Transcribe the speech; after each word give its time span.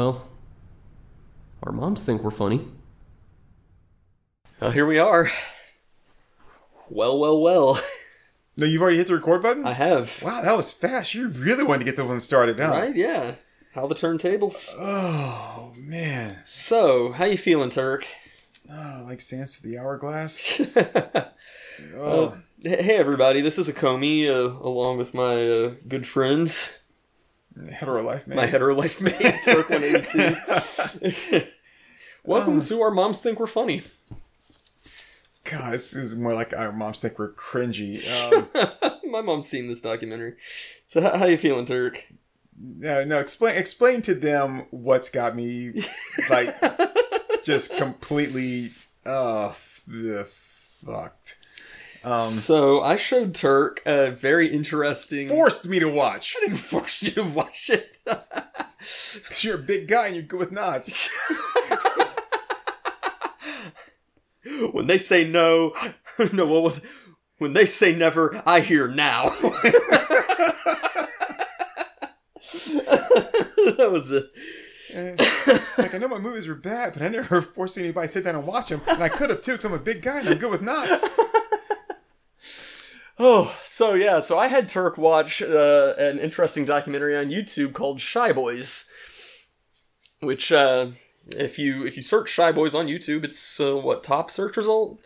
Well, 0.00 0.26
our 1.62 1.72
moms 1.72 2.06
think 2.06 2.22
we're 2.22 2.30
funny. 2.30 2.66
Well, 4.58 4.70
here 4.70 4.86
we 4.86 4.98
are. 4.98 5.30
Well, 6.88 7.18
well, 7.18 7.38
well. 7.38 7.78
No, 8.56 8.64
you've 8.66 8.80
already 8.80 8.96
hit 8.96 9.08
the 9.08 9.14
record 9.16 9.42
button? 9.42 9.66
I 9.66 9.72
have. 9.72 10.22
wow, 10.22 10.40
that 10.40 10.56
was 10.56 10.72
fast. 10.72 11.14
You 11.14 11.28
really 11.28 11.64
wanted 11.64 11.80
to 11.80 11.84
get 11.84 11.96
the 11.96 12.04
one 12.06 12.18
started, 12.18 12.58
huh? 12.58 12.68
Right? 12.70 12.96
Yeah. 12.96 13.34
How 13.74 13.86
the 13.86 13.94
turntables? 13.94 14.74
Oh, 14.78 15.74
man. 15.76 16.38
So, 16.44 17.12
how 17.12 17.26
you 17.26 17.36
feeling, 17.36 17.68
Turk? 17.68 18.06
Oh, 18.70 19.02
like 19.04 19.20
sands 19.20 19.60
to 19.60 19.62
the 19.68 19.78
hourglass. 19.78 20.60
Uh, 21.94 21.98
Oh, 21.98 22.38
hey, 22.62 22.96
everybody. 22.96 23.40
This 23.40 23.56
is 23.58 23.68
Akomi, 23.68 24.28
uh, 24.28 24.58
along 24.62 24.98
with 24.98 25.14
my 25.14 25.48
uh, 25.48 25.74
good 25.88 26.06
friends, 26.06 26.78
hetero 27.70 28.02
life, 28.02 28.26
man. 28.26 28.36
my 28.36 28.46
hetero 28.46 28.74
life 28.74 29.00
mate, 29.00 29.14
Turk 29.44 29.70
182. 29.70 31.46
Welcome 32.24 32.60
to 32.60 32.80
Our 32.82 32.90
Moms 32.90 33.22
Think 33.22 33.40
We're 33.40 33.46
Funny. 33.46 33.82
God, 35.44 35.72
this 35.72 35.94
is 35.94 36.14
more 36.14 36.34
like 36.34 36.52
our 36.54 36.70
moms 36.70 37.00
think 37.00 37.18
we're 37.18 37.32
cringy. 37.32 37.98
Um, 38.82 39.10
my 39.10 39.20
mom's 39.22 39.48
seen 39.48 39.68
this 39.68 39.80
documentary. 39.80 40.34
So, 40.86 41.00
how, 41.00 41.16
how 41.16 41.24
you 41.24 41.38
feeling, 41.38 41.64
Turk? 41.64 42.06
no, 42.60 43.04
no, 43.04 43.18
explain 43.18 43.56
explain 43.56 44.02
to 44.02 44.14
them 44.14 44.66
what's 44.70 45.08
got 45.08 45.34
me 45.34 45.72
like 46.28 46.54
just 47.44 47.74
completely 47.76 48.70
uh 49.06 49.52
the 49.86 50.28
fucked. 50.84 51.38
Um, 52.02 52.30
So, 52.30 52.82
I 52.82 52.96
showed 52.96 53.34
Turk 53.34 53.82
a 53.84 54.10
very 54.10 54.48
interesting. 54.48 55.28
forced 55.28 55.66
me 55.66 55.78
to 55.80 55.88
watch. 55.88 56.34
I 56.38 56.40
didn't 56.46 56.56
force 56.58 57.02
you 57.02 57.10
to 57.12 57.22
watch 57.24 57.68
it. 57.70 57.98
'Cause 58.06 59.20
you're 59.44 59.56
a 59.56 59.58
big 59.58 59.86
guy 59.88 60.06
and 60.06 60.14
you're 60.16 60.24
good 60.24 60.40
with 60.40 60.52
knots. 60.52 61.10
when 64.72 64.86
they 64.86 64.96
say 64.98 65.28
no, 65.28 65.74
no, 66.32 66.46
what 66.46 66.62
was? 66.62 66.80
When 67.38 67.52
they 67.52 67.66
say 67.66 67.94
never, 67.94 68.40
I 68.46 68.60
hear 68.60 68.86
now. 68.88 69.24
that 73.76 73.88
was 73.90 74.10
it. 74.10 74.26
Eh, 74.92 75.14
like 75.78 75.94
I 75.94 75.98
know 75.98 76.08
my 76.08 76.18
movies 76.18 76.48
were 76.48 76.54
bad, 76.54 76.94
but 76.94 77.02
I 77.02 77.08
never 77.08 77.40
forced 77.40 77.78
anybody 77.78 78.08
to 78.08 78.12
sit 78.12 78.24
down 78.24 78.34
and 78.34 78.46
watch 78.46 78.70
them, 78.70 78.82
and 78.88 79.02
I 79.02 79.08
could 79.08 79.30
have 79.30 79.40
too, 79.40 79.52
because 79.52 79.64
I'm 79.64 79.72
a 79.72 79.78
big 79.78 80.02
guy 80.02 80.18
and 80.20 80.28
I'm 80.28 80.38
good 80.38 80.50
with 80.50 80.62
knots. 80.62 81.04
Oh, 83.22 83.54
so 83.66 83.92
yeah, 83.92 84.20
so 84.20 84.38
I 84.38 84.46
had 84.46 84.66
Turk 84.66 84.96
watch 84.96 85.42
uh, 85.42 85.94
an 85.98 86.18
interesting 86.18 86.64
documentary 86.64 87.14
on 87.14 87.26
YouTube 87.26 87.74
called 87.74 88.00
Shy 88.00 88.32
Boys, 88.32 88.90
which 90.20 90.50
uh, 90.50 90.86
if 91.36 91.58
you 91.58 91.84
if 91.84 91.98
you 91.98 92.02
search 92.02 92.30
Shy 92.30 92.50
Boys 92.50 92.74
on 92.74 92.86
YouTube, 92.86 93.22
it's 93.22 93.60
uh, 93.60 93.76
what 93.76 94.02
top 94.02 94.30
search 94.30 94.56
result. 94.56 95.00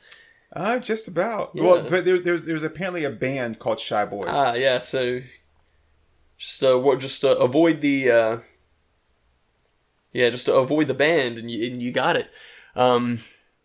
Uh, 0.53 0.79
just 0.79 1.09
about. 1.09 1.51
Yeah. 1.55 1.65
Well, 1.65 1.83
but 1.91 2.05
there, 2.05 2.21
there's 2.21 2.45
there's 2.45 2.63
apparently 2.63 3.03
a 3.03 3.11
band 3.11 3.59
called 3.59 3.81
Shy 3.81 4.05
Boys. 4.05 4.29
Ah, 4.31 4.55
yeah. 4.55 4.79
So 4.79 5.21
just 6.39 6.63
uh, 6.63 6.79
what? 6.79 7.01
Just 7.01 7.25
uh, 7.25 7.37
avoid 7.37 7.81
the. 7.81 8.13
Uh, 8.13 8.39
yeah, 10.13 10.31
just 10.31 10.47
to 10.47 10.55
avoid 10.55 10.87
the 10.87 10.95
band, 10.95 11.37
and 11.37 11.51
you 11.51 11.67
and 11.67 11.83
you 11.83 11.91
got 11.91 12.15
it. 12.15 12.31
Um, 12.77 13.23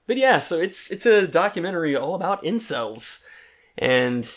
but 0.07 0.17
yeah, 0.17 0.39
so 0.39 0.59
it's 0.59 0.89
it's 0.89 1.05
a 1.05 1.27
documentary 1.27 1.95
all 1.95 2.15
about 2.15 2.43
incels, 2.43 3.23
and 3.77 4.29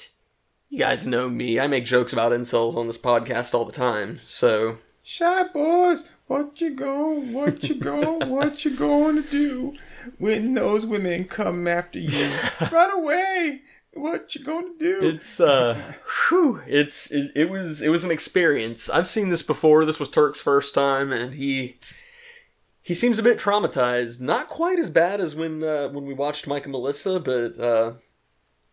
you 0.68 0.78
guys 0.78 1.06
know 1.06 1.28
me. 1.28 1.60
I 1.60 1.66
make 1.66 1.84
jokes 1.84 2.12
about 2.12 2.32
incels 2.32 2.76
on 2.76 2.86
this 2.86 2.98
podcast 2.98 3.54
all 3.54 3.64
the 3.64 3.72
time. 3.72 4.20
So 4.24 4.78
Shy 5.02 5.42
Boys, 5.48 6.08
what 6.28 6.60
you 6.60 6.70
going, 6.70 7.32
what 7.32 7.68
you 7.68 7.74
going, 7.74 8.30
what 8.30 8.64
you 8.64 8.76
going 8.76 9.22
to 9.22 9.28
do 9.28 9.74
when 10.18 10.54
those 10.54 10.86
women 10.86 11.24
come 11.24 11.66
after 11.66 11.98
you? 11.98 12.32
Run 12.72 12.90
away! 12.90 13.62
What 13.94 14.34
you 14.34 14.42
going 14.42 14.78
to 14.78 14.78
do? 14.78 15.06
it's 15.06 15.38
uh, 15.38 15.94
whew, 16.28 16.62
it's 16.66 17.10
it, 17.10 17.32
it 17.34 17.50
was 17.50 17.82
it 17.82 17.90
was 17.90 18.04
an 18.04 18.10
experience. 18.10 18.88
I've 18.88 19.06
seen 19.06 19.28
this 19.28 19.42
before. 19.42 19.84
This 19.84 20.00
was 20.00 20.08
Turk's 20.08 20.40
first 20.40 20.74
time, 20.74 21.12
and 21.12 21.34
he. 21.34 21.78
He 22.84 22.94
seems 22.94 23.20
a 23.20 23.22
bit 23.22 23.38
traumatized. 23.38 24.20
Not 24.20 24.48
quite 24.48 24.80
as 24.80 24.90
bad 24.90 25.20
as 25.20 25.36
when 25.36 25.62
uh, 25.62 25.88
when 25.90 26.04
we 26.04 26.14
watched 26.14 26.48
Mike 26.48 26.64
and 26.64 26.72
Melissa, 26.72 27.20
but 27.20 27.56
uh, 27.58 27.92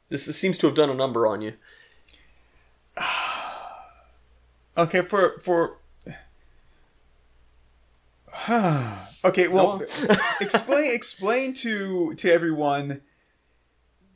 this, 0.09 0.25
this 0.25 0.37
seems 0.37 0.57
to 0.59 0.67
have 0.67 0.75
done 0.75 0.89
a 0.89 0.93
number 0.95 1.25
on 1.27 1.41
you. 1.41 1.53
Okay, 4.77 5.01
for 5.01 5.39
for. 5.41 5.77
okay, 9.25 9.47
well, 9.49 9.81
explain 10.41 10.93
explain 10.93 11.53
to 11.55 12.13
to 12.15 12.31
everyone 12.31 13.01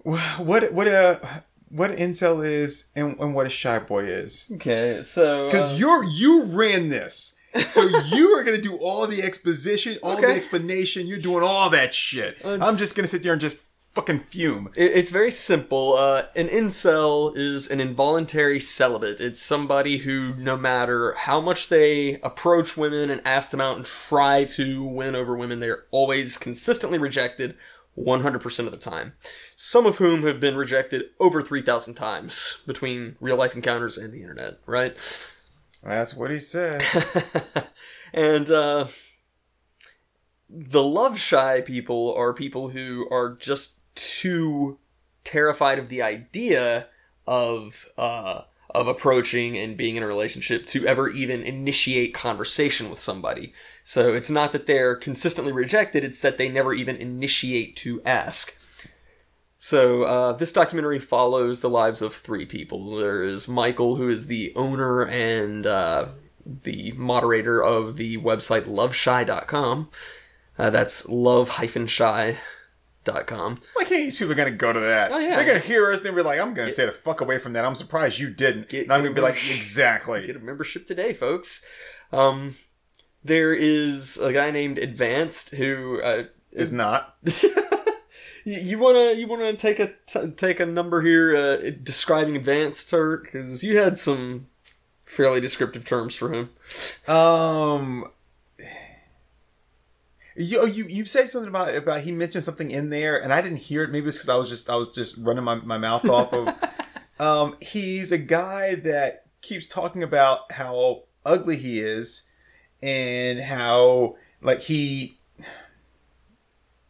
what 0.03 0.71
what 0.73 0.87
a 0.87 1.43
what 1.69 1.91
an 1.91 1.97
incel 1.97 2.45
is 2.47 2.85
and, 2.95 3.17
and 3.19 3.35
what 3.35 3.45
a 3.45 3.49
shy 3.49 3.79
boy 3.79 4.03
is. 4.05 4.45
Okay, 4.53 5.01
so 5.03 5.47
Because 5.47 5.73
uh, 5.73 5.75
you're 5.75 6.05
you 6.05 6.43
ran 6.45 6.87
this, 6.89 7.35
so 7.65 7.81
you 8.13 8.29
are 8.29 8.43
gonna 8.43 8.57
do 8.57 8.77
all 8.77 9.05
the 9.07 9.21
exposition, 9.21 9.97
all 10.01 10.19
the 10.21 10.27
explanation. 10.27 11.07
You're 11.07 11.19
doing 11.19 11.43
all 11.43 11.69
that 11.71 11.93
shit. 11.93 12.37
It's- 12.37 12.61
I'm 12.61 12.77
just 12.77 12.95
gonna 12.95 13.07
sit 13.07 13.23
there 13.23 13.33
and 13.33 13.41
just 13.41 13.57
fucking 13.93 14.19
fume. 14.19 14.71
It- 14.75 14.91
It's 14.91 15.09
very 15.11 15.31
simple. 15.31 15.95
Uh, 15.95 16.25
an 16.35 16.47
incel 16.49 17.33
is 17.37 17.67
an 17.67 17.79
involuntary 17.79 18.59
celibate. 18.59 19.21
It's 19.21 19.41
somebody 19.41 19.99
who, 19.99 20.33
no 20.35 20.57
matter 20.57 21.13
how 21.13 21.39
much 21.39 21.69
they 21.69 22.19
approach 22.21 22.75
women 22.75 23.09
and 23.09 23.21
ask 23.25 23.51
them 23.51 23.61
out 23.61 23.77
and 23.77 23.85
try 23.85 24.45
to 24.45 24.83
win 24.83 25.15
over 25.15 25.35
women, 25.35 25.59
they're 25.59 25.83
always 25.91 26.37
consistently 26.37 26.97
rejected 26.97 27.55
100% 27.95 28.65
of 28.65 28.71
the 28.71 28.77
time. 28.77 29.13
Some 29.55 29.85
of 29.85 29.97
whom 29.97 30.23
have 30.23 30.39
been 30.39 30.55
rejected 30.57 31.03
over 31.19 31.43
3,000 31.43 31.93
times 31.93 32.57
between 32.65 33.15
real 33.19 33.35
life 33.37 33.53
encounters 33.55 33.97
and 33.99 34.11
the 34.11 34.21
internet, 34.21 34.57
right? 34.65 34.97
That's 35.83 36.15
what 36.15 36.31
he 36.31 36.39
said. 36.39 36.83
and 38.13 38.49
uh, 38.49 38.87
the 40.49 40.81
love 40.83 41.19
shy 41.19 41.61
people 41.61 42.13
are 42.17 42.33
people 42.33 42.69
who 42.69 43.07
are 43.11 43.35
just 43.35 43.75
too 43.95 44.79
terrified 45.23 45.79
of 45.79 45.89
the 45.89 46.01
idea 46.01 46.87
of 47.25 47.87
uh, 47.97 48.41
of 48.69 48.87
approaching 48.87 49.57
and 49.57 49.77
being 49.77 49.95
in 49.95 50.03
a 50.03 50.07
relationship 50.07 50.65
to 50.65 50.87
ever 50.87 51.09
even 51.09 51.43
initiate 51.43 52.13
conversation 52.13 52.89
with 52.89 52.99
somebody. 52.99 53.53
So 53.83 54.13
it's 54.13 54.29
not 54.29 54.51
that 54.51 54.65
they're 54.65 54.95
consistently 54.95 55.51
rejected; 55.51 56.03
it's 56.03 56.21
that 56.21 56.37
they 56.37 56.49
never 56.49 56.73
even 56.73 56.95
initiate 56.95 57.75
to 57.77 58.01
ask. 58.03 58.57
So 59.57 60.03
uh, 60.03 60.33
this 60.33 60.51
documentary 60.51 60.99
follows 60.99 61.61
the 61.61 61.69
lives 61.69 62.01
of 62.01 62.13
three 62.13 62.45
people. 62.45 62.97
There 62.97 63.23
is 63.23 63.47
Michael, 63.47 63.95
who 63.95 64.09
is 64.09 64.27
the 64.27 64.51
owner 64.57 65.05
and 65.05 65.65
uh, 65.65 66.09
the 66.45 66.91
moderator 66.97 67.63
of 67.63 67.95
the 67.95 68.17
website 68.17 68.63
loveshy.com. 68.63 69.89
Uh, 70.57 70.69
that's 70.69 71.07
love-shy.com. 73.07 73.59
Why 73.73 73.83
can't 73.83 74.03
these 74.03 74.17
people 74.17 74.35
gonna 74.35 74.51
go 74.51 74.73
to 74.73 74.79
that? 74.79 75.11
Oh, 75.11 75.17
yeah. 75.17 75.35
They're 75.37 75.45
gonna 75.45 75.59
hear 75.59 75.91
us. 75.91 76.01
They're 76.01 76.11
gonna 76.11 76.23
be 76.23 76.27
like, 76.27 76.39
"I'm 76.39 76.53
gonna 76.53 76.69
stay 76.69 76.85
the 76.85 76.91
fuck 76.91 77.21
away 77.21 77.37
from 77.37 77.53
that." 77.53 77.65
I'm 77.65 77.75
surprised 77.75 78.19
you 78.19 78.29
didn't. 78.29 78.69
Get- 78.69 78.83
and 78.83 78.93
I'm 78.93 79.03
gonna 79.03 79.15
be 79.15 79.21
like, 79.21 79.37
"Exactly." 79.53 80.25
Get 80.25 80.35
a 80.35 80.39
membership 80.39 80.85
today, 80.85 81.13
folks. 81.13 81.65
Um, 82.11 82.55
there 83.23 83.53
is 83.53 84.17
a 84.17 84.33
guy 84.33 84.51
named 84.51 84.77
Advanced 84.77 85.51
who 85.51 86.01
uh, 86.01 86.23
Is 86.51 86.71
not. 86.71 87.15
you, 87.23 88.57
you 88.59 88.77
wanna 88.79 89.13
you 89.13 89.27
wanna 89.27 89.53
take 89.55 89.79
a 89.79 89.93
t- 90.05 90.31
take 90.31 90.59
a 90.59 90.65
number 90.65 91.01
here 91.01 91.35
uh, 91.35 91.71
describing 91.81 92.35
Advanced 92.35 92.89
Turk 92.89 93.23
because 93.25 93.63
you 93.63 93.77
had 93.77 93.97
some 93.97 94.47
fairly 95.05 95.39
descriptive 95.41 95.85
terms 95.85 96.15
for 96.15 96.31
him. 96.33 96.49
Um. 97.07 98.05
You, 100.35 100.61
oh, 100.61 100.65
you 100.65 100.85
you 100.85 101.05
said 101.05 101.29
something 101.29 101.49
about 101.49 101.75
about 101.75 102.01
he 102.01 102.11
mentioned 102.11 102.43
something 102.43 102.71
in 102.71 102.89
there 102.89 103.21
and 103.21 103.31
I 103.31 103.41
didn't 103.41 103.57
hear 103.57 103.83
it. 103.83 103.91
Maybe 103.91 104.07
it's 104.07 104.17
because 104.17 104.29
I 104.29 104.35
was 104.35 104.49
just 104.49 104.69
I 104.69 104.75
was 104.75 104.89
just 104.89 105.15
running 105.17 105.43
my, 105.43 105.55
my 105.55 105.77
mouth 105.77 106.07
off 106.09 106.33
of. 106.33 106.53
um, 107.19 107.55
he's 107.61 108.11
a 108.11 108.17
guy 108.17 108.75
that 108.75 109.25
keeps 109.41 109.67
talking 109.67 110.01
about 110.01 110.51
how 110.51 111.03
ugly 111.25 111.57
he 111.57 111.79
is 111.79 112.23
and 112.81 113.39
how 113.39 114.15
like 114.41 114.61
he. 114.61 115.19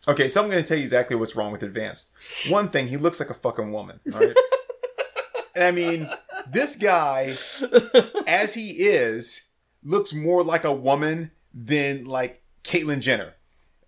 Okay, 0.07 0.27
so 0.27 0.41
I'm 0.41 0.49
going 0.49 0.61
to 0.61 0.67
tell 0.67 0.77
you 0.77 0.83
exactly 0.83 1.15
what's 1.15 1.35
wrong 1.35 1.53
with 1.53 1.63
Advanced. 1.63 2.11
One 2.49 2.69
thing, 2.69 2.87
he 2.87 2.97
looks 2.97 3.21
like 3.21 3.29
a 3.29 3.33
fucking 3.33 3.71
woman. 3.71 4.01
All 4.13 4.19
right. 4.19 4.35
and 5.55 5.63
I 5.63 5.71
mean, 5.71 6.09
this 6.51 6.75
guy, 6.75 7.35
as 8.27 8.53
he 8.53 8.71
is, 8.71 9.43
looks 9.81 10.13
more 10.13 10.43
like 10.43 10.65
a 10.65 10.73
woman 10.73 11.31
than 11.53 12.03
like 12.03 12.42
Caitlyn 12.63 12.99
Jenner. 12.99 13.35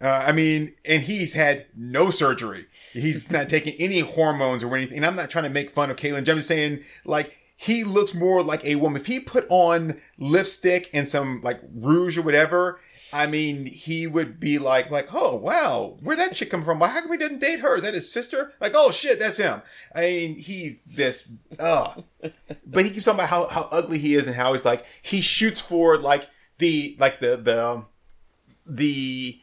Uh, 0.02 0.26
I 0.28 0.32
mean, 0.34 0.76
and 0.84 1.04
he's 1.04 1.34
had 1.34 1.68
no 1.76 2.10
surgery. 2.10 2.68
He's 2.94 3.32
not 3.32 3.50
taking 3.50 3.76
any 3.80 4.00
hormones 4.00 4.64
or 4.64 4.76
anything. 4.76 4.98
And 4.98 5.06
I'm 5.06 5.16
not 5.16 5.30
trying 5.30 5.46
to 5.46 5.50
make 5.50 5.72
fun 5.72 5.90
of 5.90 5.98
Caitlyn 5.98 6.24
Jenner. 6.24 6.32
I'm 6.32 6.38
just 6.38 6.48
saying, 6.48 6.84
like, 7.06 7.38
he 7.58 7.84
looks 7.84 8.14
more 8.14 8.44
like 8.44 8.64
a 8.66 8.76
woman. 8.76 9.02
If 9.02 9.08
he 9.08 9.20
put 9.20 9.46
on 9.50 10.02
lipstick 10.18 10.90
and 10.94 11.10
some 11.10 11.40
like 11.42 11.62
rouge 11.74 12.18
or 12.18 12.22
whatever, 12.22 12.82
I 13.14 13.28
mean, 13.28 13.66
he 13.68 14.08
would 14.08 14.40
be 14.40 14.60
like, 14.60 14.92
like, 14.92 15.14
oh 15.14 15.36
wow, 15.36 15.98
where'd 16.02 16.20
that 16.20 16.36
chick 16.36 16.50
come 16.50 16.64
from? 16.64 16.80
Why 16.80 16.90
how 16.90 17.02
come 17.02 17.12
he 17.12 17.18
didn't 17.18 17.40
date 17.40 17.62
her? 17.62 17.78
Is 17.78 17.84
that 17.84 17.94
his 17.94 18.12
sister? 18.12 18.52
Like, 18.60 18.74
oh 18.76 18.92
shit, 18.92 19.20
that's 19.20 19.38
him. 19.38 19.62
I 19.94 20.02
mean, 20.02 20.38
he's 20.38 20.84
this, 20.84 21.30
uh 21.58 22.02
but 22.66 22.84
he 22.84 22.92
keeps 22.92 23.06
talking 23.06 23.20
about 23.20 23.30
how 23.30 23.48
how 23.48 23.70
ugly 23.72 24.00
he 24.00 24.16
is 24.16 24.28
and 24.28 24.36
how 24.36 24.52
he's 24.52 24.66
like 24.66 24.86
he 25.02 25.22
shoots 25.22 25.62
for 25.62 25.98
like 25.98 26.28
the 26.58 26.98
like 27.00 27.22
the 27.22 27.38
the 27.38 27.86
the 28.66 29.40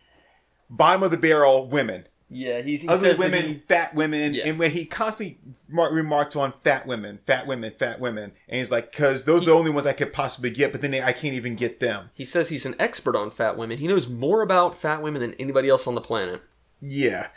bottom 0.71 1.03
of 1.03 1.11
the 1.11 1.17
barrel 1.17 1.67
women. 1.69 2.07
Yeah, 2.35 2.63
he's, 2.63 2.81
he 2.81 2.89
ugly 2.89 3.11
says 3.11 3.19
women, 3.19 3.43
he- 3.45 3.55
fat 3.69 3.95
women, 3.95 4.33
Yeah. 4.33 4.47
and 4.47 4.59
when 4.59 4.71
he 4.71 4.87
constantly 4.87 5.39
mar- 5.69 5.93
remarks 5.93 6.35
on 6.35 6.55
fat 6.65 6.87
women, 6.87 7.19
fat 7.27 7.47
women, 7.47 7.71
fat 7.73 8.01
women, 8.01 8.33
and 8.49 8.59
he's 8.59 8.71
like, 8.71 8.91
because 8.91 9.25
those 9.25 9.43
are 9.43 9.47
the 9.47 9.53
only 9.53 9.71
ones 9.71 9.87
I 9.87 9.93
could 9.93 10.15
possibly 10.15 10.49
get, 10.51 10.73
but 10.73 10.81
then 10.81 10.93
they, 10.93 11.03
I 11.03 11.13
can't 11.13 11.35
even 11.35 11.57
get 11.57 11.79
them. 11.81 12.09
he 12.15 12.25
says 12.25 12.49
he's 12.49 12.65
an 12.65 12.75
expert 12.79 13.17
on 13.17 13.31
fat 13.31 13.59
women. 13.59 13.77
He 13.77 13.87
knows 13.87 14.09
more 14.09 14.41
about 14.41 14.79
fat 14.81 15.03
women 15.03 15.21
than 15.21 15.35
anybody 15.35 15.69
else 15.69 15.87
on 15.87 15.95
the 15.95 16.01
planet. 16.01 16.41
Yeah, 16.81 17.29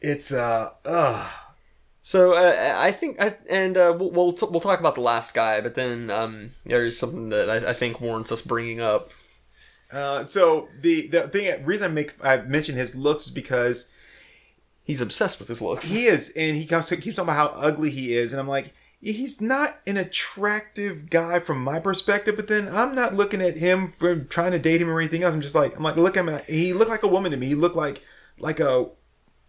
it's 0.00 0.30
uh, 0.30 0.70
ugh. 0.84 1.30
So 2.02 2.32
uh, 2.34 2.74
I 2.76 2.92
think, 2.92 3.20
I, 3.22 3.34
and 3.48 3.76
uh, 3.78 3.94
we'll 3.98 4.10
we'll, 4.10 4.32
t- 4.34 4.46
we'll 4.50 4.60
talk 4.60 4.78
about 4.80 4.94
the 4.94 5.00
last 5.00 5.34
guy, 5.34 5.60
but 5.62 5.74
then 5.74 6.10
um, 6.10 6.50
there 6.66 6.84
is 6.84 6.98
something 6.98 7.30
that 7.30 7.48
I, 7.50 7.70
I 7.70 7.72
think 7.72 8.00
warrants 8.00 8.30
us 8.30 8.42
bringing 8.42 8.80
up. 8.80 9.10
Uh, 9.92 10.26
so 10.26 10.68
the 10.80 11.06
the 11.08 11.28
thing 11.28 11.64
reason 11.64 11.90
I 11.90 11.94
make 11.94 12.14
I 12.24 12.38
mentioned 12.42 12.78
his 12.78 12.94
looks 12.94 13.24
is 13.26 13.30
because 13.30 13.90
He's 14.84 15.02
obsessed 15.02 15.38
with 15.38 15.48
his 15.48 15.60
looks. 15.60 15.90
he 15.90 16.06
is, 16.06 16.30
and 16.34 16.56
he 16.56 16.64
comes 16.64 16.88
keeps 16.88 17.04
talking 17.16 17.24
about 17.24 17.36
how 17.36 17.60
ugly 17.60 17.90
he 17.90 18.14
is, 18.14 18.32
and 18.32 18.40
I'm 18.40 18.48
like, 18.48 18.72
he's 19.02 19.38
not 19.38 19.78
an 19.86 19.98
attractive 19.98 21.10
guy 21.10 21.40
from 21.40 21.62
my 21.62 21.78
perspective. 21.78 22.36
But 22.36 22.48
then 22.48 22.74
I'm 22.74 22.94
not 22.94 23.14
looking 23.14 23.42
at 23.42 23.58
him 23.58 23.92
for 23.92 24.16
trying 24.16 24.52
to 24.52 24.58
date 24.58 24.80
him 24.80 24.88
or 24.88 24.98
anything 24.98 25.22
else. 25.24 25.34
I'm 25.34 25.42
just 25.42 25.54
like, 25.54 25.76
I'm 25.76 25.82
like, 25.82 25.96
look 25.96 26.16
at 26.16 26.26
him. 26.26 26.40
He 26.48 26.72
looked 26.72 26.90
like 26.90 27.02
a 27.02 27.08
woman 27.08 27.32
to 27.32 27.36
me. 27.36 27.48
He 27.48 27.54
looked 27.54 27.76
like 27.76 28.00
like 28.38 28.60
a 28.60 28.86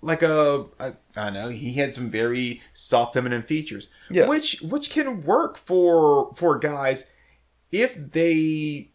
like 0.01 0.23
a 0.23 0.65
I, 0.77 0.87
I 0.87 0.93
don't 1.15 1.33
know. 1.35 1.47
He 1.49 1.73
had 1.75 1.93
some 1.93 2.09
very 2.09 2.61
soft 2.73 3.13
feminine 3.13 3.43
features, 3.43 3.89
Yeah. 4.09 4.27
which 4.27 4.61
which 4.61 4.89
can 4.89 5.23
work 5.23 5.57
for 5.57 6.33
for 6.35 6.59
guys 6.59 7.09
if 7.71 7.95
they 8.11 8.91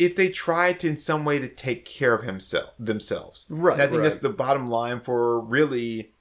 if 0.00 0.16
they 0.16 0.30
try 0.30 0.72
to 0.72 0.88
in 0.88 0.96
some 0.96 1.24
way 1.26 1.38
to 1.38 1.46
take 1.48 1.84
care 1.84 2.14
of 2.14 2.24
himself 2.24 2.70
themselves. 2.78 3.46
Right, 3.50 3.74
And 3.74 3.82
I 3.82 3.86
think 3.86 3.98
right. 3.98 4.04
that's 4.04 4.16
the 4.16 4.30
bottom 4.30 4.66
line 4.66 5.00
for 5.00 5.38
really 5.38 6.12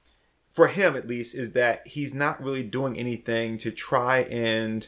for 0.51 0.67
him 0.67 0.95
at 0.97 1.07
least 1.07 1.33
is 1.33 1.53
that 1.53 1.87
he's 1.87 2.13
not 2.13 2.43
really 2.43 2.63
doing 2.63 2.97
anything 2.97 3.57
to 3.59 3.71
try 3.71 4.19
and 4.23 4.87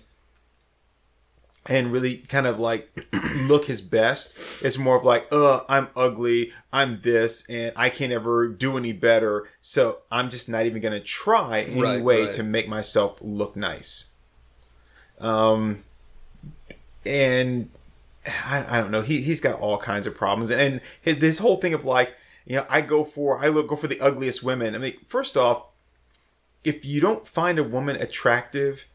and 1.67 1.91
really 1.91 2.17
kind 2.17 2.47
of 2.47 2.59
like 2.59 3.07
look 3.35 3.65
his 3.65 3.81
best. 3.81 4.35
It's 4.63 4.77
more 4.79 4.97
of 4.97 5.05
like, 5.05 5.31
uh, 5.31 5.61
I'm 5.69 5.89
ugly, 5.95 6.51
I'm 6.73 6.99
this, 7.01 7.47
and 7.49 7.71
I 7.75 7.89
can't 7.89 8.11
ever 8.11 8.47
do 8.47 8.77
any 8.77 8.93
better. 8.93 9.47
So 9.61 9.99
I'm 10.11 10.29
just 10.31 10.49
not 10.49 10.65
even 10.65 10.81
gonna 10.81 10.99
try 10.99 11.61
any 11.61 11.79
Right, 11.81 12.03
way 12.03 12.25
right. 12.25 12.33
to 12.33 12.43
make 12.43 12.67
myself 12.67 13.19
look 13.21 13.55
nice. 13.55 14.09
Um, 15.19 15.83
and 17.05 17.69
I, 18.25 18.65
I 18.69 18.79
don't 18.79 18.91
know. 18.91 19.01
He 19.01 19.21
he's 19.21 19.41
got 19.41 19.59
all 19.59 19.77
kinds 19.77 20.05
of 20.07 20.15
problems, 20.15 20.51
and 20.51 20.81
his, 21.01 21.17
this 21.19 21.39
whole 21.39 21.57
thing 21.57 21.73
of 21.73 21.85
like, 21.85 22.15
you 22.45 22.55
know, 22.57 22.65
I 22.69 22.81
go 22.81 23.03
for 23.03 23.39
I 23.39 23.47
look 23.47 23.67
go 23.69 23.75
for 23.75 23.87
the 23.87 23.99
ugliest 23.99 24.43
women. 24.43 24.75
I 24.75 24.77
mean, 24.77 24.97
first 25.07 25.35
off, 25.37 25.65
if 26.63 26.85
you 26.85 27.01
don't 27.01 27.27
find 27.27 27.57
a 27.57 27.63
woman 27.63 27.95
attractive, 27.95 28.85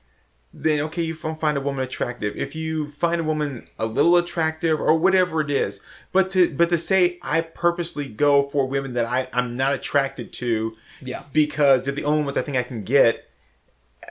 then 0.55 0.81
okay, 0.82 1.02
you 1.02 1.14
don't 1.14 1.40
find 1.40 1.58
a 1.58 1.61
woman 1.61 1.82
attractive. 1.84 2.37
If 2.37 2.55
you 2.55 2.88
find 2.88 3.20
a 3.20 3.25
woman 3.25 3.67
a 3.78 3.87
little 3.87 4.17
attractive 4.17 4.81
or 4.81 4.94
whatever 4.96 5.40
it 5.40 5.50
is, 5.50 5.81
but 6.12 6.31
to 6.31 6.55
but 6.55 6.70
to 6.70 6.79
say 6.79 7.19
I 7.20 7.40
purposely 7.40 8.08
go 8.08 8.49
for 8.49 8.67
women 8.67 8.93
that 8.94 9.05
I 9.06 9.29
I'm 9.32 9.56
not 9.56 9.75
attracted 9.75 10.32
to, 10.34 10.72
Yeah. 11.02 11.25
because 11.32 11.84
they're 11.84 11.94
the 11.94 12.05
only 12.05 12.25
ones 12.25 12.37
I 12.37 12.43
think 12.43 12.56
I 12.56 12.62
can 12.62 12.84
get. 12.84 13.29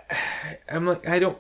I'm 0.70 0.86
like 0.86 1.08
I 1.08 1.20
don't. 1.20 1.38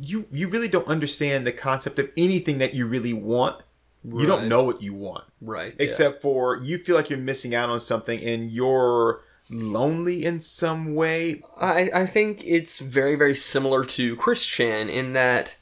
You 0.00 0.26
you 0.32 0.48
really 0.48 0.68
don't 0.68 0.86
understand 0.88 1.46
the 1.46 1.52
concept 1.52 1.98
of 1.98 2.10
anything 2.16 2.58
that 2.58 2.74
you 2.74 2.86
really 2.86 3.12
want. 3.12 3.62
You 4.04 4.26
don't 4.26 4.48
know 4.48 4.62
what 4.62 4.80
you 4.80 4.94
want 4.94 5.24
Right. 5.40 5.74
yeah. 5.76 5.84
except 5.84 6.22
for 6.22 6.56
you 6.56 6.78
feel 6.78 6.94
like 6.96 7.10
you're 7.10 7.18
missing 7.18 7.54
out 7.54 7.68
on 7.68 7.80
something 7.80 8.22
and 8.22 8.50
you're 8.50 9.20
lonely 9.50 10.24
in 10.24 10.40
some 10.40 10.94
way. 10.94 11.42
I, 11.60 11.90
I 11.94 12.06
think 12.06 12.42
it's 12.46 12.78
very 12.78 13.16
very 13.16 13.34
similar 13.34 13.84
to 13.84 14.16
Chris 14.16 14.44
Chan 14.46 14.88
in 14.88 15.12
that 15.14 15.56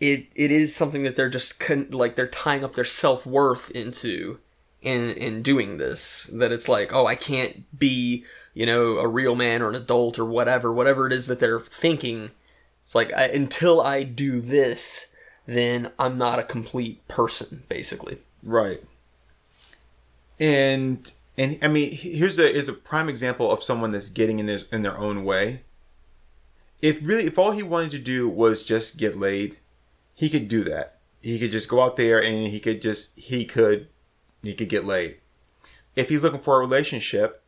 it 0.00 0.26
it 0.34 0.50
is 0.50 0.74
something 0.74 1.02
that 1.04 1.16
they're 1.16 1.30
just 1.30 1.58
con- 1.60 1.88
like 1.90 2.14
they're 2.16 2.26
tying 2.26 2.64
up 2.64 2.74
their 2.74 2.84
self 2.84 3.24
worth 3.26 3.70
into 3.70 4.38
in 4.82 5.10
in 5.12 5.42
doing 5.42 5.78
this. 5.78 6.24
That 6.32 6.52
it's 6.52 6.68
like 6.68 6.92
oh 6.92 7.06
I 7.06 7.14
can't 7.14 7.64
be 7.78 8.24
you 8.52 8.66
know 8.66 8.96
a 8.98 9.08
real 9.08 9.34
man 9.34 9.62
or 9.62 9.68
an 9.70 9.74
adult 9.76 10.18
or 10.18 10.24
whatever 10.24 10.72
whatever 10.72 11.06
it 11.06 11.12
is 11.12 11.26
that 11.26 11.40
they're 11.40 11.60
thinking. 11.60 12.30
It's 12.84 12.94
like 12.94 13.12
I, 13.14 13.24
until 13.28 13.80
I 13.80 14.02
do 14.02 14.40
this, 14.40 15.14
then 15.46 15.90
I'm 15.98 16.16
not 16.16 16.38
a 16.38 16.44
complete 16.44 17.06
person 17.08 17.64
basically. 17.68 18.18
Right. 18.42 18.82
And 20.38 21.10
and 21.36 21.58
I 21.62 21.68
mean 21.68 21.92
here's 21.92 22.38
a 22.38 22.50
is 22.50 22.68
a 22.68 22.74
prime 22.74 23.08
example 23.08 23.50
of 23.50 23.62
someone 23.62 23.92
that's 23.92 24.10
getting 24.10 24.38
in 24.38 24.46
this 24.46 24.64
in 24.70 24.82
their 24.82 24.98
own 24.98 25.24
way. 25.24 25.62
If 26.82 27.00
really 27.02 27.24
if 27.24 27.38
all 27.38 27.52
he 27.52 27.62
wanted 27.62 27.90
to 27.92 27.98
do 27.98 28.28
was 28.28 28.62
just 28.62 28.98
get 28.98 29.18
laid, 29.18 29.56
he 30.14 30.28
could 30.28 30.48
do 30.48 30.62
that. 30.64 30.98
He 31.22 31.38
could 31.38 31.52
just 31.52 31.68
go 31.70 31.82
out 31.82 31.96
there 31.96 32.22
and 32.22 32.48
he 32.48 32.60
could 32.60 32.82
just 32.82 33.18
he 33.18 33.46
could 33.46 33.88
he 34.42 34.54
could 34.54 34.68
get 34.68 34.84
laid. 34.84 35.16
If 35.96 36.10
he's 36.10 36.22
looking 36.22 36.40
for 36.40 36.56
a 36.56 36.60
relationship, 36.60 37.42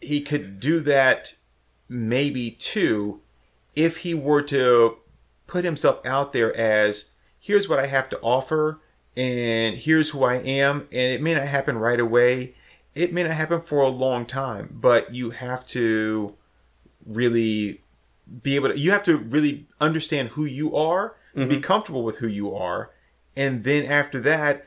he 0.00 0.20
could 0.20 0.60
do 0.60 0.80
that 0.80 1.34
maybe 1.88 2.50
too 2.50 3.22
if 3.78 3.98
he 3.98 4.12
were 4.12 4.42
to 4.42 4.96
put 5.46 5.64
himself 5.64 6.04
out 6.04 6.32
there 6.32 6.54
as 6.56 7.10
here's 7.38 7.68
what 7.68 7.78
I 7.78 7.86
have 7.86 8.08
to 8.10 8.20
offer 8.20 8.80
and 9.16 9.76
here's 9.76 10.10
who 10.10 10.24
I 10.24 10.34
am 10.34 10.88
and 10.90 11.12
it 11.12 11.22
may 11.22 11.34
not 11.34 11.46
happen 11.46 11.78
right 11.78 12.00
away. 12.00 12.54
It 12.96 13.12
may 13.12 13.22
not 13.22 13.32
happen 13.32 13.60
for 13.62 13.80
a 13.80 13.88
long 13.88 14.26
time, 14.26 14.76
but 14.80 15.14
you 15.14 15.30
have 15.30 15.64
to 15.66 16.34
really 17.06 17.80
be 18.42 18.56
able 18.56 18.70
to 18.70 18.78
you 18.78 18.90
have 18.90 19.04
to 19.04 19.16
really 19.16 19.68
understand 19.80 20.30
who 20.30 20.44
you 20.44 20.74
are, 20.74 21.14
be 21.34 21.42
mm-hmm. 21.42 21.60
comfortable 21.60 22.02
with 22.02 22.18
who 22.18 22.26
you 22.26 22.52
are, 22.52 22.90
and 23.36 23.62
then 23.62 23.86
after 23.86 24.18
that, 24.20 24.66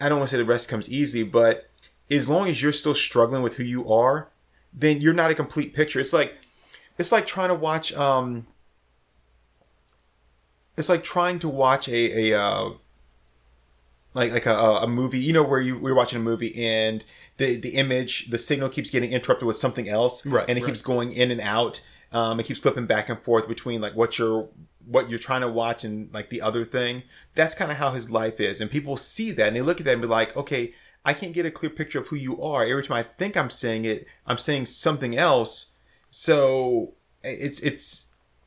I 0.00 0.08
don't 0.08 0.18
want 0.18 0.30
to 0.30 0.36
say 0.36 0.42
the 0.42 0.44
rest 0.44 0.68
comes 0.68 0.90
easy, 0.90 1.22
but 1.22 1.70
as 2.10 2.28
long 2.28 2.48
as 2.48 2.60
you're 2.60 2.72
still 2.72 2.94
struggling 2.94 3.42
with 3.42 3.54
who 3.54 3.62
you 3.62 3.90
are, 3.90 4.28
then 4.72 5.00
you're 5.00 5.14
not 5.14 5.30
a 5.30 5.34
complete 5.34 5.72
picture. 5.72 6.00
It's 6.00 6.12
like 6.12 6.36
it's 6.98 7.12
like 7.12 7.26
trying 7.26 7.48
to 7.48 7.54
watch 7.54 7.92
um 7.94 8.46
it's 10.76 10.88
like 10.88 11.04
trying 11.04 11.38
to 11.40 11.48
watch 11.48 11.88
a 11.88 12.32
a 12.32 12.40
uh, 12.40 12.70
like 14.14 14.32
like 14.32 14.46
a, 14.46 14.54
a 14.54 14.86
movie 14.88 15.18
you 15.18 15.32
know 15.32 15.42
where 15.42 15.60
you 15.60 15.78
we're 15.78 15.94
watching 15.94 16.18
a 16.20 16.22
movie 16.22 16.54
and 16.64 17.04
the 17.36 17.56
the 17.56 17.70
image 17.70 18.30
the 18.30 18.38
signal 18.38 18.68
keeps 18.68 18.90
getting 18.90 19.12
interrupted 19.12 19.46
with 19.46 19.56
something 19.56 19.88
else 19.88 20.24
Right, 20.26 20.44
and 20.48 20.58
it 20.58 20.62
right. 20.62 20.68
keeps 20.68 20.82
going 20.82 21.12
in 21.12 21.30
and 21.30 21.40
out 21.40 21.80
um 22.12 22.40
it 22.40 22.46
keeps 22.46 22.60
flipping 22.60 22.86
back 22.86 23.08
and 23.08 23.20
forth 23.20 23.48
between 23.48 23.80
like 23.80 23.94
what 23.94 24.18
you're 24.18 24.48
what 24.86 25.08
you're 25.08 25.18
trying 25.18 25.40
to 25.40 25.48
watch 25.48 25.84
and 25.84 26.12
like 26.12 26.28
the 26.30 26.42
other 26.42 26.64
thing 26.64 27.02
that's 27.34 27.54
kind 27.54 27.70
of 27.70 27.78
how 27.78 27.90
his 27.90 28.10
life 28.10 28.38
is 28.40 28.60
and 28.60 28.70
people 28.70 28.96
see 28.96 29.30
that 29.30 29.48
and 29.48 29.56
they 29.56 29.62
look 29.62 29.80
at 29.80 29.86
that 29.86 29.92
and 29.92 30.02
be 30.02 30.08
like 30.08 30.36
okay 30.36 30.74
i 31.04 31.12
can't 31.12 31.32
get 31.32 31.46
a 31.46 31.50
clear 31.50 31.70
picture 31.70 31.98
of 31.98 32.08
who 32.08 32.16
you 32.16 32.40
are 32.42 32.64
every 32.64 32.82
time 32.82 32.96
i 32.96 33.02
think 33.02 33.36
i'm 33.36 33.48
saying 33.50 33.84
it 33.84 34.06
i'm 34.26 34.38
saying 34.38 34.66
something 34.66 35.16
else 35.16 35.70
so 36.16 36.94
it's 37.24 37.58
it's 37.58 38.06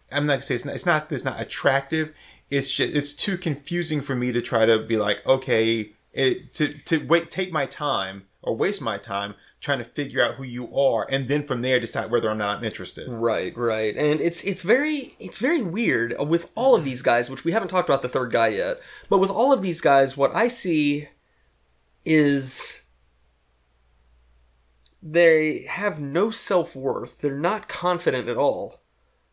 I'm 0.09 0.25
not 0.25 0.35
gonna 0.35 0.41
say 0.43 0.55
it's 0.55 0.63
not 0.63 0.75
it's 0.75 0.85
not 0.85 1.11
it's 1.11 1.25
not 1.25 1.41
attractive. 1.41 2.13
It's 2.49 2.73
just 2.73 2.95
it's 2.95 3.11
too 3.11 3.37
confusing 3.37 3.99
for 3.99 4.15
me 4.15 4.31
to 4.31 4.41
try 4.41 4.65
to 4.65 4.79
be 4.79 4.95
like 4.95 5.25
okay 5.27 5.91
it, 6.13 6.53
to 6.53 6.69
to 6.69 7.05
wait 7.05 7.29
take 7.29 7.51
my 7.51 7.65
time 7.65 8.25
or 8.41 8.55
waste 8.55 8.81
my 8.81 8.97
time 8.97 9.35
trying 9.59 9.79
to 9.79 9.83
figure 9.83 10.23
out 10.23 10.35
who 10.35 10.43
you 10.43 10.73
are 10.73 11.05
and 11.09 11.27
then 11.27 11.45
from 11.45 11.61
there 11.61 11.77
decide 11.77 12.09
whether 12.09 12.29
or 12.29 12.35
not 12.35 12.59
I'm 12.59 12.63
interested. 12.63 13.09
Right, 13.09 13.55
right. 13.57 13.97
And 13.97 14.21
it's 14.21 14.45
it's 14.45 14.61
very 14.61 15.17
it's 15.19 15.39
very 15.39 15.61
weird 15.61 16.15
with 16.25 16.49
all 16.55 16.73
of 16.73 16.85
these 16.85 17.01
guys, 17.01 17.29
which 17.29 17.43
we 17.43 17.51
haven't 17.51 17.67
talked 17.67 17.89
about 17.89 18.01
the 18.01 18.07
third 18.07 18.31
guy 18.31 18.47
yet. 18.47 18.79
But 19.09 19.17
with 19.17 19.29
all 19.29 19.51
of 19.51 19.61
these 19.61 19.81
guys, 19.81 20.15
what 20.15 20.33
I 20.33 20.47
see 20.47 21.09
is 22.05 22.86
they 25.11 25.63
have 25.69 25.99
no 25.99 26.29
self-worth. 26.29 27.19
They're 27.19 27.37
not 27.37 27.69
confident 27.69 28.27
at 28.27 28.37
all. 28.37 28.81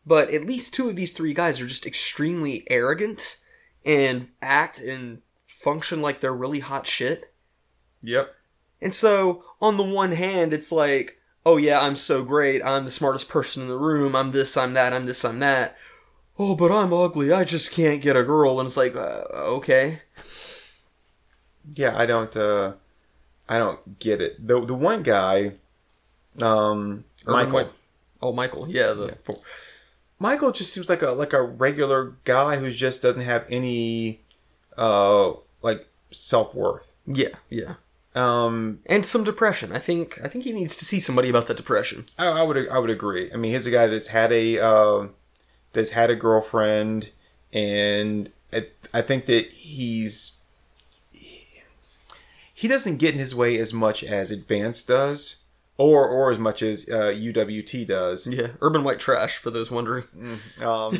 But 0.05 0.31
at 0.31 0.45
least 0.45 0.73
two 0.73 0.89
of 0.89 0.95
these 0.95 1.13
three 1.13 1.33
guys 1.33 1.59
are 1.59 1.67
just 1.67 1.85
extremely 1.85 2.63
arrogant 2.69 3.37
and 3.85 4.29
act 4.41 4.79
and 4.79 5.21
function 5.47 6.01
like 6.01 6.21
they're 6.21 6.33
really 6.33 6.59
hot 6.59 6.85
shit. 6.87 7.33
Yep. 8.01 8.33
And 8.81 8.93
so, 8.93 9.43
on 9.61 9.77
the 9.77 9.83
one 9.83 10.11
hand, 10.11 10.53
it's 10.53 10.71
like, 10.71 11.17
oh 11.45 11.57
yeah, 11.57 11.81
I'm 11.81 11.95
so 11.95 12.23
great. 12.23 12.63
I'm 12.63 12.85
the 12.85 12.91
smartest 12.91 13.27
person 13.27 13.63
in 13.63 13.69
the 13.69 13.77
room. 13.77 14.15
I'm 14.15 14.29
this, 14.29 14.55
I'm 14.55 14.73
that, 14.73 14.93
I'm 14.93 15.05
this, 15.05 15.25
I'm 15.25 15.39
that. 15.39 15.75
Oh, 16.37 16.55
but 16.55 16.71
I'm 16.71 16.93
ugly. 16.93 17.31
I 17.31 17.43
just 17.43 17.71
can't 17.71 18.01
get 18.01 18.15
a 18.15 18.23
girl. 18.23 18.59
And 18.59 18.67
it's 18.67 18.77
like, 18.77 18.95
uh, 18.95 19.23
okay. 19.31 20.01
yeah, 21.73 21.97
I 21.97 22.05
don't 22.05 22.35
uh 22.37 22.73
I 23.49 23.57
don't 23.57 23.99
get 23.99 24.21
it. 24.21 24.45
The 24.45 24.63
the 24.65 24.75
one 24.75 25.03
guy 25.03 25.53
um 26.41 27.03
Urban 27.25 27.33
Michael 27.33 27.53
White- 27.53 27.71
Oh, 28.21 28.31
Michael. 28.33 28.65
Yeah. 28.69 28.93
The, 28.93 29.17
Michael 30.19 30.51
just 30.51 30.73
seems 30.73 30.89
like 30.89 31.01
a 31.01 31.11
like 31.11 31.33
a 31.33 31.41
regular 31.41 32.13
guy 32.23 32.57
who 32.57 32.71
just 32.71 33.01
doesn't 33.01 33.21
have 33.21 33.45
any 33.49 34.21
uh 34.77 35.33
like 35.61 35.87
self-worth. 36.11 36.91
yeah. 37.05 37.35
Yeah. 37.49 37.75
Um 38.15 38.79
And 38.85 39.05
some 39.05 39.23
depression. 39.25 39.71
I 39.73 39.79
think. 39.79 40.19
I 40.23 40.27
think 40.29 40.43
he 40.45 40.53
needs 40.53 40.75
to 40.77 40.85
see 40.85 40.99
somebody 41.01 41.29
about 41.29 41.47
that 41.47 41.57
depression. 41.57 42.05
I, 42.17 42.27
I 42.27 42.43
would 42.43 42.67
I 42.69 42.79
would 42.79 42.89
agree. 42.89 43.31
I 43.33 43.35
mean, 43.37 43.51
he's 43.51 43.65
a 43.67 43.71
guy 43.71 43.87
that's 43.87 44.07
had 44.07 44.31
a 44.31 44.57
uh, 44.59 45.07
that's 45.73 45.89
had 45.91 46.09
a 46.09 46.15
girlfriend, 46.15 47.11
and 47.51 48.31
I, 48.53 48.67
I 48.93 49.01
think 49.01 49.25
that 49.25 49.51
he's 49.51 50.37
he, 51.11 51.61
he 52.53 52.67
doesn't 52.69 52.97
get 52.97 53.13
in 53.13 53.19
his 53.19 53.35
way 53.35 53.57
as 53.57 53.73
much 53.73 54.01
as 54.03 54.31
Advance 54.31 54.85
does, 54.85 55.37
or 55.77 56.07
or 56.07 56.31
as 56.31 56.39
much 56.39 56.61
as 56.61 56.87
uh, 56.89 57.13
UWT 57.15 57.85
does. 57.87 58.27
Yeah. 58.27 58.47
Urban 58.61 58.83
White 58.83 58.99
Trash. 58.99 59.37
For 59.37 59.49
those 59.51 59.69
wondering. 59.71 60.05
Um, 60.61 60.95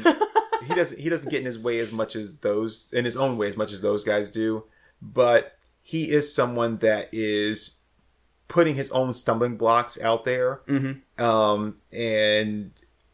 he 0.67 0.73
doesn't 0.73 0.99
he 0.99 1.09
doesn't 1.09 1.29
get 1.29 1.39
in 1.41 1.45
his 1.45 1.59
way 1.59 1.79
as 1.79 1.91
much 1.91 2.15
as 2.15 2.37
those 2.37 2.91
in 2.93 3.05
his 3.05 3.15
own 3.15 3.37
way 3.37 3.47
as 3.47 3.57
much 3.57 3.71
as 3.71 3.81
those 3.81 4.03
guys 4.03 4.29
do, 4.29 4.63
but 5.01 5.57
he 5.81 6.09
is 6.11 6.33
someone 6.33 6.77
that 6.77 7.09
is 7.11 7.77
putting 8.47 8.75
his 8.75 8.89
own 8.91 9.13
stumbling 9.13 9.57
blocks 9.57 9.99
out 10.01 10.23
there, 10.23 10.61
Mm-hmm. 10.67 11.23
um, 11.23 11.77
and 11.91 12.71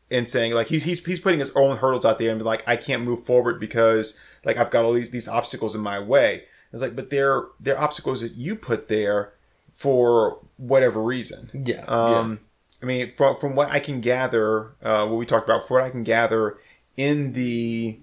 and 0.10 0.30
saying 0.30 0.54
like 0.54 0.68
he's 0.68 0.84
he's 0.84 1.04
he's 1.06 1.20
putting 1.20 1.40
his 1.40 1.52
own 1.56 1.78
hurdles 1.78 2.06
out 2.06 2.18
there 2.18 2.30
and 2.32 2.40
be 2.40 2.44
like 2.46 2.64
I 2.68 2.76
can't 2.76 3.04
move 3.04 3.26
forward 3.26 3.60
because 3.60 4.18
like 4.46 4.58
I've 4.58 4.70
got 4.72 4.86
all 4.86 4.94
these 4.94 5.12
these 5.12 5.28
obstacles 5.28 5.76
in 5.76 5.82
my 5.82 6.00
way. 6.00 6.44
It's 6.74 6.82
like, 6.82 6.96
but 6.96 7.10
they're 7.10 7.46
they're 7.60 7.80
obstacles 7.80 8.22
that 8.22 8.34
you 8.36 8.56
put 8.56 8.88
there 8.88 9.34
for 9.76 10.40
whatever 10.62 11.02
reason. 11.02 11.50
Yeah. 11.54 11.84
Um, 11.88 12.40
I 12.82 12.86
mean, 12.86 13.12
from 13.12 13.36
from 13.38 13.56
what 13.56 13.70
I 13.72 13.80
can 13.80 14.00
gather, 14.02 14.76
uh, 14.82 15.08
what 15.08 15.18
we 15.18 15.26
talked 15.26 15.48
about, 15.48 15.68
from 15.68 15.76
what 15.76 15.84
I 15.84 15.90
can 15.90 16.04
gather 16.04 16.58
in 16.98 17.34
the 17.34 18.00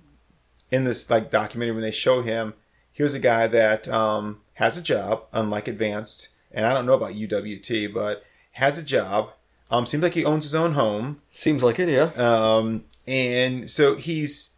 in 0.71 0.85
this 0.85 1.09
like 1.09 1.31
documentary 1.31 1.75
when 1.75 1.83
they 1.83 1.91
show 1.91 2.23
him, 2.23 2.55
here's 2.93 3.15
a 3.15 3.19
guy 3.21 3.47
that 3.47 3.89
um, 3.89 4.41
has 4.55 4.77
a 4.77 4.83
job, 4.83 5.25
unlike 5.33 5.69
Advanced, 5.69 6.29
and 6.53 6.67
I 6.67 6.75
don't 6.75 6.87
know 6.87 6.93
about 6.95 7.13
UWT, 7.13 7.93
but 7.95 8.25
has 8.53 8.79
a 8.79 8.83
job. 8.83 9.31
Um, 9.71 9.85
seems 9.87 10.03
like 10.03 10.15
he 10.15 10.25
owns 10.25 10.45
his 10.45 10.55
own 10.55 10.73
home, 10.73 11.21
Seems 11.31 11.63
like 11.63 11.79
it. 11.79 11.89
Yeah. 11.91 12.11
um, 12.17 12.85
and 13.07 13.69
so 13.71 13.97
he's 13.97 14.51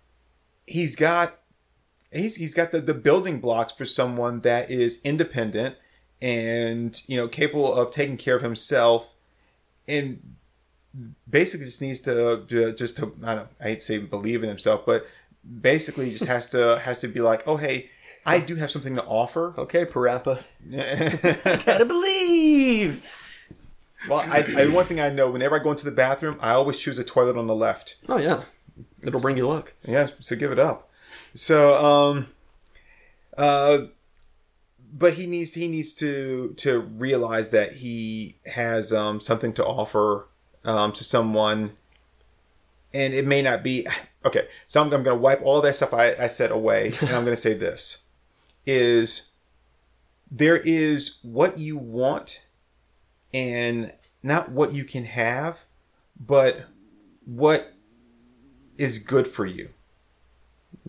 he's 0.66 0.95
got 0.95 1.38
he's 2.12 2.37
he's 2.37 2.54
got 2.54 2.73
the, 2.73 2.80
the 2.80 2.95
building 2.95 3.40
blocks 3.40 3.73
for 3.73 3.85
someone 3.85 4.40
that 4.42 4.71
is 4.71 5.00
independent 5.02 5.76
and 6.23 7.03
you 7.07 7.17
know 7.17 7.29
capable 7.29 7.73
of 7.73 7.91
taking 7.91 8.17
care 8.17 8.37
of 8.37 8.43
himself 8.43 9.15
and 9.89 10.37
basically 11.29 11.67
just 11.67 11.81
needs 11.81 12.00
to, 12.00 12.45
to 12.49 12.73
just 12.73 12.97
to 12.99 13.15
I 13.25 13.35
don't 13.35 13.49
I 13.61 13.65
hate 13.65 13.81
to 13.81 13.85
say 13.85 13.99
believe 13.99 14.43
in 14.43 14.49
himself 14.49 14.85
but 14.85 15.07
basically 15.61 16.11
just 16.11 16.25
has 16.25 16.49
to 16.50 16.79
has 16.85 17.00
to 17.00 17.09
be 17.09 17.21
like 17.21 17.47
oh 17.47 17.57
hey 17.57 17.91
I 18.27 18.39
do 18.39 18.57
have 18.57 18.71
something 18.71 18.97
to 18.97 19.05
offer 19.05 19.55
Okay, 19.57 19.87
Parappa. 19.87 20.43
Gotta 21.65 21.87
believe. 21.87 23.03
I, 24.11 24.45
I 24.59 24.67
one 24.69 24.85
thing 24.85 25.00
I 25.00 25.09
know 25.09 25.31
whenever 25.31 25.57
I 25.57 25.59
go 25.62 25.71
into 25.71 25.85
the 25.87 25.91
bathroom 25.91 26.37
I 26.41 26.50
always 26.50 26.77
choose 26.77 26.99
a 26.99 27.05
toilet 27.05 27.37
on 27.37 27.47
the 27.47 27.55
left 27.55 27.97
Oh 28.09 28.19
yeah. 28.19 28.43
It'll 29.03 29.21
bring 29.21 29.37
you 29.37 29.49
luck. 29.49 29.73
Yeah, 29.87 30.09
so 30.21 30.37
give 30.37 30.53
it 30.53 30.59
up. 30.59 30.91
So, 31.35 31.83
um, 31.85 32.27
uh, 33.37 33.87
but 34.92 35.14
he 35.14 35.26
needs 35.26 35.54
he 35.54 35.68
needs 35.68 35.94
to 35.94 36.54
to 36.56 36.80
realize 36.80 37.50
that 37.50 37.75
he 37.75 38.38
has 38.47 38.92
um 38.92 39.20
something 39.20 39.52
to 39.54 39.64
offer 39.64 40.28
um 40.64 40.92
to 40.92 41.04
someone, 41.04 41.73
and 42.92 43.14
it 43.14 43.26
may 43.26 43.42
not 43.42 43.62
be 43.62 43.87
okay. 44.25 44.49
So 44.66 44.80
I'm, 44.80 44.87
I'm 44.87 45.02
going 45.02 45.16
to 45.16 45.23
wipe 45.23 45.42
all 45.42 45.61
that 45.61 45.76
stuff 45.76 45.94
I, 45.94 46.14
I 46.14 46.26
said 46.26 46.50
away, 46.50 46.92
and 47.00 47.11
I'm 47.11 47.25
going 47.25 47.37
to 47.37 47.40
say 47.40 47.54
this: 47.54 48.04
is 48.66 49.30
there 50.30 50.56
is 50.56 51.18
what 51.23 51.59
you 51.59 51.76
want, 51.76 52.42
and 53.32 53.92
not 54.23 54.50
what 54.50 54.73
you 54.73 54.85
can 54.85 55.04
have, 55.04 55.64
but 56.18 56.66
what 57.25 57.75
is 58.76 58.99
good 58.99 59.28
for 59.28 59.47
you. 59.47 59.70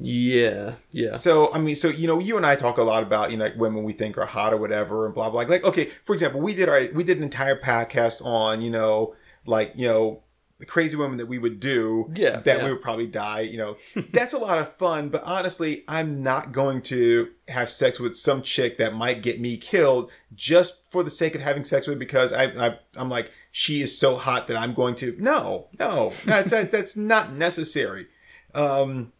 Yeah. 0.01 0.73
Yeah. 0.91 1.17
So 1.17 1.53
I 1.53 1.59
mean, 1.59 1.75
so 1.75 1.89
you 1.89 2.07
know, 2.07 2.19
you 2.19 2.37
and 2.37 2.45
I 2.45 2.55
talk 2.55 2.77
a 2.77 2.83
lot 2.83 3.03
about 3.03 3.31
you 3.31 3.37
know 3.37 3.45
like 3.45 3.55
women 3.55 3.83
we 3.83 3.93
think 3.93 4.17
are 4.17 4.25
hot 4.25 4.53
or 4.53 4.57
whatever, 4.57 5.05
and 5.05 5.13
blah 5.13 5.29
blah. 5.29 5.41
Like, 5.41 5.63
okay, 5.63 5.85
for 6.03 6.13
example, 6.13 6.41
we 6.41 6.55
did 6.55 6.69
our 6.69 6.87
we 6.93 7.03
did 7.03 7.17
an 7.17 7.23
entire 7.23 7.55
podcast 7.55 8.25
on 8.25 8.61
you 8.61 8.69
know 8.71 9.15
like 9.45 9.73
you 9.75 9.87
know 9.87 10.23
the 10.59 10.65
crazy 10.67 10.95
women 10.95 11.17
that 11.17 11.25
we 11.25 11.39
would 11.39 11.59
do 11.59 12.11
Yeah, 12.15 12.39
that 12.41 12.59
yeah. 12.59 12.63
we 12.63 12.71
would 12.71 12.83
probably 12.83 13.07
die. 13.07 13.41
You 13.41 13.57
know, 13.57 13.77
that's 14.13 14.33
a 14.33 14.37
lot 14.37 14.59
of 14.59 14.77
fun. 14.77 15.09
But 15.09 15.23
honestly, 15.23 15.83
I'm 15.87 16.21
not 16.21 16.51
going 16.51 16.83
to 16.83 17.31
have 17.47 17.69
sex 17.69 17.99
with 17.99 18.15
some 18.15 18.43
chick 18.43 18.77
that 18.77 18.93
might 18.93 19.23
get 19.23 19.41
me 19.41 19.57
killed 19.57 20.11
just 20.35 20.89
for 20.91 21.03
the 21.03 21.09
sake 21.09 21.33
of 21.33 21.41
having 21.41 21.63
sex 21.63 21.87
with 21.87 21.97
because 21.99 22.31
I, 22.31 22.43
I 22.67 22.79
I'm 22.95 23.09
like 23.09 23.31
she 23.51 23.81
is 23.81 23.97
so 23.97 24.15
hot 24.15 24.47
that 24.47 24.55
I'm 24.55 24.73
going 24.73 24.95
to 24.95 25.15
no 25.19 25.67
no 25.79 26.13
that's 26.25 26.51
that, 26.51 26.71
that's 26.71 26.95
not 26.95 27.33
necessary. 27.33 28.07
Um, 28.53 29.13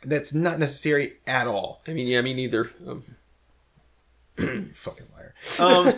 that's 0.00 0.32
not 0.32 0.58
necessary 0.58 1.14
at 1.26 1.46
all. 1.46 1.82
I 1.86 1.92
mean, 1.92 2.06
yeah, 2.06 2.20
me 2.20 2.34
neither. 2.34 2.70
Um, 2.86 3.04
Fucking 4.74 5.06
liar. 5.16 5.34
Um, 5.58 5.92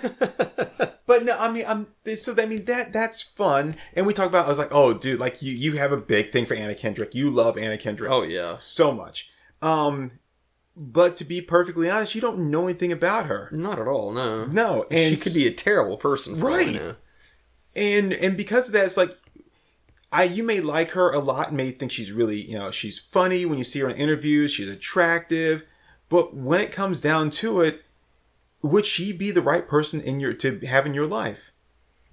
but 1.06 1.24
no, 1.24 1.36
I 1.38 1.50
mean, 1.50 1.64
I'm 1.66 1.86
so 2.16 2.34
I 2.38 2.46
mean 2.46 2.64
that 2.64 2.92
that's 2.92 3.20
fun. 3.20 3.76
And 3.94 4.06
we 4.06 4.14
talk 4.14 4.28
about. 4.28 4.46
I 4.46 4.48
was 4.48 4.58
like, 4.58 4.72
oh, 4.72 4.94
dude, 4.94 5.20
like 5.20 5.42
you 5.42 5.52
you 5.52 5.72
have 5.76 5.92
a 5.92 5.96
big 5.96 6.30
thing 6.30 6.46
for 6.46 6.54
Anna 6.54 6.74
Kendrick. 6.74 7.14
You 7.14 7.30
love 7.30 7.58
Anna 7.58 7.76
Kendrick 7.76 8.10
oh 8.10 8.22
yeah. 8.22 8.56
so 8.58 8.92
much. 8.92 9.28
Um, 9.60 10.12
but 10.76 11.16
to 11.16 11.24
be 11.24 11.42
perfectly 11.42 11.90
honest, 11.90 12.14
you 12.14 12.20
don't 12.22 12.50
know 12.50 12.64
anything 12.64 12.92
about 12.92 13.26
her. 13.26 13.50
Not 13.52 13.78
at 13.78 13.86
all. 13.86 14.12
No. 14.12 14.46
No, 14.46 14.86
and 14.90 15.18
she 15.18 15.22
could 15.22 15.34
be 15.34 15.46
a 15.46 15.52
terrible 15.52 15.98
person. 15.98 16.40
Right. 16.40 16.96
and 17.76 18.12
and 18.14 18.36
because 18.36 18.68
of 18.68 18.72
that, 18.72 18.86
it's 18.86 18.96
like 18.96 19.16
I 20.12 20.24
you 20.24 20.42
may 20.42 20.60
like 20.60 20.90
her 20.90 21.10
a 21.10 21.20
lot, 21.20 21.52
may 21.52 21.70
think 21.70 21.92
she's 21.92 22.12
really 22.12 22.40
you 22.40 22.58
know 22.58 22.70
she's 22.70 22.98
funny 22.98 23.46
when 23.46 23.58
you 23.58 23.64
see 23.64 23.80
her 23.80 23.88
in 23.88 23.96
interviews, 23.96 24.52
she's 24.52 24.68
attractive, 24.68 25.64
but 26.08 26.34
when 26.34 26.60
it 26.60 26.72
comes 26.72 27.00
down 27.00 27.30
to 27.30 27.60
it, 27.60 27.82
would 28.62 28.84
she 28.86 29.12
be 29.12 29.30
the 29.30 29.42
right 29.42 29.66
person 29.66 30.00
in 30.00 30.20
your 30.20 30.32
to 30.34 30.58
have 30.66 30.86
in 30.86 30.94
your 30.94 31.06
life? 31.06 31.52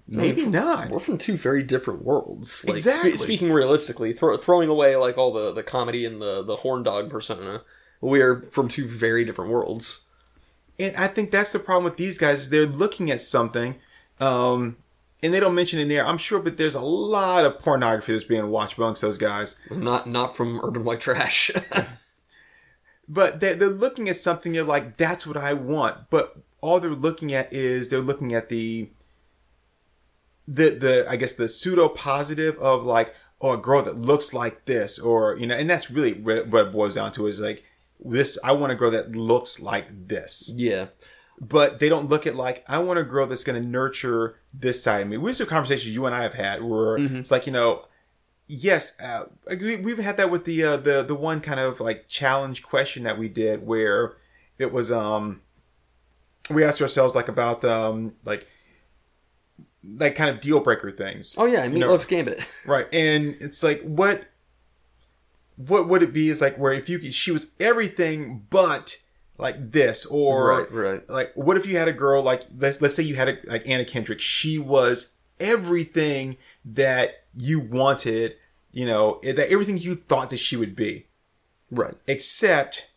Maybe 0.10 0.46
not. 0.46 0.90
We're 0.90 1.00
from 1.00 1.18
two 1.18 1.36
very 1.36 1.64
different 1.64 2.06
worlds. 2.06 2.64
Like, 2.66 2.78
spe- 2.78 2.88
Exactly. 2.88 3.18
speaking 3.18 3.52
realistically, 3.52 4.14
throw, 4.14 4.38
throwing 4.38 4.70
away 4.70 4.96
like 4.96 5.18
all 5.18 5.34
the, 5.34 5.52
the 5.52 5.64
comedy 5.64 6.06
and 6.06 6.22
the 6.22 6.42
the 6.44 6.58
horn 6.58 6.84
dog 6.84 7.10
persona, 7.10 7.64
we 8.00 8.22
are 8.22 8.38
from 8.38 8.70
two 8.70 8.88
very 8.88 9.26
different 9.26 9.52
worlds. 9.52 10.04
And 10.80 10.96
I 10.96 11.08
think 11.08 11.32
that's 11.32 11.52
the 11.52 11.60
problem 11.60 11.84
with 11.84 11.98
these 11.98 12.18
guys 12.18 12.44
is 12.44 12.50
they're 12.52 12.66
looking 12.66 13.12
at 13.12 13.20
something, 13.20 13.76
um, 14.22 14.78
and 15.24 15.34
they 15.34 15.40
don't 15.40 15.56
mention 15.56 15.80
in 15.80 15.88
there. 15.90 16.06
I'm 16.06 16.18
sure, 16.18 16.40
but 16.40 16.58
there's 16.58 16.76
a 16.76 16.82
lot 16.82 17.46
of 17.46 17.60
pornography 17.60 18.12
that's 18.14 18.24
being 18.24 18.50
watched 18.50 18.78
amongst 18.78 19.02
those 19.02 19.18
guys. 19.18 19.56
Not 19.72 20.08
not 20.08 20.36
from 20.36 20.60
urban 20.64 20.84
white 20.84 21.02
trash. 21.02 21.52
But 23.10 23.40
they're, 23.40 23.56
they're 23.56 23.70
looking 23.70 24.10
at 24.10 24.18
something. 24.18 24.54
You're 24.54 24.66
like, 24.66 24.98
that's 24.98 25.26
what 25.26 25.38
I 25.38 25.54
want. 25.54 26.10
But 26.10 26.36
all 26.62 26.80
they're 26.80 26.92
looking 26.92 27.34
at 27.34 27.52
is 27.54 27.88
they're 27.88 28.00
looking 28.02 28.34
at 28.34 28.50
the 28.50 28.90
the 30.48 30.70
the 30.72 31.06
I 31.10 31.16
guess 31.16 31.34
the 31.34 31.48
pseudo 31.48 31.88
positive 31.90 32.58
of 32.58 32.84
like, 32.84 33.16
oh, 33.40 33.54
a 33.54 33.58
girl 33.58 33.82
that 33.84 33.98
looks 33.98 34.34
like 34.34 34.66
this, 34.66 35.00
or 35.00 35.38
you 35.38 35.48
know, 35.48 35.56
and 35.56 35.70
that's 35.70 35.90
really 35.90 36.14
what 36.14 36.68
it 36.68 36.72
boils 36.74 36.96
down 36.96 37.12
to 37.14 37.28
is 37.28 37.40
like 37.40 37.64
this. 38.04 38.38
I 38.44 38.52
want 38.52 38.74
a 38.74 38.76
girl 38.76 38.92
that 38.92 39.16
looks 39.16 39.60
like 39.60 39.88
this. 40.08 40.52
yeah. 40.54 40.88
but 41.40 41.80
they 41.80 41.88
don't 41.88 42.10
look 42.10 42.28
at 42.28 42.36
like 42.36 42.66
I 42.68 42.80
want 42.80 43.00
a 43.00 43.04
girl 43.04 43.26
that's 43.28 43.44
going 43.46 43.62
to 43.62 43.66
nurture 43.68 44.40
this 44.60 44.82
side 44.82 45.02
of 45.02 45.08
me. 45.08 45.18
These 45.18 45.42
are 45.42 45.46
conversations 45.46 45.94
you 45.96 46.06
and 46.06 46.16
I 46.16 46.24
have 46.24 46.34
had 46.34 46.64
where 46.64 46.98
it's 46.98 47.32
like 47.32 47.46
you 47.46 47.54
know, 47.54 47.86
yes, 48.48 49.00
uh, 49.00 49.26
we, 49.50 49.76
we 49.78 49.92
even 49.92 50.04
had 50.06 50.18
that 50.18 50.32
with 50.32 50.46
the 50.46 50.64
uh, 50.64 50.78
the 50.78 51.04
the 51.04 51.16
one 51.16 51.42
kind 51.42 51.60
of 51.60 51.80
like 51.80 52.08
challenge 52.08 52.64
question 52.64 53.04
that 53.04 53.18
we 53.18 53.30
did 53.30 53.66
where 53.66 54.18
it 54.58 54.72
was 54.74 54.92
um 54.92 55.42
we 56.50 56.64
asked 56.64 56.82
ourselves 56.82 57.14
like 57.14 57.28
about 57.28 57.64
um 57.66 58.14
like 58.26 58.48
like 59.98 60.16
kind 60.16 60.30
of 60.30 60.42
deal 60.42 60.60
breaker 60.60 60.92
things. 60.92 61.36
Oh 61.38 61.46
yeah, 61.46 61.64
You 61.66 61.80
know- 61.80 61.88
Meatloaf's 61.90 62.06
Gambit. 62.06 62.40
Right. 62.66 62.88
And 62.94 63.36
it's 63.40 63.64
like 63.64 63.82
what 63.84 64.26
what 65.56 65.88
would 65.88 66.04
it 66.04 66.14
be 66.14 66.30
is 66.30 66.42
like 66.42 66.56
where 66.58 66.72
if 66.74 66.88
you 66.90 67.00
could, 67.00 67.14
she 67.14 67.32
was 67.32 67.52
everything 67.60 68.46
but 68.50 68.98
like 69.38 69.72
this 69.72 70.06
or 70.06 70.50
Right, 70.60 70.72
right. 70.72 71.10
like 71.10 71.32
what 71.36 71.58
if 71.58 71.66
you 71.66 71.78
had 71.78 71.88
a 71.88 71.94
girl 71.94 72.22
like 72.24 72.44
let's 72.58 72.82
let's 72.82 72.96
say 72.96 73.04
you 73.04 73.16
had 73.16 73.30
a 73.30 73.38
like 73.46 73.68
Anna 73.68 73.86
Kendrick 73.86 74.20
she 74.20 74.58
was 74.58 75.16
everything 75.40 76.38
that 76.66 77.26
you 77.34 77.60
wanted 77.60 78.36
you 78.72 78.86
know 78.86 79.20
eh, 79.24 79.32
that 79.34 79.50
everything 79.52 79.78
you 79.78 79.94
thought 79.96 80.30
that 80.32 80.38
she 80.38 80.56
would 80.56 80.76
be 80.76 81.06
right. 81.72 81.94
except 82.08 82.90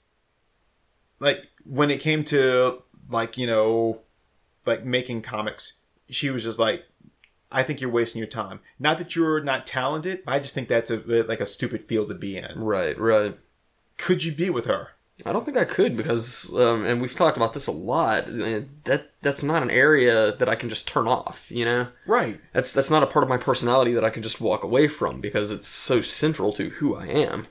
like 1.18 1.49
when 1.64 1.90
it 1.90 2.00
came 2.00 2.25
to 2.25 2.82
like 3.11 3.37
you 3.37 3.47
know 3.47 4.00
like 4.66 4.85
making 4.85 5.20
comics 5.23 5.75
she 6.09 6.30
was 6.30 6.42
just 6.44 6.59
like 6.59 6.85
i 7.52 7.62
think 7.62 7.80
you're 7.80 7.90
wasting 7.90 8.18
your 8.18 8.26
time 8.28 8.61
not 8.78 8.97
that 8.99 9.14
you're 9.14 9.42
not 9.42 9.66
talented 9.66 10.23
but 10.25 10.32
i 10.32 10.38
just 10.38 10.54
think 10.54 10.68
that's 10.68 10.90
a 10.90 10.97
like 11.25 11.40
a 11.40 11.47
stupid 11.47 11.82
field 11.82 12.09
to 12.09 12.14
be 12.14 12.37
in 12.37 12.59
Right, 12.59 12.99
right. 12.99 13.37
could 13.99 14.25
you 14.25 14.32
be 14.32 14.49
with 14.50 14.66
her 14.66 14.88
I 15.27 15.33
don't 15.33 15.45
think 15.45 15.57
I 15.57 15.65
could 15.65 15.97
because, 15.97 16.53
um, 16.55 16.85
and 16.85 17.00
we've 17.00 17.15
talked 17.15 17.37
about 17.37 17.53
this 17.53 17.67
a 17.67 17.73
lot. 17.73 18.25
That 18.27 19.11
that's 19.23 19.43
not 19.43 19.62
an 19.62 19.71
area 19.71 20.33
that 20.37 20.49
I 20.49 20.55
can 20.55 20.69
just 20.69 20.89
turn 20.89 21.07
off. 21.07 21.47
You 21.50 21.65
know, 21.65 21.89
right 22.07 22.41
that's 22.53 22.73
that's 22.73 22.91
not 22.91 23.03
a 23.03 23.07
part 23.07 23.23
of 23.23 23.29
my 23.29 23.37
personality 23.37 23.93
that 23.95 24.05
I 24.05 24.11
can 24.11 24.23
just 24.23 24.41
walk 24.41 24.62
away 24.65 24.89
from 24.89 25.21
because 25.21 25.50
it's 25.50 25.69
so 25.69 26.00
central 26.03 26.53
to 26.53 26.71
who 26.71 26.95
I 26.97 27.07
am. 27.07 27.47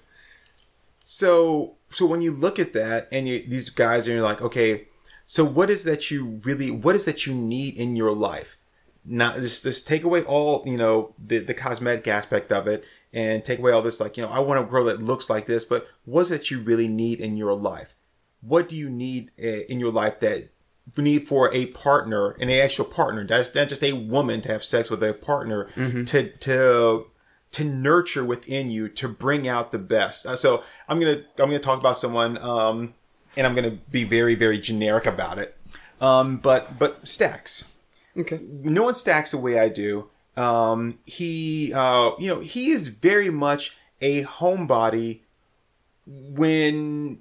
so 1.04 1.76
so 1.90 2.06
when 2.06 2.22
you 2.22 2.32
look 2.32 2.60
at 2.60 2.74
that 2.74 3.08
and 3.12 3.28
you 3.28 3.40
these 3.46 3.70
guys 3.70 4.06
and 4.06 4.14
you're 4.14 4.24
like 4.24 4.42
okay 4.42 4.88
so 5.26 5.44
what 5.44 5.70
is 5.70 5.84
that 5.84 6.12
you 6.12 6.26
really 6.44 6.70
what 6.70 6.96
is 6.96 7.06
that 7.06 7.26
you 7.26 7.34
need 7.34 7.76
in 7.76 7.96
your 7.96 8.12
life 8.14 8.58
not 9.06 9.36
just 9.38 9.64
just 9.64 9.88
take 9.88 10.04
away 10.04 10.22
all 10.24 10.64
you 10.68 10.78
know 10.78 11.14
the 11.18 11.40
the 11.40 11.54
cosmetic 11.54 12.08
aspect 12.08 12.52
of 12.52 12.68
it 12.68 12.86
and 13.14 13.44
take 13.44 13.60
away 13.60 13.72
all 13.72 13.82
this 13.82 14.00
like 14.00 14.18
you 14.18 14.24
know 14.24 14.30
i 14.30 14.40
want 14.40 14.60
a 14.60 14.64
girl 14.64 14.86
that 14.86 15.02
looks 15.02 15.30
like 15.30 15.46
this 15.48 15.64
but 15.64 15.88
what 16.06 16.22
is 16.22 16.30
that 16.30 16.50
you 16.52 16.60
really 16.60 16.88
need 16.88 17.20
in 17.20 17.38
your 17.38 17.54
life? 17.54 17.94
What 18.42 18.70
do 18.70 18.76
you 18.76 18.90
need 18.90 19.32
uh, 19.40 19.64
in 19.70 19.80
your 19.80 19.92
life 19.92 20.20
that 20.22 20.50
you 20.96 21.04
need 21.04 21.28
for 21.28 21.54
a 21.54 21.68
partner 21.68 22.32
an 22.32 22.50
actual 22.50 22.86
partner? 22.86 23.26
That's 23.28 23.54
not 23.54 23.68
just 23.68 23.84
a 23.84 23.94
woman 23.94 24.42
to 24.42 24.52
have 24.52 24.64
sex 24.64 24.90
with 24.90 25.04
a 25.04 25.14
partner 25.14 25.70
to 26.06 26.30
to 26.30 27.06
to 27.52 27.64
nurture 27.64 28.24
within 28.26 28.70
you 28.72 28.88
to 28.90 29.08
bring 29.10 29.48
out 29.48 29.72
the 29.72 29.78
best. 29.80 30.26
Uh, 30.26 30.36
so 30.36 30.64
i'm 30.88 31.00
gonna 31.00 31.22
i'm 31.38 31.50
gonna 31.50 31.60
talk 31.60 31.80
about 31.80 31.98
someone 31.98 32.38
um 32.40 32.94
and 33.38 33.46
i'm 33.46 33.54
gonna 33.56 33.78
be 33.92 34.04
very 34.04 34.36
very 34.36 34.58
generic 34.58 35.06
about 35.06 35.38
it. 35.38 35.56
Um 36.02 36.38
but 36.38 36.80
but 36.80 37.08
stacks. 37.08 37.66
Okay. 38.18 38.40
no 38.50 38.84
one 38.84 38.96
stacks 38.96 39.32
the 39.32 39.38
way 39.38 39.60
I 39.60 39.70
do. 39.70 40.10
Um, 40.40 41.00
he, 41.06 41.74
uh, 41.74 42.12
you 42.18 42.28
know, 42.28 42.40
he 42.40 42.72
is 42.72 42.88
very 42.88 43.30
much 43.30 43.76
a 44.00 44.24
homebody 44.24 45.20
when 46.06 47.20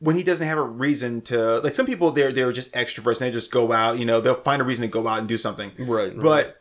when 0.00 0.16
he 0.16 0.22
doesn't 0.22 0.46
have 0.46 0.58
a 0.58 0.62
reason 0.62 1.22
to. 1.22 1.60
Like 1.60 1.74
some 1.74 1.86
people, 1.86 2.10
they're 2.10 2.30
they're 2.30 2.52
just 2.52 2.72
extroverts 2.72 3.20
and 3.22 3.28
they 3.28 3.30
just 3.30 3.50
go 3.50 3.72
out. 3.72 3.98
You 3.98 4.04
know, 4.04 4.20
they'll 4.20 4.34
find 4.34 4.60
a 4.60 4.64
reason 4.64 4.82
to 4.82 4.88
go 4.88 5.08
out 5.08 5.18
and 5.18 5.26
do 5.26 5.38
something. 5.38 5.72
Right, 5.78 6.14
right. 6.14 6.22
But 6.22 6.60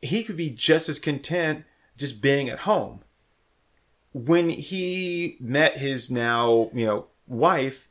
he 0.00 0.22
could 0.22 0.36
be 0.36 0.50
just 0.50 0.88
as 0.88 1.00
content 1.00 1.64
just 1.96 2.22
being 2.22 2.48
at 2.48 2.60
home. 2.60 3.00
When 4.12 4.48
he 4.48 5.36
met 5.40 5.78
his 5.78 6.08
now, 6.08 6.70
you 6.72 6.86
know, 6.86 7.06
wife, 7.26 7.88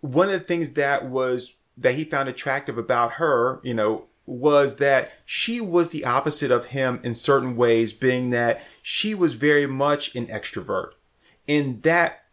one 0.00 0.28
of 0.28 0.34
the 0.34 0.46
things 0.46 0.74
that 0.74 1.06
was 1.06 1.54
that 1.76 1.94
he 1.94 2.04
found 2.04 2.28
attractive 2.28 2.78
about 2.78 3.14
her, 3.14 3.60
you 3.64 3.74
know, 3.74 4.04
was 4.26 4.76
that 4.76 5.12
she 5.24 5.60
was 5.60 5.90
the 5.90 6.04
opposite 6.04 6.50
of 6.50 6.66
him 6.66 7.00
in 7.02 7.14
certain 7.14 7.56
ways, 7.56 7.92
being 7.92 8.30
that 8.30 8.62
she 8.82 9.14
was 9.14 9.34
very 9.34 9.66
much 9.66 10.14
an 10.14 10.26
extrovert. 10.26 10.90
And 11.48 11.82
that 11.84 12.24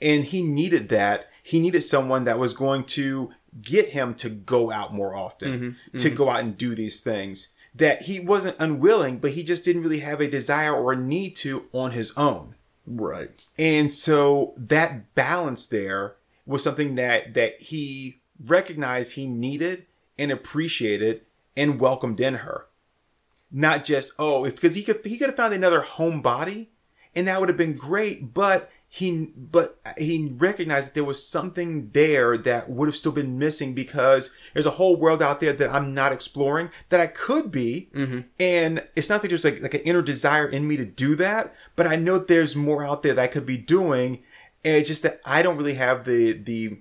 and 0.00 0.24
he 0.24 0.42
needed 0.42 0.88
that. 0.90 1.30
He 1.42 1.58
needed 1.58 1.82
someone 1.82 2.24
that 2.24 2.38
was 2.38 2.54
going 2.54 2.84
to 2.84 3.30
get 3.60 3.90
him 3.90 4.14
to 4.16 4.28
go 4.28 4.70
out 4.70 4.92
more 4.94 5.14
often, 5.14 5.52
mm-hmm. 5.52 5.98
to 5.98 6.08
mm-hmm. 6.08 6.16
go 6.16 6.28
out 6.28 6.40
and 6.40 6.56
do 6.56 6.74
these 6.74 7.00
things. 7.00 7.48
That 7.74 8.02
he 8.02 8.20
wasn't 8.20 8.56
unwilling, 8.58 9.18
but 9.18 9.30
he 9.30 9.42
just 9.42 9.64
didn't 9.64 9.82
really 9.82 10.00
have 10.00 10.20
a 10.20 10.28
desire 10.28 10.74
or 10.74 10.92
a 10.92 10.96
need 10.96 11.36
to 11.36 11.66
on 11.72 11.92
his 11.92 12.12
own. 12.18 12.54
Right. 12.86 13.30
And 13.58 13.90
so 13.90 14.52
that 14.58 15.14
balance 15.14 15.66
there 15.66 16.16
was 16.44 16.62
something 16.62 16.96
that 16.96 17.34
that 17.34 17.62
he 17.62 18.20
recognized 18.44 19.14
he 19.14 19.26
needed 19.26 19.86
and 20.18 20.30
appreciated 20.30 21.22
and 21.56 21.80
welcomed 21.80 22.20
in 22.20 22.36
her. 22.36 22.66
Not 23.50 23.84
just 23.84 24.12
oh, 24.18 24.44
if 24.44 24.54
because 24.54 24.74
he 24.74 24.82
could 24.82 25.04
he 25.04 25.18
could 25.18 25.28
have 25.28 25.36
found 25.36 25.54
another 25.54 25.82
homebody 25.82 26.68
and 27.14 27.28
that 27.28 27.40
would 27.40 27.48
have 27.48 27.58
been 27.58 27.76
great, 27.76 28.32
but 28.32 28.70
he 28.88 29.32
but 29.36 29.80
he 29.96 30.30
recognized 30.36 30.88
that 30.88 30.94
there 30.94 31.04
was 31.04 31.26
something 31.26 31.90
there 31.92 32.36
that 32.36 32.68
would 32.68 32.88
have 32.88 32.96
still 32.96 33.12
been 33.12 33.38
missing 33.38 33.72
because 33.74 34.30
there's 34.52 34.66
a 34.66 34.72
whole 34.72 34.96
world 34.96 35.22
out 35.22 35.40
there 35.40 35.52
that 35.54 35.72
I'm 35.72 35.94
not 35.94 36.12
exploring 36.12 36.70
that 36.90 37.00
I 37.00 37.06
could 37.06 37.50
be, 37.50 37.88
mm-hmm. 37.94 38.20
and 38.38 38.86
it's 38.94 39.08
not 39.08 39.22
that 39.22 39.28
there's 39.28 39.44
like 39.44 39.62
like 39.62 39.74
an 39.74 39.80
inner 39.80 40.02
desire 40.02 40.46
in 40.46 40.68
me 40.68 40.76
to 40.76 40.84
do 40.84 41.14
that, 41.16 41.54
but 41.74 41.86
I 41.86 41.96
know 41.96 42.18
there's 42.18 42.54
more 42.54 42.84
out 42.84 43.02
there 43.02 43.14
that 43.14 43.22
I 43.22 43.28
could 43.28 43.46
be 43.46 43.56
doing, 43.56 44.22
and 44.64 44.76
it's 44.76 44.88
just 44.88 45.02
that 45.04 45.20
I 45.24 45.42
don't 45.42 45.56
really 45.56 45.74
have 45.74 46.04
the 46.04 46.32
the 46.32 46.78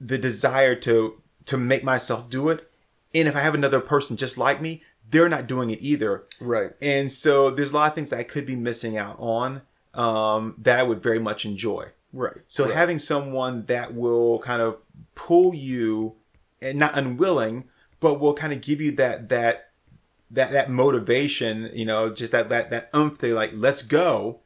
the 0.00 0.18
desire 0.18 0.74
to 0.76 1.19
to 1.50 1.56
make 1.58 1.82
myself 1.84 2.28
do 2.30 2.48
it, 2.48 2.70
and 3.14 3.26
if 3.28 3.34
I 3.36 3.40
have 3.40 3.54
another 3.54 3.80
person 3.80 4.16
just 4.16 4.38
like 4.38 4.60
me, 4.62 4.82
they're 5.10 5.28
not 5.28 5.46
doing 5.48 5.70
it 5.70 5.82
either, 5.82 6.24
Right. 6.40 6.70
and 6.80 7.10
so 7.10 7.50
there's 7.50 7.72
a 7.72 7.74
lot 7.74 7.88
of 7.88 7.94
things 7.94 8.10
that 8.10 8.20
I 8.20 8.22
could 8.22 8.46
be 8.46 8.56
missing 8.56 8.96
out 8.96 9.16
on 9.18 9.62
um, 9.94 10.54
that 10.58 10.78
I 10.78 10.84
would 10.84 11.02
very 11.02 11.18
much 11.18 11.44
enjoy. 11.44 11.88
Right. 12.12 12.36
So 12.46 12.64
right. 12.64 12.74
having 12.74 12.98
someone 13.00 13.64
that 13.66 13.94
will 13.94 14.38
kind 14.38 14.62
of 14.62 14.76
pull 15.16 15.52
you, 15.54 16.14
and 16.62 16.78
not 16.78 16.96
unwilling, 16.96 17.64
but 17.98 18.20
will 18.20 18.34
kind 18.34 18.52
of 18.52 18.60
give 18.60 18.80
you 18.80 18.92
that 18.92 19.28
that 19.30 19.70
that 20.30 20.52
that 20.52 20.70
motivation, 20.70 21.70
you 21.74 21.84
know, 21.84 22.10
just 22.14 22.30
that 22.32 22.48
that 22.50 22.70
that 22.70 22.90
umph 22.92 23.18
to 23.18 23.34
like 23.34 23.50
let's 23.54 23.82
go, 23.82 24.38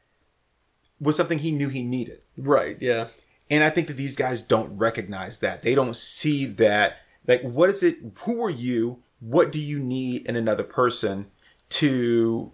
was 0.99 1.15
something 1.15 1.39
he 1.39 1.51
knew 1.51 1.69
he 1.69 1.83
needed. 1.83 2.21
Right. 2.37 2.77
Yeah. 2.81 3.07
And 3.49 3.63
I 3.63 3.69
think 3.69 3.87
that 3.87 3.97
these 3.97 4.15
guys 4.15 4.41
don't 4.41 4.77
recognize 4.77 5.37
that. 5.39 5.61
They 5.61 5.75
don't 5.75 5.95
see 5.95 6.45
that. 6.45 6.97
Like, 7.27 7.41
what 7.41 7.69
is 7.69 7.83
it? 7.83 7.97
Who 8.21 8.43
are 8.43 8.49
you? 8.49 9.03
What 9.19 9.51
do 9.51 9.59
you 9.59 9.79
need 9.79 10.25
in 10.25 10.35
another 10.35 10.63
person 10.63 11.27
to, 11.69 12.51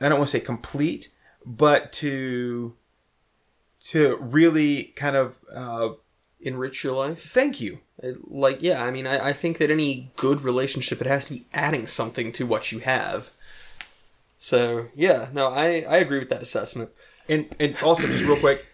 I 0.00 0.08
don't 0.08 0.18
want 0.18 0.28
to 0.28 0.38
say 0.38 0.44
complete, 0.44 1.10
but 1.44 1.92
to, 1.94 2.74
to 3.84 4.16
really 4.16 4.84
kind 4.96 5.16
of, 5.16 5.34
uh, 5.52 5.90
Enrich 6.40 6.84
your 6.84 6.94
life. 6.94 7.32
thank 7.32 7.60
you. 7.60 7.80
Like, 8.00 8.62
yeah, 8.62 8.84
I 8.84 8.90
mean, 8.90 9.06
I, 9.06 9.28
I 9.28 9.32
think 9.32 9.58
that 9.58 9.70
any 9.70 10.12
good 10.16 10.42
relationship, 10.42 11.00
it 11.00 11.06
has 11.06 11.24
to 11.26 11.32
be 11.32 11.46
adding 11.52 11.86
something 11.86 12.32
to 12.32 12.46
what 12.46 12.70
you 12.70 12.78
have. 12.78 13.30
So, 14.38 14.86
yeah, 14.94 15.28
no, 15.32 15.48
I, 15.48 15.80
I 15.80 15.96
agree 15.96 16.20
with 16.20 16.28
that 16.28 16.42
assessment. 16.42 16.90
And, 17.28 17.54
and 17.58 17.76
also 17.82 18.06
just 18.06 18.24
real 18.24 18.38
quick, 18.38 18.64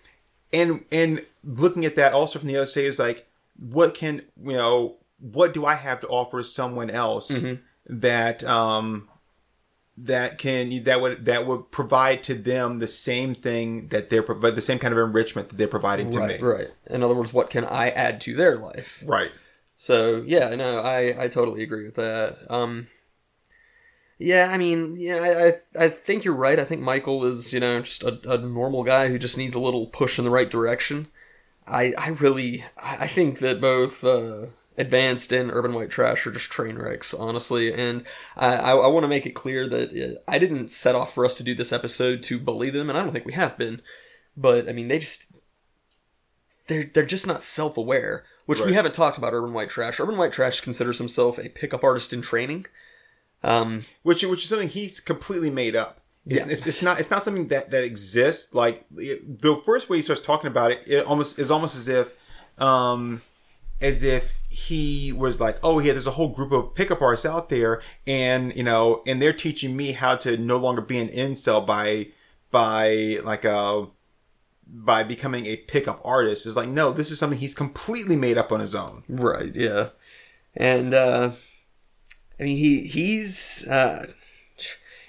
and, 0.52 0.84
and 0.92 1.24
looking 1.42 1.84
at 1.84 1.96
that 1.96 2.12
also 2.12 2.38
from 2.38 2.48
the 2.48 2.56
other 2.56 2.66
side 2.66 2.84
is 2.84 2.98
like, 2.98 3.26
what 3.58 3.94
can, 3.94 4.22
you 4.42 4.52
know, 4.52 4.96
what 5.18 5.54
do 5.54 5.64
I 5.64 5.74
have 5.74 6.00
to 6.00 6.08
offer 6.08 6.42
someone 6.42 6.90
else 6.90 7.40
that, 7.86 8.44
um, 8.44 9.08
that 9.96 10.38
can 10.38 10.82
that 10.84 11.00
would 11.00 11.24
that 11.24 11.46
would 11.46 11.70
provide 11.70 12.24
to 12.24 12.34
them 12.34 12.78
the 12.78 12.88
same 12.88 13.34
thing 13.34 13.88
that 13.88 14.10
they're 14.10 14.22
the 14.22 14.60
same 14.60 14.78
kind 14.78 14.92
of 14.92 14.98
enrichment 14.98 15.48
that 15.48 15.56
they're 15.56 15.68
providing 15.68 16.10
to 16.10 16.18
right, 16.18 16.40
me. 16.40 16.46
right. 16.46 16.68
In 16.90 17.02
other 17.02 17.14
words, 17.14 17.32
what 17.32 17.48
can 17.48 17.64
I 17.64 17.90
add 17.90 18.20
to 18.22 18.34
their 18.34 18.56
life? 18.56 19.02
Right. 19.06 19.30
So 19.76 20.22
yeah, 20.26 20.54
no, 20.54 20.80
I 20.80 21.24
I 21.24 21.28
totally 21.28 21.62
agree 21.62 21.84
with 21.84 21.94
that. 21.94 22.50
Um, 22.50 22.88
yeah, 24.18 24.48
I 24.50 24.58
mean, 24.58 24.96
yeah, 24.96 25.52
I 25.76 25.84
I, 25.84 25.88
think 25.88 26.24
you're 26.24 26.34
right. 26.34 26.58
I 26.58 26.64
think 26.64 26.82
Michael 26.82 27.24
is 27.24 27.52
you 27.52 27.60
know 27.60 27.80
just 27.80 28.02
a, 28.04 28.18
a 28.30 28.38
normal 28.38 28.84
guy 28.84 29.08
who 29.08 29.18
just 29.18 29.38
needs 29.38 29.54
a 29.54 29.60
little 29.60 29.86
push 29.86 30.18
in 30.18 30.24
the 30.24 30.30
right 30.30 30.50
direction. 30.50 31.08
I 31.66 31.94
I 31.98 32.08
really 32.08 32.64
I 32.76 33.06
think 33.06 33.40
that 33.40 33.60
both 33.60 34.04
uh, 34.04 34.46
advanced 34.78 35.32
and 35.32 35.50
urban 35.50 35.74
white 35.74 35.90
trash 35.90 36.26
are 36.26 36.32
just 36.32 36.50
train 36.50 36.76
wrecks, 36.76 37.12
honestly. 37.12 37.72
And 37.72 38.04
I 38.36 38.56
I, 38.56 38.72
I 38.72 38.86
want 38.86 39.04
to 39.04 39.08
make 39.08 39.26
it 39.26 39.32
clear 39.32 39.68
that 39.68 39.90
uh, 39.90 40.20
I 40.30 40.38
didn't 40.38 40.68
set 40.68 40.94
off 40.94 41.12
for 41.14 41.24
us 41.24 41.34
to 41.36 41.42
do 41.42 41.54
this 41.54 41.72
episode 41.72 42.22
to 42.24 42.38
bully 42.38 42.70
them, 42.70 42.88
and 42.88 42.98
I 42.98 43.02
don't 43.02 43.12
think 43.12 43.26
we 43.26 43.32
have 43.32 43.58
been. 43.58 43.82
But 44.36 44.68
I 44.68 44.72
mean, 44.72 44.88
they 44.88 45.00
just 45.00 45.26
they're 46.68 46.90
they're 46.92 47.04
just 47.04 47.26
not 47.26 47.42
self 47.42 47.76
aware, 47.76 48.24
which 48.46 48.60
we 48.60 48.74
haven't 48.74 48.94
talked 48.94 49.18
about. 49.18 49.34
Urban 49.34 49.52
White 49.52 49.70
Trash. 49.70 49.98
Urban 49.98 50.16
White 50.16 50.32
Trash 50.32 50.60
considers 50.60 50.98
himself 50.98 51.38
a 51.38 51.48
pickup 51.48 51.82
artist 51.82 52.12
in 52.12 52.22
training. 52.22 52.66
Um, 53.44 53.84
Which 54.02 54.22
which 54.24 54.42
is 54.42 54.48
something 54.48 54.68
he's 54.68 55.00
completely 55.00 55.50
made 55.50 55.76
up. 55.76 56.00
It's, 56.26 56.44
Yeah. 56.46 56.52
it's, 56.52 56.66
it's 56.66 56.82
not 56.82 56.98
it's 56.98 57.10
not 57.10 57.22
something 57.22 57.48
that 57.48 57.70
that 57.70 57.84
exists. 57.84 58.54
Like 58.54 58.82
it, 58.96 59.42
the 59.42 59.56
first 59.56 59.88
way 59.90 59.98
he 59.98 60.02
starts 60.02 60.22
talking 60.22 60.48
about 60.48 60.70
it, 60.70 60.82
it 60.86 61.04
almost 61.06 61.38
is 61.38 61.50
almost 61.50 61.76
as 61.76 61.86
if, 61.86 62.12
um, 62.58 63.20
as 63.82 64.02
if 64.02 64.32
he 64.48 65.12
was 65.12 65.40
like, 65.40 65.58
oh 65.62 65.80
yeah, 65.80 65.92
there's 65.92 66.06
a 66.06 66.12
whole 66.12 66.28
group 66.28 66.52
of 66.52 66.74
pickup 66.74 67.02
artists 67.02 67.26
out 67.26 67.50
there, 67.50 67.82
and 68.06 68.56
you 68.56 68.62
know, 68.62 69.02
and 69.06 69.20
they're 69.20 69.32
teaching 69.34 69.76
me 69.76 69.92
how 69.92 70.16
to 70.16 70.36
no 70.38 70.56
longer 70.56 70.80
be 70.80 70.98
an 70.98 71.08
incel 71.08 71.66
by 71.66 72.08
by 72.50 73.18
like 73.22 73.44
a 73.44 73.88
by 74.66 75.02
becoming 75.02 75.44
a 75.44 75.56
pickup 75.56 76.00
artist. 76.04 76.46
Is 76.46 76.56
like 76.56 76.68
no, 76.70 76.90
this 76.92 77.10
is 77.10 77.18
something 77.18 77.38
he's 77.38 77.54
completely 77.54 78.16
made 78.16 78.38
up 78.38 78.50
on 78.50 78.60
his 78.60 78.74
own. 78.74 79.02
right. 79.08 79.54
Yeah. 79.54 79.88
And 80.56 80.94
uh, 80.94 81.32
I 82.38 82.44
mean, 82.44 82.56
he 82.56 82.80
he's 82.82 83.66
uh, 83.68 84.08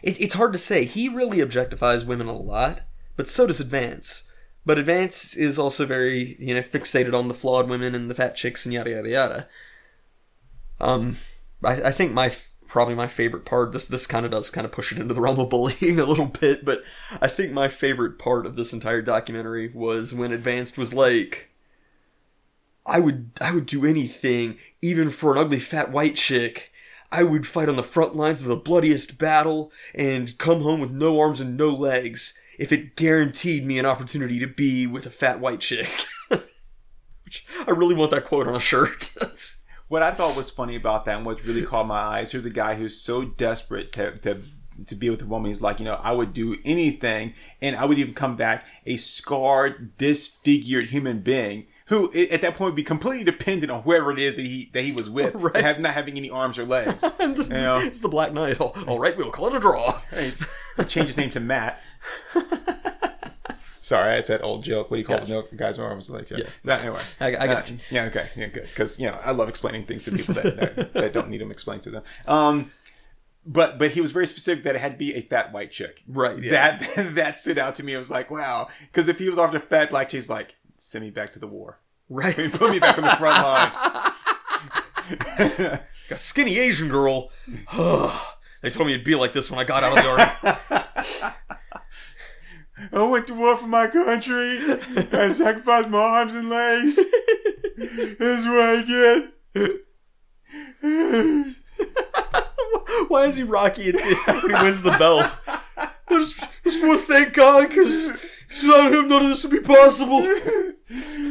it, 0.03 0.21
it's 0.21 0.35
hard 0.35 0.53
to 0.53 0.59
say. 0.59 0.85
He 0.85 1.09
really 1.09 1.39
objectifies 1.39 2.05
women 2.05 2.27
a 2.27 2.33
lot, 2.33 2.81
but 3.15 3.29
so 3.29 3.47
does 3.47 3.59
Advance. 3.59 4.23
But 4.65 4.79
Advance 4.79 5.35
is 5.35 5.59
also 5.59 5.85
very, 5.85 6.35
you 6.39 6.53
know, 6.55 6.61
fixated 6.61 7.13
on 7.13 7.27
the 7.27 7.33
flawed 7.33 7.69
women 7.69 7.93
and 7.93 8.09
the 8.09 8.15
fat 8.15 8.35
chicks 8.35 8.65
and 8.65 8.73
yada 8.73 8.91
yada 8.91 9.09
yada. 9.09 9.47
Um, 10.79 11.17
I, 11.63 11.83
I 11.83 11.91
think 11.91 12.13
my 12.13 12.31
probably 12.67 12.95
my 12.95 13.07
favorite 13.07 13.45
part. 13.45 13.71
This 13.71 13.87
this 13.87 14.07
kind 14.07 14.25
of 14.25 14.31
does 14.31 14.49
kind 14.49 14.65
of 14.65 14.71
push 14.71 14.91
it 14.91 14.99
into 14.99 15.13
the 15.13 15.21
realm 15.25 15.39
of 15.39 15.49
bullying 15.49 15.99
a 15.99 16.05
little 16.05 16.25
bit, 16.25 16.65
but 16.65 16.83
I 17.21 17.27
think 17.27 17.51
my 17.51 17.67
favorite 17.67 18.19
part 18.19 18.45
of 18.45 18.55
this 18.55 18.73
entire 18.73 19.01
documentary 19.01 19.71
was 19.73 20.13
when 20.13 20.31
Advanced 20.31 20.77
was 20.77 20.93
like, 20.93 21.49
I 22.85 22.99
would 22.99 23.31
I 23.41 23.51
would 23.51 23.65
do 23.65 23.85
anything, 23.85 24.57
even 24.81 25.09
for 25.09 25.31
an 25.31 25.37
ugly 25.37 25.59
fat 25.59 25.91
white 25.91 26.15
chick. 26.15 26.71
I 27.15 27.23
would 27.23 27.47
fight 27.47 27.69
on 27.69 27.77
the 27.77 27.83
front 27.83 28.17
lines 28.17 28.41
of 28.41 28.47
the 28.47 28.57
bloodiest 28.57 29.17
battle 29.17 29.71
and 29.93 30.37
come 30.37 30.61
home 30.61 30.81
with 30.81 30.91
no 30.91 31.17
arms 31.17 31.39
and 31.39 31.55
no 31.55 31.69
legs 31.69 32.37
if 32.59 32.73
it 32.73 32.97
guaranteed 32.97 33.65
me 33.65 33.79
an 33.79 33.85
opportunity 33.85 34.37
to 34.39 34.47
be 34.47 34.85
with 34.85 35.05
a 35.05 35.09
fat 35.09 35.39
white 35.39 35.61
chick. 35.61 35.87
Which 36.27 37.45
I 37.65 37.71
really 37.71 37.95
want 37.95 38.11
that 38.11 38.25
quote 38.25 38.47
on 38.47 38.55
a 38.55 38.59
shirt. 38.59 39.13
What 39.87 40.01
I 40.01 40.11
thought 40.11 40.35
was 40.35 40.49
funny 40.49 40.75
about 40.75 41.05
that 41.05 41.17
and 41.17 41.25
what 41.27 41.43
really 41.43 41.61
caught 41.63 41.85
my 41.85 41.99
eyes, 41.99 42.31
here's 42.31 42.43
a 42.43 42.49
guy 42.49 42.73
who's 42.73 42.99
so 42.99 43.23
desperate 43.23 43.91
to, 43.91 44.17
to 44.17 44.41
to 44.87 44.95
be 44.95 45.11
with 45.11 45.21
a 45.21 45.27
woman. 45.27 45.49
He's 45.49 45.61
like, 45.61 45.77
you 45.79 45.85
know, 45.85 45.99
I 46.01 46.11
would 46.11 46.33
do 46.33 46.57
anything, 46.65 47.35
and 47.61 47.75
I 47.75 47.85
would 47.85 47.99
even 47.99 48.15
come 48.15 48.35
back 48.35 48.65
a 48.87 48.97
scarred, 48.97 49.95
disfigured 49.99 50.89
human 50.89 51.19
being 51.19 51.67
who 51.87 52.11
at 52.13 52.41
that 52.41 52.55
point 52.55 52.69
would 52.71 52.75
be 52.75 52.83
completely 52.83 53.23
dependent 53.23 53.71
on 53.71 53.83
whoever 53.83 54.11
it 54.11 54.19
is 54.19 54.35
that 54.37 54.45
he 54.45 54.69
that 54.73 54.83
he 54.83 54.91
was 54.91 55.09
with, 55.09 55.35
Right. 55.35 55.55
have 55.57 55.79
not 55.79 55.93
having 55.93 56.17
any 56.17 56.29
arms 56.29 56.57
or 56.57 56.65
legs. 56.65 57.03
And 57.19 57.37
You 57.37 57.43
know? 57.49 57.79
It's 57.79 57.99
the 57.99 58.07
Black 58.09 58.33
Knight. 58.33 58.59
All- 58.59 58.75
all 58.87 58.99
right, 58.99 59.15
we'll 59.17 59.29
call 59.31 59.47
it 59.47 59.53
a 59.55 59.59
draw. 59.59 60.01
He 60.11 60.31
changed 60.85 61.07
his 61.07 61.17
name 61.17 61.29
to 61.31 61.39
Matt. 61.39 61.81
Sorry, 63.81 64.15
that's 64.15 64.29
that 64.29 64.41
old 64.41 64.63
joke. 64.63 64.89
What 64.89 64.97
do 64.97 65.01
you 65.01 65.05
call 65.05 65.17
Gotcha. 65.19 65.27
the 65.31 65.33
no, 65.33 65.47
guys 65.57 65.77
with 65.77 65.85
arms 65.85 66.09
legs? 66.09 66.31
Yeah. 66.35 66.45
That- 66.63 66.81
anyway, 66.81 66.99
I- 67.21 67.27
I 67.27 67.31
got 67.47 67.69
Uh, 67.69 67.73
you. 67.73 67.79
Yeah, 67.91 68.05
okay, 68.05 68.29
yeah, 68.35 68.47
good. 68.47 68.63
Because 68.63 68.99
you 68.99 69.05
know, 69.07 69.17
I 69.23 69.29
love 69.31 69.47
explaining 69.47 69.85
things 69.85 70.05
to 70.05 70.11
people 70.11 70.33
that, 70.33 70.75
that, 70.75 70.93
that 70.93 71.13
don't 71.13 71.29
need 71.29 71.39
them 71.41 71.51
explained 71.51 71.83
to 71.83 71.91
them. 71.91 72.03
Um, 72.27 72.71
but 73.45 73.77
but 73.77 73.91
he 73.91 74.01
was 74.01 74.11
very 74.11 74.25
specific 74.25 74.63
that 74.63 74.73
it 74.73 74.79
had 74.81 74.93
to 74.93 74.97
be 74.97 75.13
a 75.13 75.21
fat 75.21 75.53
white 75.53 75.69
chick. 75.71 76.01
Right, 76.07 76.41
yeah. 76.41 76.77
That 76.77 77.13
that 77.15 77.37
stood 77.37 77.59
out 77.59 77.75
to 77.75 77.83
me. 77.83 77.93
I 77.93 77.99
was 77.99 78.09
like, 78.09 78.31
wow. 78.31 78.69
Because 78.81 79.07
if 79.07 79.19
he 79.19 79.29
was 79.29 79.37
after 79.37 79.59
fat 79.59 79.91
black, 79.91 80.09
she's 80.09 80.31
like, 80.31 80.55
send 80.85 81.03
me 81.03 81.09
back 81.09 81.33
to 81.33 81.39
the 81.39 81.47
war. 81.47 81.79
Right. 82.09 82.35
Put 82.35 82.71
me 82.71 82.79
back 82.79 82.97
on 82.97 83.03
the 83.03 83.09
front 83.11 83.43
line. 83.43 83.71
a 86.11 86.17
skinny 86.17 86.59
Asian 86.59 86.89
girl. 86.89 87.31
they 88.61 88.69
told 88.69 88.85
me 88.87 88.93
it'd 88.93 89.03
be 89.03 89.15
like 89.15 89.33
this 89.33 89.49
when 89.49 89.59
I 89.59 89.63
got 89.63 89.83
out 89.83 89.97
of 89.97 90.03
the 90.03 90.09
army. 90.09 91.35
I 92.93 93.03
went 93.03 93.25
to 93.27 93.33
war 93.33 93.57
for 93.57 93.65
my 93.67 93.87
country. 93.87 94.59
I 95.11 95.31
sacrificed 95.31 95.89
my 95.89 95.97
arms 95.97 96.35
and 96.35 96.49
legs. 96.49 96.97
That's 97.77 98.45
what 98.45 98.59
I 98.59 98.83
get. 98.83 99.31
Why 103.07 103.25
is 103.25 103.37
he 103.37 103.43
Rocky 103.43 103.91
when 103.91 104.03
he 104.03 104.63
wins 104.63 104.83
the 104.83 104.95
belt? 104.99 105.35
I 105.47 105.89
just, 106.09 106.45
just 106.63 106.85
want 106.85 106.99
to 106.99 107.05
thank 107.05 107.33
God 107.33 107.69
because 107.69 108.11
without 108.49 108.93
him, 108.93 109.07
none 109.07 109.23
of 109.23 109.29
this 109.29 109.43
would 109.43 109.51
be 109.51 109.59
possible. 109.59 110.19
I 110.23 110.73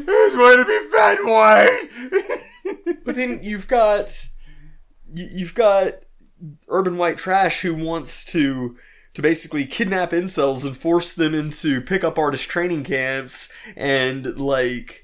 just 0.07 0.37
want 0.37 0.59
to 0.59 0.65
be 0.65 0.91
fat 0.91 1.19
white. 1.25 3.05
But 3.05 3.15
then 3.17 3.41
you've 3.43 3.69
got 3.69 4.27
you- 5.15 5.29
you've 5.33 5.55
got 5.55 6.01
urban 6.69 6.97
white 6.97 7.19
trash 7.19 7.61
who 7.61 7.75
wants 7.75 8.25
to 8.27 8.77
to 9.15 9.23
basically 9.23 9.65
kidnap 9.65 10.11
incels 10.11 10.65
and 10.65 10.77
force 10.77 11.13
them 11.13 11.35
into 11.35 11.81
pickup 11.81 12.19
artist 12.19 12.49
training 12.49 12.83
camps 12.83 13.53
and 13.77 14.41
like 14.41 15.04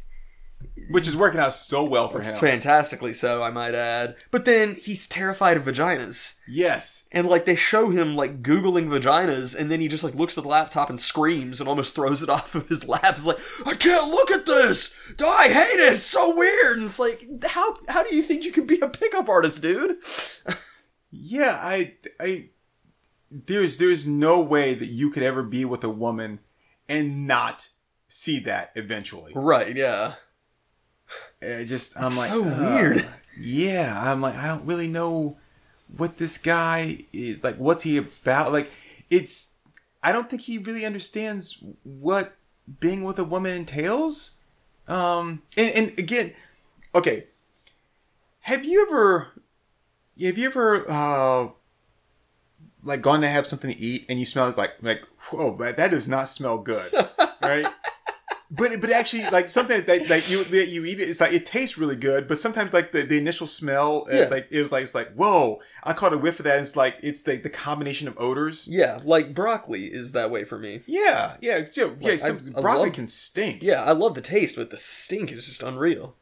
Which 0.90 1.06
is 1.06 1.16
working 1.16 1.40
out 1.40 1.54
so 1.54 1.84
well 1.84 2.08
for 2.08 2.20
him. 2.20 2.36
fantastically 2.36 3.14
so 3.14 3.42
I 3.42 3.50
might 3.50 3.74
add. 3.74 4.16
But 4.30 4.44
then 4.44 4.74
he's 4.74 5.06
terrified 5.06 5.56
of 5.56 5.64
vaginas. 5.64 6.38
Yes. 6.48 7.06
And 7.12 7.28
like 7.28 7.44
they 7.44 7.56
show 7.56 7.90
him 7.90 8.16
like 8.16 8.42
googling 8.42 8.88
vaginas, 8.88 9.56
and 9.58 9.70
then 9.70 9.80
he 9.80 9.88
just 9.88 10.02
like 10.02 10.14
looks 10.14 10.36
at 10.36 10.42
the 10.42 10.50
laptop 10.50 10.90
and 10.90 10.98
screams 10.98 11.60
and 11.60 11.68
almost 11.68 11.94
throws 11.94 12.22
it 12.22 12.28
off 12.30 12.54
of 12.54 12.68
his 12.68 12.88
lap. 12.88 13.14
It's 13.16 13.26
like 13.26 13.38
I 13.64 13.74
can't 13.74 14.10
look 14.10 14.30
at 14.30 14.46
this. 14.46 14.96
I 15.24 15.48
hate 15.48 15.80
it. 15.80 15.92
It's 15.94 16.06
so 16.06 16.36
weird. 16.36 16.78
And 16.78 16.86
it's 16.86 16.98
like 16.98 17.44
how 17.44 17.76
how 17.88 18.02
do 18.02 18.14
you 18.14 18.22
think 18.22 18.44
you 18.44 18.52
can 18.52 18.66
be 18.66 18.80
a 18.80 18.88
pickup 18.88 19.28
artist, 19.28 19.62
dude? 19.62 19.98
Yeah, 21.10 21.58
I, 21.60 21.96
I, 22.20 22.50
there's, 23.30 23.78
there's 23.78 24.06
no 24.06 24.40
way 24.40 24.74
that 24.74 24.86
you 24.86 25.10
could 25.10 25.22
ever 25.22 25.42
be 25.42 25.64
with 25.64 25.82
a 25.84 25.90
woman 25.90 26.40
and 26.88 27.26
not 27.26 27.68
see 28.08 28.38
that 28.40 28.72
eventually. 28.74 29.32
Right? 29.34 29.76
Yeah. 29.76 30.14
I 31.42 31.64
just, 31.64 31.96
I'm 31.96 32.16
like, 32.16 32.28
so 32.28 32.44
uh, 32.44 32.74
weird. 32.74 33.06
Yeah, 33.42 33.98
I'm 33.98 34.20
like, 34.20 34.34
I 34.34 34.48
don't 34.48 34.66
really 34.66 34.88
know 34.88 35.38
what 35.96 36.18
this 36.18 36.36
guy 36.36 37.06
is 37.10 37.42
like. 37.42 37.56
What's 37.56 37.84
he 37.84 37.96
about? 37.96 38.52
Like, 38.52 38.70
it's, 39.08 39.54
I 40.02 40.12
don't 40.12 40.28
think 40.28 40.42
he 40.42 40.58
really 40.58 40.84
understands 40.84 41.62
what 41.84 42.36
being 42.80 43.02
with 43.02 43.18
a 43.18 43.24
woman 43.24 43.54
entails. 43.56 44.32
Um, 44.88 45.42
and, 45.56 45.70
and 45.74 45.98
again, 45.98 46.34
okay, 46.94 47.28
have 48.40 48.62
you 48.62 48.82
ever, 48.82 49.28
have 50.20 50.36
you 50.36 50.46
ever, 50.48 50.84
uh, 50.90 51.48
like 52.82 53.02
gone 53.02 53.20
to 53.20 53.28
have 53.28 53.46
something 53.46 53.72
to 53.72 53.80
eat 53.80 54.06
and 54.08 54.18
you 54.18 54.26
smell 54.26 54.52
like 54.56 54.74
like 54.82 55.02
whoa 55.30 55.54
that 55.56 55.90
does 55.90 56.08
not 56.08 56.28
smell 56.28 56.58
good 56.58 56.92
right 57.42 57.66
but 58.50 58.80
but 58.80 58.90
actually 58.90 59.24
like 59.30 59.48
something 59.48 59.82
that 59.84 60.08
like 60.08 60.28
you 60.28 60.42
that 60.44 60.68
you 60.68 60.84
eat 60.84 60.98
it 60.98 61.08
it's 61.08 61.20
like 61.20 61.32
it 61.32 61.46
tastes 61.46 61.78
really 61.78 61.94
good 61.96 62.26
but 62.26 62.36
sometimes 62.38 62.72
like 62.72 62.90
the, 62.92 63.02
the 63.02 63.16
initial 63.16 63.46
smell 63.46 64.06
uh, 64.12 64.16
Yeah. 64.16 64.24
like 64.28 64.48
it 64.50 64.60
was 64.60 64.72
like 64.72 64.82
it's 64.82 64.94
like 64.94 65.12
whoa 65.14 65.60
I 65.84 65.92
caught 65.92 66.12
a 66.12 66.18
whiff 66.18 66.40
of 66.40 66.44
that 66.44 66.58
and 66.58 66.66
it's 66.66 66.74
like 66.76 66.98
it's 67.02 67.22
the, 67.22 67.36
the 67.36 67.48
combination 67.50 68.08
of 68.08 68.14
odors 68.18 68.66
Yeah, 68.68 68.98
like 69.04 69.34
broccoli 69.34 69.86
is 69.86 70.12
that 70.12 70.30
way 70.30 70.44
for 70.44 70.58
me. 70.58 70.80
yeah 70.86 71.36
yeah 71.40 71.58
yeah, 71.76 71.90
yeah 72.00 72.10
Like, 72.12 72.22
I- 72.24 72.28
I 72.28 72.60
broccoli 72.60 72.86
love- 72.86 72.92
can 72.94 73.08
stink 73.08 73.62
Yeah, 73.62 73.84
I 73.84 73.92
love 73.92 74.14
the 74.14 74.20
taste, 74.20 74.56
but 74.56 74.70
the 74.70 74.78
stink 74.78 75.30
is 75.32 75.46
just 75.46 75.62
unreal. 75.62 76.16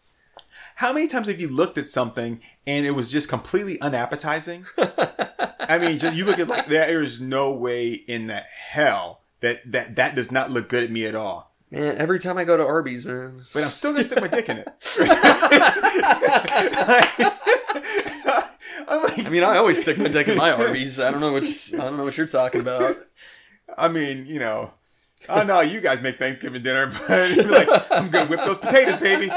How 0.77 0.93
many 0.93 1.09
times 1.09 1.27
have 1.27 1.41
you 1.41 1.49
looked 1.49 1.77
at 1.77 1.88
something 1.88 2.41
and 2.67 2.87
it 2.87 2.93
was 2.93 3.11
just 3.11 3.29
completely 3.29 3.81
unappetizing? 3.81 4.64
I 4.79 5.79
mean, 5.79 5.99
just, 5.99 6.14
you 6.17 6.25
look 6.25 6.38
at 6.38 6.47
like 6.49 6.67
there 6.67 7.03
is 7.03 7.21
no 7.21 7.53
way 7.53 7.93
in 7.95 8.29
the 8.29 8.37
hell 8.37 9.23
that 9.41 9.61
that 9.73 9.97
that 9.97 10.14
does 10.14 10.31
not 10.31 10.51
look 10.53 10.69
good 10.69 10.85
at 10.85 10.91
me 10.93 11.05
at 11.05 11.14
all. 11.17 11.48
Man, 11.71 11.99
every 11.99 12.19
time 12.19 12.39
I 12.39 12.45
go 12.45 12.57
to 12.57 12.65
Arby's, 12.65 13.05
man. 13.05 13.43
But 13.53 13.65
I'm 13.65 13.69
still 13.69 13.93
gonna 13.93 14.03
stick 14.03 14.21
my 14.21 14.29
dick 14.29 14.49
in 14.49 14.59
it. 14.59 14.69
Like, 18.89 19.27
I 19.27 19.29
mean, 19.29 19.45
I 19.45 19.59
always 19.59 19.81
stick 19.81 19.99
my 19.99 20.09
dick 20.09 20.29
in 20.29 20.39
my 20.39 20.51
Arby's. 20.53 20.99
I 20.99 21.11
don't 21.11 21.21
know 21.21 21.33
what 21.33 21.45
I 21.75 21.77
don't 21.77 21.99
know 21.99 22.05
what 22.05 22.17
you're 22.17 22.27
talking 22.27 22.61
about. 22.61 22.95
I 23.77 23.89
mean, 23.89 24.25
you 24.27 24.39
know, 24.39 24.73
I 25.29 25.45
know 25.45 25.61
you 25.61 25.81
guys 25.81 26.01
make 26.01 26.17
Thanksgiving 26.17 26.63
dinner, 26.63 26.93
but 27.07 27.31
you're 27.37 27.47
like, 27.47 27.69
I'm 27.91 28.09
gonna 28.09 28.31
whip 28.31 28.41
those 28.41 28.59
potatoes, 28.59 29.01
baby. 29.01 29.31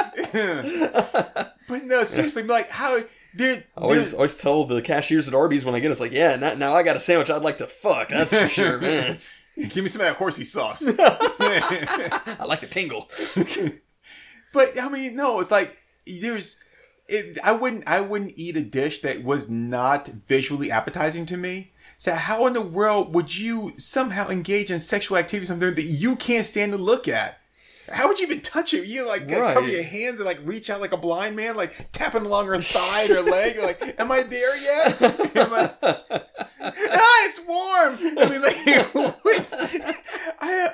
but 1.67 1.83
no, 1.83 2.03
seriously, 2.05 2.43
like 2.43 2.69
how 2.69 3.01
there, 3.33 3.63
I 3.77 3.81
always 3.81 4.13
always 4.13 4.37
tell 4.37 4.65
the 4.65 4.81
cashiers 4.81 5.27
at 5.27 5.33
Arby's 5.33 5.65
when 5.65 5.75
I 5.75 5.79
get 5.79 5.87
it, 5.87 5.91
it's 5.91 5.99
like, 5.99 6.11
yeah, 6.11 6.37
now, 6.37 6.53
now 6.53 6.73
I 6.73 6.83
got 6.83 6.95
a 6.95 6.99
sandwich 6.99 7.29
I'd 7.29 7.41
like 7.41 7.57
to 7.57 7.67
fuck. 7.67 8.09
That's 8.09 8.33
for 8.33 8.47
sure, 8.47 8.79
man. 8.79 9.17
Give 9.69 9.83
me 9.83 9.89
some 9.89 10.01
of 10.01 10.07
that 10.07 10.15
horsey 10.15 10.43
sauce. 10.43 10.83
I 10.97 12.45
like 12.45 12.61
the 12.61 12.67
tingle. 12.67 13.09
but 14.53 14.79
I 14.79 14.89
mean, 14.89 15.15
no, 15.15 15.39
it's 15.39 15.51
like 15.51 15.77
there's. 16.05 16.61
It, 17.07 17.37
I 17.43 17.51
wouldn't. 17.51 17.83
I 17.87 18.01
wouldn't 18.01 18.33
eat 18.37 18.55
a 18.55 18.61
dish 18.61 19.01
that 19.01 19.23
was 19.23 19.49
not 19.49 20.07
visually 20.07 20.71
appetizing 20.71 21.25
to 21.27 21.37
me. 21.37 21.73
So 21.97 22.15
how 22.15 22.47
in 22.47 22.53
the 22.53 22.61
world 22.61 23.13
would 23.13 23.37
you 23.37 23.73
somehow 23.77 24.29
engage 24.29 24.71
in 24.71 24.79
sexual 24.79 25.17
activity 25.17 25.45
something 25.45 25.75
that 25.75 25.83
you 25.83 26.15
can't 26.15 26.47
stand 26.47 26.71
to 26.71 26.77
look 26.77 27.07
at? 27.07 27.40
How 27.93 28.07
would 28.07 28.19
you 28.19 28.25
even 28.25 28.41
touch 28.41 28.73
it? 28.73 28.85
You 28.85 29.07
like 29.07 29.29
Right. 29.29 29.53
cover 29.53 29.67
your 29.67 29.83
hands 29.83 30.19
and 30.19 30.25
like 30.25 30.39
reach 30.43 30.69
out 30.69 30.81
like 30.81 30.91
a 30.93 30.97
blind 30.97 31.35
man, 31.35 31.55
like 31.55 31.91
tapping 31.91 32.25
along 32.25 32.47
her 32.47 32.61
thigh 32.61 33.07
or 33.09 33.21
leg. 33.21 33.55
You're 33.55 33.65
like, 33.65 33.99
am 33.99 34.11
I 34.11 34.23
there 34.23 34.57
yet? 34.57 35.01
Am 35.37 35.53
I- 35.53 35.73
ah, 35.83 37.25
it's 37.25 37.41
warm. 37.47 37.97
I 38.17 38.29
mean, 38.29 38.41
like, 38.41 38.55
I, 40.41 40.69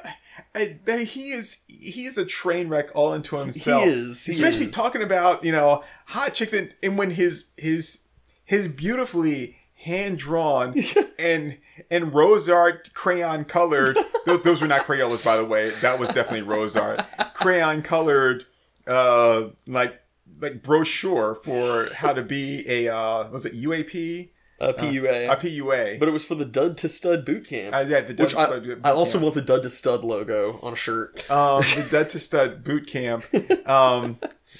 I- 0.55 1.03
he 1.03 1.31
is 1.31 1.61
he 1.67 2.05
is 2.05 2.17
a 2.17 2.25
train 2.25 2.67
wreck 2.69 2.89
all 2.95 3.13
into 3.13 3.35
himself. 3.37 3.83
He 3.83 3.89
is, 3.89 4.25
he 4.25 4.31
especially 4.31 4.65
is. 4.65 4.71
talking 4.71 5.03
about 5.03 5.43
you 5.43 5.51
know 5.51 5.83
hot 6.07 6.33
chicks 6.33 6.53
and, 6.53 6.73
and 6.81 6.97
when 6.97 7.11
his 7.11 7.49
his 7.57 8.05
his 8.43 8.67
beautifully 8.67 9.57
hand 9.75 10.17
drawn 10.17 10.75
and 11.19 11.57
and 11.91 12.13
rose 12.13 12.49
art 12.49 12.89
crayon 12.93 13.45
colored 13.45 13.97
those 14.25 14.41
those 14.43 14.61
were 14.61 14.67
not 14.67 14.81
crayolas 14.81 15.23
by 15.23 15.37
the 15.37 15.45
way 15.45 15.69
that 15.81 15.99
was 15.99 16.09
definitely 16.09 16.41
rose 16.41 16.75
art 16.75 17.01
crayon 17.33 17.81
colored 17.81 18.45
uh 18.87 19.47
like 19.67 20.01
like 20.39 20.61
brochure 20.61 21.35
for 21.35 21.87
how 21.95 22.13
to 22.13 22.21
be 22.23 22.63
a 22.67 22.87
uh 22.93 23.29
was 23.29 23.45
it 23.45 23.53
UAP 23.53 24.29
uh, 24.59 24.73
PUA, 24.73 25.31
a 25.31 25.35
PUA. 25.35 25.99
but 25.99 26.07
it 26.07 26.11
was 26.11 26.25
for 26.25 26.33
the 26.33 26.43
Dud 26.45 26.77
to 26.79 26.89
Stud 26.89 27.25
boot 27.25 27.45
camp. 27.47 27.75
Uh, 27.75 27.85
yeah, 27.87 28.01
the 28.01 28.13
Dud 28.15 28.29
to 28.29 28.39
I, 28.39 28.45
Stud 28.45 28.63
boot 28.63 28.79
I 28.83 28.89
also 28.89 29.13
camp. 29.13 29.23
want 29.23 29.35
the 29.35 29.41
Dud 29.43 29.61
to 29.61 29.69
Stud 29.69 30.03
logo 30.03 30.59
on 30.63 30.73
a 30.73 30.75
shirt. 30.75 31.29
um, 31.29 31.61
the 31.61 31.87
Dud 31.91 32.09
to 32.09 32.19
Stud 32.19 32.63
boot 32.63 32.87
camp, 32.87 33.25
um, 33.69 34.17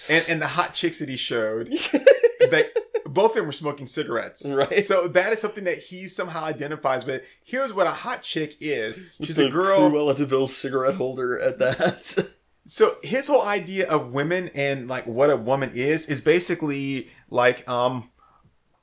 and 0.08 0.23
and 0.30 0.39
the 0.39 0.45
hot 0.47 0.75
chicks 0.75 0.99
that 0.99 1.10
he 1.10 1.17
showed. 1.17 1.69
that 1.71 2.69
both 3.08 3.32
of 3.32 3.36
them 3.38 3.46
were 3.46 3.52
smoking 3.52 3.88
cigarettes. 3.88 4.46
Right. 4.46 4.84
So 4.84 5.08
that 5.10 5.34
is 5.34 5.39
something 5.39 5.63
that 5.65 5.78
he 5.78 6.08
somehow 6.08 6.43
identifies 6.43 7.06
with. 7.06 7.24
Here's 7.43 7.74
what 7.74 7.88
a 7.88 7.91
hot 7.91 8.22
chick 8.22 8.56
is. 8.60 9.02
She's 9.24 9.39
a 9.39 9.50
girl. 9.50 9.89
Cruella 9.89 10.15
de 10.15 10.26
Vil 10.26 10.48
cigarette 10.48 10.96
holder 10.96 11.39
at 11.39 11.60
that. 11.60 12.32
So 12.70 12.98
his 13.02 13.28
whole 13.28 13.43
idea 13.43 13.88
of 13.88 14.12
women 14.12 14.50
and 14.54 14.89
like 14.89 15.08
what 15.08 15.30
a 15.30 15.38
woman 15.38 15.72
is 15.74 16.06
is 16.08 16.20
basically 16.20 17.10
like 17.30 17.65
um 17.65 18.10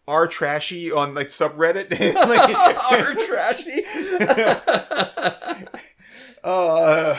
R 0.08 0.26
trashy 0.26 0.90
on 0.90 1.14
like 1.14 1.28
subreddit. 1.28 1.90
like, 2.14 2.54
Are 2.92 3.14
trashy. 3.14 3.84
uh, 6.42 7.18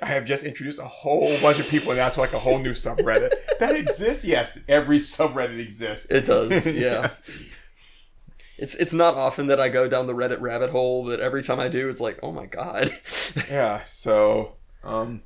I 0.00 0.06
have 0.06 0.24
just 0.24 0.44
introduced 0.44 0.78
a 0.78 0.84
whole 0.84 1.36
bunch 1.40 1.58
of 1.58 1.68
people 1.68 1.90
and 1.90 1.98
that's 1.98 2.16
like 2.16 2.32
a 2.32 2.38
whole 2.38 2.58
new 2.58 2.72
subreddit 2.72 3.32
that 3.58 3.74
exists. 3.74 4.24
Yes, 4.24 4.60
every 4.68 4.98
subreddit 4.98 5.58
exists. 5.58 6.10
It 6.10 6.26
does, 6.26 6.66
yeah. 6.72 7.10
It's 8.58 8.74
it's 8.74 8.92
not 8.92 9.14
often 9.14 9.46
that 9.48 9.60
I 9.60 9.68
go 9.68 9.88
down 9.88 10.06
the 10.06 10.14
Reddit 10.14 10.40
rabbit 10.40 10.70
hole, 10.70 11.04
but 11.04 11.20
every 11.20 11.42
time 11.42 11.60
I 11.60 11.68
do, 11.68 11.88
it's 11.88 12.00
like, 12.00 12.18
oh 12.22 12.32
my 12.32 12.46
god. 12.46 12.90
yeah. 13.50 13.84
So 13.84 14.56
um, 14.82 15.22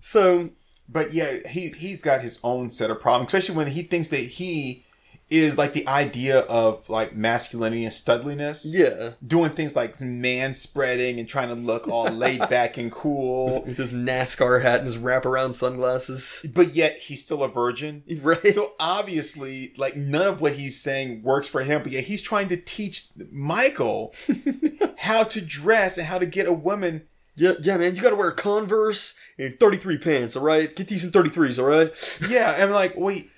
so 0.00 0.50
but 0.88 1.12
yeah, 1.12 1.48
he 1.48 1.68
he's 1.70 2.02
got 2.02 2.20
his 2.20 2.38
own 2.44 2.70
set 2.70 2.90
of 2.90 3.00
problems, 3.00 3.28
especially 3.28 3.56
when 3.56 3.68
he 3.68 3.82
thinks 3.82 4.08
that 4.10 4.18
he 4.18 4.84
is 5.32 5.56
like 5.58 5.72
the 5.72 5.86
idea 5.88 6.40
of 6.40 6.88
like 6.88 7.14
masculinity 7.16 7.84
and 7.84 7.92
studliness. 7.92 8.64
yeah, 8.66 9.10
doing 9.26 9.50
things 9.50 9.74
like 9.74 10.00
man 10.00 10.54
spreading 10.54 11.18
and 11.18 11.28
trying 11.28 11.48
to 11.48 11.54
look 11.54 11.88
all 11.88 12.08
laid 12.10 12.40
back 12.48 12.76
and 12.76 12.92
cool. 12.92 13.62
with 13.66 13.78
his 13.78 13.94
NASCAR 13.94 14.62
hat 14.62 14.78
and 14.80 14.86
his 14.86 14.98
wraparound 14.98 15.54
sunglasses, 15.54 16.44
But 16.54 16.74
yet 16.74 16.98
he's 16.98 17.22
still 17.22 17.42
a 17.42 17.48
virgin. 17.48 18.02
right? 18.22 18.38
So 18.54 18.74
obviously, 18.78 19.72
like 19.76 19.96
none 19.96 20.26
of 20.26 20.40
what 20.40 20.54
he's 20.54 20.80
saying 20.80 21.22
works 21.22 21.48
for 21.48 21.62
him, 21.62 21.82
but 21.82 21.92
yet 21.92 22.04
he's 22.04 22.22
trying 22.22 22.48
to 22.48 22.56
teach 22.56 23.06
Michael 23.30 24.14
how 24.98 25.24
to 25.24 25.40
dress 25.40 25.98
and 25.98 26.06
how 26.06 26.18
to 26.18 26.26
get 26.26 26.46
a 26.46 26.52
woman. 26.52 27.02
yeah, 27.34 27.52
yeah, 27.62 27.76
man, 27.76 27.96
you 27.96 28.02
got 28.02 28.10
to 28.10 28.16
wear 28.16 28.30
Converse 28.30 29.16
and 29.38 29.58
33 29.58 29.98
pants, 29.98 30.36
all 30.36 30.42
right? 30.44 30.74
Get 30.74 30.88
these 30.88 31.04
in 31.04 31.10
33s, 31.10 31.58
all 31.58 31.64
right? 31.64 31.92
Yeah, 32.28 32.52
and 32.52 32.64
I'm 32.64 32.70
like, 32.70 32.94
wait, 32.96 33.30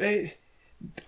I, 0.00 0.34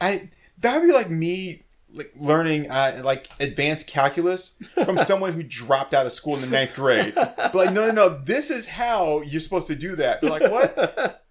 I 0.00 0.30
that 0.58 0.80
would 0.80 0.87
be 0.87 0.92
like 0.92 1.11
me 1.11 1.62
like 1.94 2.12
learning 2.18 2.70
uh, 2.70 3.02
like 3.04 3.28
advanced 3.40 3.87
calculus 3.87 4.58
from 4.85 4.98
someone 5.04 5.32
who 5.32 5.42
dropped 5.42 5.92
out 5.94 6.06
of 6.06 6.12
school 6.12 6.35
in 6.37 6.40
the 6.40 6.46
ninth 6.46 6.74
grade. 6.74 7.14
But 7.14 7.54
like, 7.54 7.72
no, 7.72 7.87
no, 7.87 7.92
no, 7.92 8.08
this 8.08 8.50
is 8.50 8.68
how 8.68 9.20
you're 9.22 9.40
supposed 9.40 9.66
to 9.66 9.74
do 9.74 9.96
that. 9.96 10.20
They're 10.20 10.30
like, 10.30 10.50
what? 10.50 11.22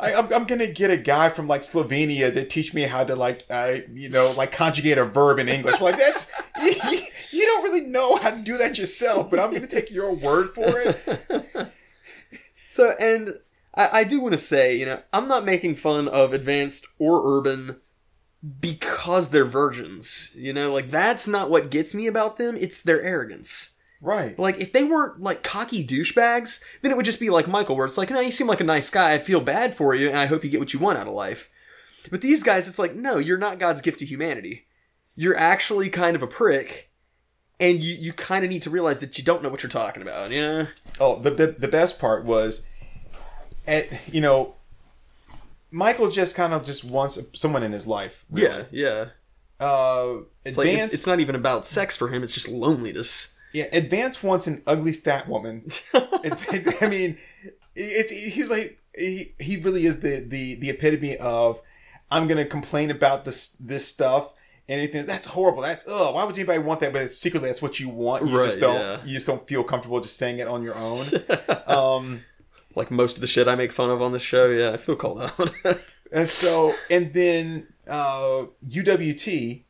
I, 0.00 0.14
I'm, 0.14 0.32
I'm 0.32 0.44
gonna 0.44 0.66
get 0.66 0.90
a 0.90 0.96
guy 0.96 1.28
from 1.28 1.46
like 1.46 1.60
Slovenia 1.60 2.32
to 2.32 2.44
teach 2.44 2.74
me 2.74 2.82
how 2.82 3.04
to 3.04 3.14
like, 3.14 3.44
uh, 3.50 3.76
you 3.92 4.08
know, 4.08 4.32
like 4.36 4.52
conjugate 4.52 4.98
a 4.98 5.04
verb 5.04 5.38
in 5.38 5.48
English. 5.48 5.80
Like 5.80 5.98
that's 5.98 6.30
you, 6.62 7.00
you 7.30 7.44
don't 7.44 7.62
really 7.62 7.82
know 7.82 8.16
how 8.16 8.30
to 8.30 8.38
do 8.38 8.56
that 8.58 8.78
yourself, 8.78 9.30
but 9.30 9.38
I'm 9.38 9.52
gonna 9.52 9.66
take 9.66 9.90
your 9.90 10.12
word 10.12 10.50
for 10.50 10.64
it. 10.66 11.70
So, 12.74 12.90
and 12.98 13.38
I, 13.74 14.00
I 14.00 14.04
do 14.04 14.20
want 14.20 14.32
to 14.32 14.38
say, 14.38 14.76
you 14.76 14.86
know, 14.86 15.02
I'm 15.12 15.28
not 15.28 15.44
making 15.44 15.76
fun 15.76 16.08
of 16.08 16.32
advanced 16.32 16.86
or 16.98 17.38
urban 17.38 17.80
because 18.60 19.30
they're 19.30 19.44
virgins. 19.44 20.30
You 20.34 20.52
know, 20.52 20.72
like 20.72 20.90
that's 20.90 21.26
not 21.26 21.50
what 21.50 21.70
gets 21.70 21.94
me 21.94 22.06
about 22.06 22.36
them. 22.36 22.56
It's 22.56 22.82
their 22.82 23.02
arrogance. 23.02 23.78
Right. 24.00 24.38
Like 24.38 24.60
if 24.60 24.72
they 24.72 24.84
weren't 24.84 25.22
like 25.22 25.42
cocky 25.42 25.86
douchebags, 25.86 26.62
then 26.82 26.90
it 26.90 26.96
would 26.96 27.06
just 27.06 27.20
be 27.20 27.30
like 27.30 27.48
Michael, 27.48 27.74
where 27.74 27.86
it's 27.86 27.96
like, 27.96 28.10
no, 28.10 28.20
you 28.20 28.30
seem 28.30 28.46
like 28.46 28.60
a 28.60 28.64
nice 28.64 28.90
guy. 28.90 29.14
I 29.14 29.18
feel 29.18 29.40
bad 29.40 29.74
for 29.74 29.94
you, 29.94 30.08
and 30.08 30.18
I 30.18 30.26
hope 30.26 30.44
you 30.44 30.50
get 30.50 30.60
what 30.60 30.74
you 30.74 30.78
want 30.78 30.98
out 30.98 31.06
of 31.08 31.14
life. 31.14 31.48
But 32.10 32.20
these 32.20 32.42
guys, 32.42 32.68
it's 32.68 32.78
like, 32.78 32.94
no, 32.94 33.16
you're 33.16 33.38
not 33.38 33.58
God's 33.58 33.80
gift 33.80 34.00
to 34.00 34.04
humanity. 34.04 34.66
You're 35.16 35.36
actually 35.36 35.88
kind 35.88 36.16
of 36.16 36.22
a 36.22 36.26
prick, 36.26 36.90
and 37.58 37.82
you 37.82 37.94
you 37.94 38.12
kind 38.12 38.44
of 38.44 38.50
need 38.50 38.62
to 38.62 38.70
realize 38.70 39.00
that 39.00 39.16
you 39.16 39.24
don't 39.24 39.42
know 39.42 39.48
what 39.48 39.62
you're 39.62 39.70
talking 39.70 40.02
about. 40.02 40.30
Yeah. 40.30 40.66
Oh, 41.00 41.18
the, 41.18 41.30
the 41.30 41.46
the 41.58 41.68
best 41.68 41.98
part 41.98 42.26
was, 42.26 42.66
at 43.66 43.88
you 44.12 44.20
know, 44.20 44.54
Michael 45.70 46.10
just 46.10 46.34
kind 46.34 46.52
of 46.52 46.64
just 46.64 46.84
wants 46.84 47.18
someone 47.34 47.62
in 47.62 47.72
his 47.72 47.86
life. 47.86 48.24
Yeah. 48.32 48.64
Yeah. 48.70 49.06
Uh, 49.60 50.18
It's 50.44 50.56
like 50.58 50.68
Advance, 50.68 50.92
it's, 50.92 50.94
it's 51.02 51.06
not 51.06 51.20
even 51.20 51.34
about 51.34 51.66
sex 51.66 51.96
for 51.96 52.08
him. 52.08 52.22
It's 52.22 52.32
just 52.34 52.48
loneliness. 52.48 53.34
yeah, 53.52 53.66
Advance 53.72 54.22
wants 54.22 54.46
an 54.46 54.62
ugly 54.66 54.92
fat 54.92 55.28
woman. 55.28 55.66
It- 55.94 56.76
I 56.82 56.88
mean, 56.88 57.18
it's 57.76 58.10
he's 58.34 58.48
like 58.50 58.80
he, 58.96 59.32
he 59.38 59.56
really 59.58 59.84
is 59.86 60.00
the 60.00 60.24
the 60.26 60.54
the 60.56 60.70
epitome 60.70 61.16
of 61.18 61.60
I'm 62.10 62.26
gonna 62.28 62.44
complain 62.46 62.90
about 62.90 63.24
this 63.24 63.50
this 63.60 63.86
stuff. 63.86 64.32
and 64.68 64.78
Anything 64.80 65.06
that's 65.06 65.26
horrible. 65.26 65.62
That's 65.62 65.86
ugh. 65.88 66.14
Why 66.14 66.24
would 66.24 66.34
anybody 66.36 66.60
want 66.60 66.80
that? 66.80 66.92
But 66.92 67.12
secretly 67.12 67.48
that's 67.48 67.60
what 67.62 67.78
you 67.80 67.88
want. 67.90 68.26
You 68.26 68.32
just 68.44 68.60
don't. 68.60 68.74
yeah. 68.78 69.00
You 69.04 69.14
just 69.14 69.26
don't 69.26 69.46
feel 69.46 69.62
comfortable 69.64 70.00
just 70.00 70.16
saying 70.16 70.38
it 70.38 70.48
on 70.48 70.62
your 70.62 70.74
own. 70.76 71.04
um, 71.66 72.22
Like 72.74 72.90
most 72.90 73.16
of 73.16 73.20
the 73.20 73.26
shit 73.26 73.48
I 73.48 73.54
make 73.54 73.72
fun 73.72 73.90
of 73.90 74.02
on 74.02 74.12
this 74.12 74.22
show. 74.22 74.46
Yeah, 74.46 74.70
I 74.72 74.76
feel 74.76 74.96
called 74.96 75.22
out. 75.22 75.54
And 76.14 76.28
so, 76.28 76.76
and 76.88 77.12
then 77.12 77.66
uh, 77.88 78.46
UWT. 78.68 79.64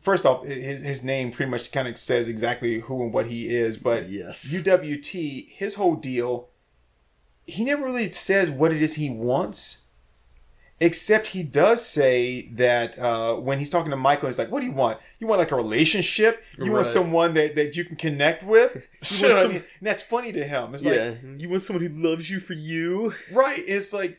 First 0.00 0.24
off, 0.24 0.46
his 0.46 0.82
his 0.82 1.04
name 1.04 1.30
pretty 1.30 1.50
much 1.50 1.72
kind 1.72 1.86
of 1.86 1.98
says 1.98 2.26
exactly 2.26 2.80
who 2.80 3.02
and 3.02 3.12
what 3.12 3.26
he 3.26 3.54
is. 3.54 3.76
But 3.76 4.08
yes. 4.08 4.50
UWT, 4.50 5.50
his 5.50 5.74
whole 5.74 5.94
deal, 5.94 6.48
he 7.46 7.64
never 7.64 7.84
really 7.84 8.10
says 8.12 8.48
what 8.48 8.72
it 8.72 8.80
is 8.80 8.94
he 8.94 9.10
wants. 9.10 9.79
Except 10.82 11.26
he 11.28 11.42
does 11.42 11.84
say 11.86 12.48
that 12.54 12.98
uh, 12.98 13.34
when 13.34 13.58
he's 13.58 13.68
talking 13.68 13.90
to 13.90 13.96
Michael, 13.96 14.28
he's 14.28 14.38
like, 14.38 14.50
"What 14.50 14.60
do 14.60 14.66
you 14.66 14.72
want? 14.72 14.98
You 15.18 15.26
want 15.26 15.38
like 15.38 15.52
a 15.52 15.56
relationship? 15.56 16.42
You 16.58 16.72
want 16.72 16.86
someone 16.86 17.34
that, 17.34 17.54
that 17.56 17.76
you 17.76 17.84
can 17.84 17.96
connect 17.96 18.42
with?" 18.42 18.86
Some- 19.02 19.50
and 19.50 19.64
that's 19.82 20.02
funny 20.02 20.32
to 20.32 20.42
him. 20.44 20.74
It's 20.74 20.82
like, 20.84 21.40
you 21.40 21.50
want 21.50 21.64
someone 21.64 21.84
who 21.84 21.92
loves 21.92 22.30
you 22.30 22.40
for 22.40 22.54
you? 22.54 23.12
Right. 23.30 23.58
It's 23.58 23.92
like 23.92 24.18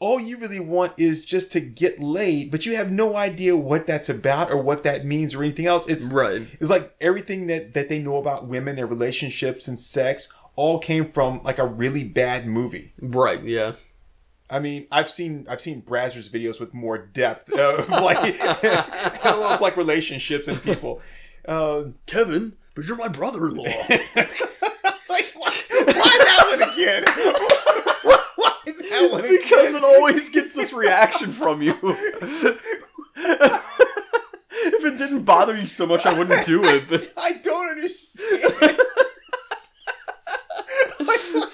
all 0.00 0.18
you 0.18 0.36
really 0.38 0.58
want 0.58 0.92
is 0.98 1.24
just 1.24 1.52
to 1.52 1.60
get 1.60 2.00
laid, 2.02 2.50
but 2.50 2.66
you 2.66 2.74
have 2.74 2.90
no 2.90 3.14
idea 3.14 3.56
what 3.56 3.86
that's 3.86 4.08
about 4.08 4.50
or 4.50 4.56
what 4.56 4.82
that 4.82 5.04
means 5.06 5.32
or 5.36 5.44
anything 5.44 5.66
else. 5.66 5.86
It's 5.88 6.06
Right. 6.06 6.42
it's 6.60 6.68
like 6.70 6.96
everything 7.00 7.46
that 7.46 7.74
that 7.74 7.88
they 7.88 8.00
know 8.00 8.16
about 8.16 8.48
women 8.48 8.76
and 8.80 8.90
relationships 8.90 9.68
and 9.68 9.78
sex 9.78 10.26
all 10.56 10.80
came 10.80 11.08
from 11.08 11.40
like 11.44 11.58
a 11.58 11.66
really 11.66 12.02
bad 12.02 12.48
movie. 12.48 12.92
Right. 13.00 13.40
Yeah. 13.44 13.72
I 14.52 14.58
mean, 14.58 14.86
I've 14.92 15.08
seen 15.08 15.46
I've 15.48 15.62
seen 15.62 15.80
Brazzers 15.80 16.28
videos 16.28 16.60
with 16.60 16.74
more 16.74 16.98
depth 16.98 17.50
of 17.54 17.88
like 17.88 18.38
of 19.24 19.60
like 19.62 19.78
relationships 19.78 20.46
and 20.46 20.62
people. 20.62 21.00
Uh, 21.48 21.84
Kevin, 22.06 22.56
but 22.74 22.84
you're 22.84 22.98
my 22.98 23.08
brother-in-law. 23.08 23.64
like, 23.88 25.32
why, 25.34 25.52
why 25.70 26.18
that 26.18 26.44
one 26.46 26.62
again? 26.70 27.02
why 28.36 28.58
that 28.66 29.08
one 29.10 29.24
again? 29.24 29.38
because 29.40 29.74
it 29.74 29.82
always 29.82 30.28
gets 30.28 30.52
this 30.52 30.74
reaction 30.74 31.32
from 31.32 31.62
you. 31.62 31.74
if 31.82 32.54
it 34.84 34.98
didn't 34.98 35.22
bother 35.22 35.56
you 35.56 35.66
so 35.66 35.86
much, 35.86 36.04
I 36.04 36.16
wouldn't 36.16 36.44
do 36.44 36.62
it. 36.62 36.84
But 36.90 37.10
I 37.16 37.32
don't 37.32 37.70
understand. 37.70 38.46
Just- 41.00 41.51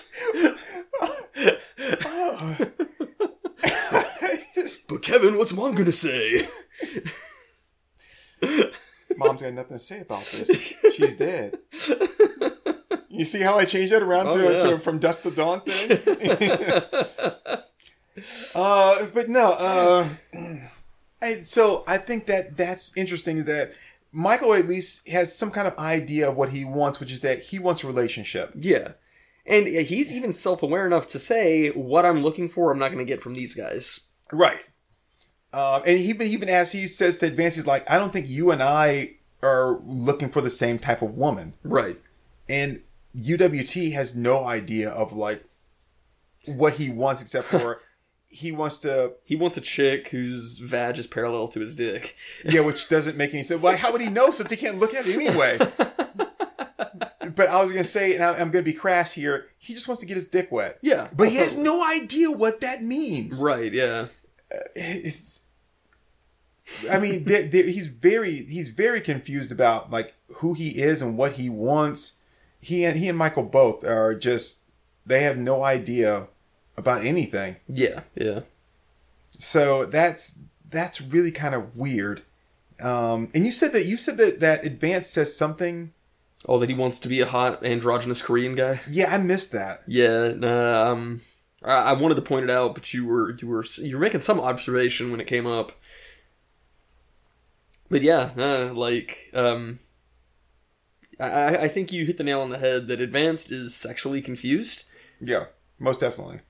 but 4.88 5.03
Kevin, 5.03 5.37
what's 5.37 5.53
mom 5.53 5.74
gonna 5.74 5.92
say? 5.92 6.48
Mom's 9.16 9.42
got 9.42 9.53
nothing 9.55 9.77
to 9.77 9.79
say 9.79 10.01
about 10.01 10.22
this. 10.24 10.74
She's 10.94 11.16
dead. 11.16 11.59
You 13.09 13.24
see 13.24 13.42
how 13.42 13.59
I 13.59 13.64
changed 13.64 13.92
that 13.92 14.03
around 14.03 14.29
Oh, 14.29 14.37
to, 14.37 14.53
yeah. 14.53 14.61
to 14.61 14.79
from 14.79 14.98
dusk 14.98 15.22
to 15.22 15.31
dawn 15.33 15.62
thing? 15.62 15.98
uh, 18.55 19.07
but 19.12 19.29
no. 19.29 19.53
Uh, 19.59 20.09
I, 21.20 21.35
so 21.42 21.83
I 21.88 21.98
think 21.98 22.27
that 22.27 22.57
that's 22.57 22.96
interesting. 22.96 23.38
Is 23.38 23.46
that 23.46 23.72
Michael 24.12 24.55
at 24.55 24.68
least 24.68 25.09
has 25.09 25.37
some 25.37 25.51
kind 25.51 25.66
of 25.66 25.77
idea 25.79 26.29
of 26.29 26.37
what 26.37 26.51
he 26.51 26.64
wants, 26.64 27.01
which 27.01 27.11
is 27.11 27.22
that 27.22 27.40
he 27.40 27.59
wants 27.59 27.83
a 27.83 27.88
relationship. 27.88 28.53
Yeah. 28.55 28.92
And 29.48 29.66
he's 29.66 30.14
even 30.14 30.32
self-aware 30.32 30.87
enough 30.87 31.06
to 31.08 31.18
say, 31.18 31.70
"What 31.70 32.04
I'm 32.04 32.22
looking 32.22 32.48
for, 32.48 32.70
I'm 32.70 32.78
not 32.78 32.88
going 32.92 32.98
to 32.98 33.11
get 33.11 33.22
from 33.22 33.34
these 33.34 33.54
guys." 33.54 34.00
Right. 34.32 34.61
Um, 35.52 35.82
and 35.87 35.98
he 35.98 36.11
even 36.11 36.26
even 36.26 36.48
as 36.48 36.72
he 36.72 36.87
says 36.87 37.18
to 37.18 37.26
Advance, 37.26 37.56
he's 37.56 37.66
like, 37.66 37.90
I 37.90 37.98
don't 37.98 38.12
think 38.12 38.28
you 38.28 38.50
and 38.50 38.62
I 38.62 39.16
are 39.42 39.78
looking 39.84 40.28
for 40.28 40.40
the 40.40 40.50
same 40.50 40.78
type 40.78 41.00
of 41.00 41.16
woman. 41.16 41.54
Right. 41.62 41.98
And 42.48 42.82
UWT 43.16 43.92
has 43.92 44.14
no 44.14 44.44
idea 44.44 44.90
of 44.90 45.12
like 45.12 45.42
what 46.44 46.74
he 46.74 46.90
wants 46.90 47.22
except 47.22 47.48
for 47.48 47.80
he 48.28 48.52
wants 48.52 48.78
to 48.80 49.14
He 49.24 49.37
wants 49.37 49.56
a 49.56 49.61
chick 49.62 50.08
whose 50.08 50.58
vag 50.58 50.98
is 50.98 51.06
parallel 51.06 51.48
to 51.48 51.61
his 51.61 51.74
dick. 51.74 52.14
yeah, 52.44 52.61
which 52.61 52.88
doesn't 52.88 53.16
make 53.16 53.32
any 53.32 53.42
sense. 53.42 53.62
Why? 53.62 53.76
How 53.76 53.90
would 53.92 54.02
he 54.02 54.11
know 54.11 54.30
since 54.30 54.50
he 54.50 54.56
can't 54.56 54.78
look 54.78 54.94
at 54.94 55.06
it 55.06 55.14
anyway? 55.14 55.58
but 57.38 57.48
I 57.48 57.62
was 57.62 57.72
gonna 57.72 57.85
say, 57.85 58.14
and 58.14 58.22
I- 58.22 58.37
I'm 58.38 58.51
gonna 58.51 58.62
be 58.64 58.72
crass 58.74 59.12
here. 59.12 59.46
He 59.59 59.72
just 59.72 59.88
wants 59.88 60.01
to 60.01 60.07
get 60.07 60.16
his 60.16 60.27
dick 60.27 60.53
wet. 60.53 60.79
Yeah, 60.83 61.09
But 61.16 61.29
he 61.31 61.37
has 61.37 61.57
no 61.57 61.83
idea 61.83 62.31
what 62.31 62.61
that 62.61 62.83
means. 62.83 63.38
Right. 63.40 63.72
Yeah. 63.72 64.09
It's, 64.74 65.40
I 66.90 66.98
mean, 66.98 67.24
there- 67.31 67.44
there- 67.46 67.62
he's 67.64 67.87
very 67.87 68.33
he's 68.44 68.68
very 68.68 69.01
confused 69.01 69.53
about 69.53 69.90
like 69.90 70.14
who 70.37 70.55
he 70.55 70.70
is 70.83 71.01
and 71.01 71.16
what 71.16 71.33
he 71.33 71.48
wants. 71.48 72.14
He 72.61 72.85
and 72.85 72.98
he 72.98 73.09
and 73.09 73.16
Michael 73.16 73.44
both 73.44 73.85
are 73.85 74.14
just 74.14 74.64
they 75.07 75.22
have 75.22 75.38
no 75.38 75.62
idea 75.62 76.29
about 76.77 77.05
anything. 77.05 77.57
Yeah. 77.68 78.01
Yeah. 78.14 78.40
So 79.38 79.85
that's 79.87 80.38
that's 80.68 81.01
really 81.01 81.31
kind 81.31 81.55
of 81.55 81.77
weird. 81.77 82.22
Um, 82.81 83.29
and 83.35 83.44
you 83.46 83.53
said 83.53 83.72
that 83.72 83.87
you 83.87 83.96
said 83.96 84.16
that 84.18 84.40
that 84.40 84.64
Advance 84.64 85.09
says 85.09 85.35
something. 85.37 85.92
Oh, 86.46 86.59
that 86.59 86.68
he 86.68 86.74
wants 86.74 86.98
to 87.01 87.09
be 87.09 87.20
a 87.20 87.27
hot 87.27 87.64
androgynous 87.64 88.22
Korean 88.22 88.55
guy. 88.55 88.81
Yeah, 88.88 89.12
I 89.12 89.18
missed 89.18 89.53
that. 89.53 89.83
Yeah. 89.87 90.33
Nah, 90.37 90.92
um, 90.92 91.20
I, 91.64 91.72
I 91.72 91.92
wanted 91.94 92.14
to 92.14 92.22
point 92.22 92.44
it 92.44 92.51
out, 92.51 92.74
but 92.74 92.94
you 92.94 93.05
were 93.07 93.37
you 93.38 93.48
were 93.48 93.64
you 93.79 93.96
were 93.96 94.03
making 94.03 94.20
some 94.20 94.40
observation 94.40 95.11
when 95.11 95.20
it 95.20 95.27
came 95.27 95.46
up. 95.46 95.72
But 97.90 98.03
yeah, 98.03 98.31
like 98.74 99.31
um, 99.35 99.79
I 101.18 101.24
I 101.29 101.62
I 101.62 101.68
think 101.68 101.90
you 101.92 102.05
hit 102.05 102.18
the 102.18 102.24
nail 102.24 102.40
on 102.40 102.51
the 102.51 102.59
head 102.59 102.88
that 102.88 103.01
Advanced 103.01 103.51
is 103.51 103.74
sexually 103.74 104.20
confused. 104.20 104.85
Yeah, 105.20 105.46
most 105.79 106.01
definitely. 106.01 106.40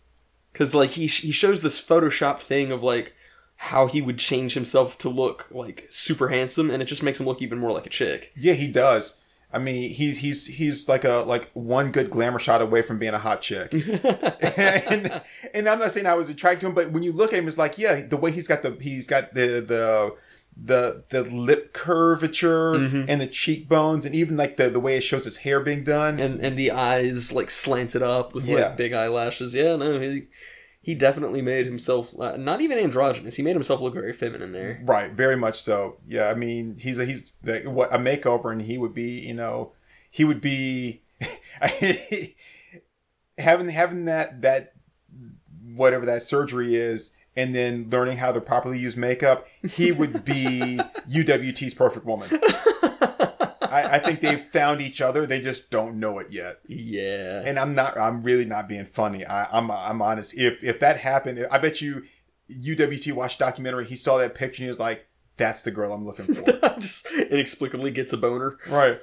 because 0.52 0.74
like 0.74 0.90
he 0.90 1.06
he 1.06 1.32
shows 1.32 1.62
this 1.62 1.80
Photoshop 1.80 2.40
thing 2.40 2.72
of 2.72 2.82
like 2.82 3.14
how 3.56 3.86
he 3.86 4.02
would 4.02 4.18
change 4.18 4.54
himself 4.54 4.98
to 4.98 5.08
look 5.08 5.48
like 5.50 5.86
super 5.90 6.28
handsome 6.28 6.70
and 6.70 6.80
it 6.82 6.84
just 6.86 7.02
makes 7.02 7.18
him 7.18 7.26
look 7.26 7.42
even 7.42 7.58
more 7.58 7.72
like 7.72 7.86
a 7.86 7.90
chick 7.90 8.30
Yeah, 8.36 8.52
he 8.52 8.70
does. 8.70 9.14
I 9.50 9.58
mean, 9.58 9.90
he's 9.90 10.18
he's 10.18 10.46
he's 10.46 10.88
like 10.88 11.04
a 11.04 11.24
like 11.26 11.50
one 11.54 11.90
good 11.90 12.10
glamour 12.10 12.38
shot 12.38 12.60
away 12.60 12.82
from 12.82 12.98
being 12.98 13.14
a 13.14 13.18
hot 13.18 13.40
chick. 13.40 13.72
and 14.52 15.22
and 15.54 15.68
I'm 15.68 15.78
not 15.78 15.92
saying 15.92 16.06
I 16.06 16.14
was 16.14 16.28
attracted 16.28 16.60
to 16.60 16.66
him, 16.66 16.74
but 16.74 16.90
when 16.90 17.02
you 17.02 17.12
look 17.12 17.32
at 17.32 17.38
him, 17.38 17.48
it's 17.48 17.56
like 17.56 17.78
yeah, 17.78 18.02
the 18.02 18.18
way 18.18 18.30
he's 18.30 18.46
got 18.46 18.62
the 18.62 18.76
he's 18.80 19.06
got 19.06 19.32
the 19.34 19.60
the 19.60 20.14
the 20.60 21.04
the 21.08 21.22
lip 21.22 21.72
curvature 21.72 22.72
mm-hmm. 22.72 23.04
and 23.08 23.20
the 23.20 23.26
cheekbones, 23.26 24.04
and 24.04 24.14
even 24.14 24.36
like 24.36 24.58
the 24.58 24.68
the 24.68 24.80
way 24.80 24.96
it 24.96 25.02
shows 25.02 25.24
his 25.24 25.38
hair 25.38 25.60
being 25.60 25.82
done. 25.84 26.18
and 26.20 26.40
and 26.40 26.58
the 26.58 26.70
eyes 26.70 27.32
like 27.32 27.50
slanted 27.50 28.02
up 28.02 28.34
with 28.34 28.44
Yeah. 28.44 28.56
like 28.66 28.76
big 28.76 28.92
eyelashes 28.92 29.54
yeah 29.54 29.76
no 29.76 29.98
he 30.00 30.26
he 30.88 30.94
definitely 30.94 31.42
made 31.42 31.66
himself 31.66 32.18
uh, 32.18 32.34
not 32.38 32.62
even 32.62 32.78
androgynous 32.78 33.36
he 33.36 33.42
made 33.42 33.52
himself 33.52 33.78
look 33.78 33.92
very 33.92 34.14
feminine 34.14 34.52
there 34.52 34.80
Right, 34.84 35.12
very 35.12 35.36
much 35.36 35.60
so. 35.60 35.98
Yeah, 36.06 36.30
I 36.30 36.34
mean, 36.34 36.78
he's 36.78 36.98
a, 36.98 37.04
he's 37.04 37.30
like, 37.44 37.64
what 37.64 37.92
a 37.92 37.98
makeover, 37.98 38.50
and 38.50 38.62
he 38.62 38.78
would 38.78 38.94
be, 38.94 39.20
you 39.20 39.34
know, 39.34 39.72
he 40.10 40.24
would 40.24 40.40
be 40.40 41.02
having 43.38 43.68
having 43.68 44.04
that 44.06 44.40
that 44.42 44.72
whatever 45.74 46.06
that 46.06 46.22
surgery 46.22 46.74
is, 46.74 47.14
and 47.36 47.54
then 47.54 47.88
learning 47.90 48.16
how 48.18 48.32
to 48.32 48.40
properly 48.40 48.78
use 48.78 48.96
makeup. 48.96 49.46
He 49.68 49.92
would 49.92 50.24
be 50.24 50.80
UWT's 51.10 51.74
perfect 51.74 52.06
woman. 52.06 52.28
I, 53.70 53.96
I 53.96 53.98
think 53.98 54.20
they've 54.20 54.44
found 54.52 54.80
each 54.80 55.00
other. 55.00 55.26
They 55.26 55.40
just 55.40 55.70
don't 55.70 55.98
know 56.00 56.18
it 56.18 56.28
yet. 56.30 56.56
yeah 56.66 57.42
And 57.44 57.58
I'm 57.58 57.74
not. 57.74 57.98
I'm 57.98 58.22
really 58.22 58.44
not 58.44 58.68
being 58.68 58.84
funny. 58.84 59.24
I, 59.24 59.46
I'm. 59.52 59.70
I'm 59.70 60.02
honest. 60.02 60.36
If 60.36 60.62
if 60.62 60.80
that 60.80 60.98
happened, 60.98 61.46
I 61.50 61.58
bet 61.58 61.80
you 61.80 62.04
UWT 62.50 63.12
watched 63.12 63.38
documentary. 63.38 63.84
He 63.86 63.96
saw 63.96 64.18
that 64.18 64.34
picture 64.34 64.62
and 64.62 64.66
he 64.66 64.68
was 64.68 64.80
like, 64.80 65.06
"That's 65.36 65.62
the 65.62 65.70
girl 65.70 65.92
I'm 65.92 66.04
looking 66.04 66.34
for." 66.34 66.42
just 66.78 67.06
inexplicably 67.06 67.90
gets 67.90 68.12
a 68.12 68.16
boner 68.16 68.58
right. 68.68 68.98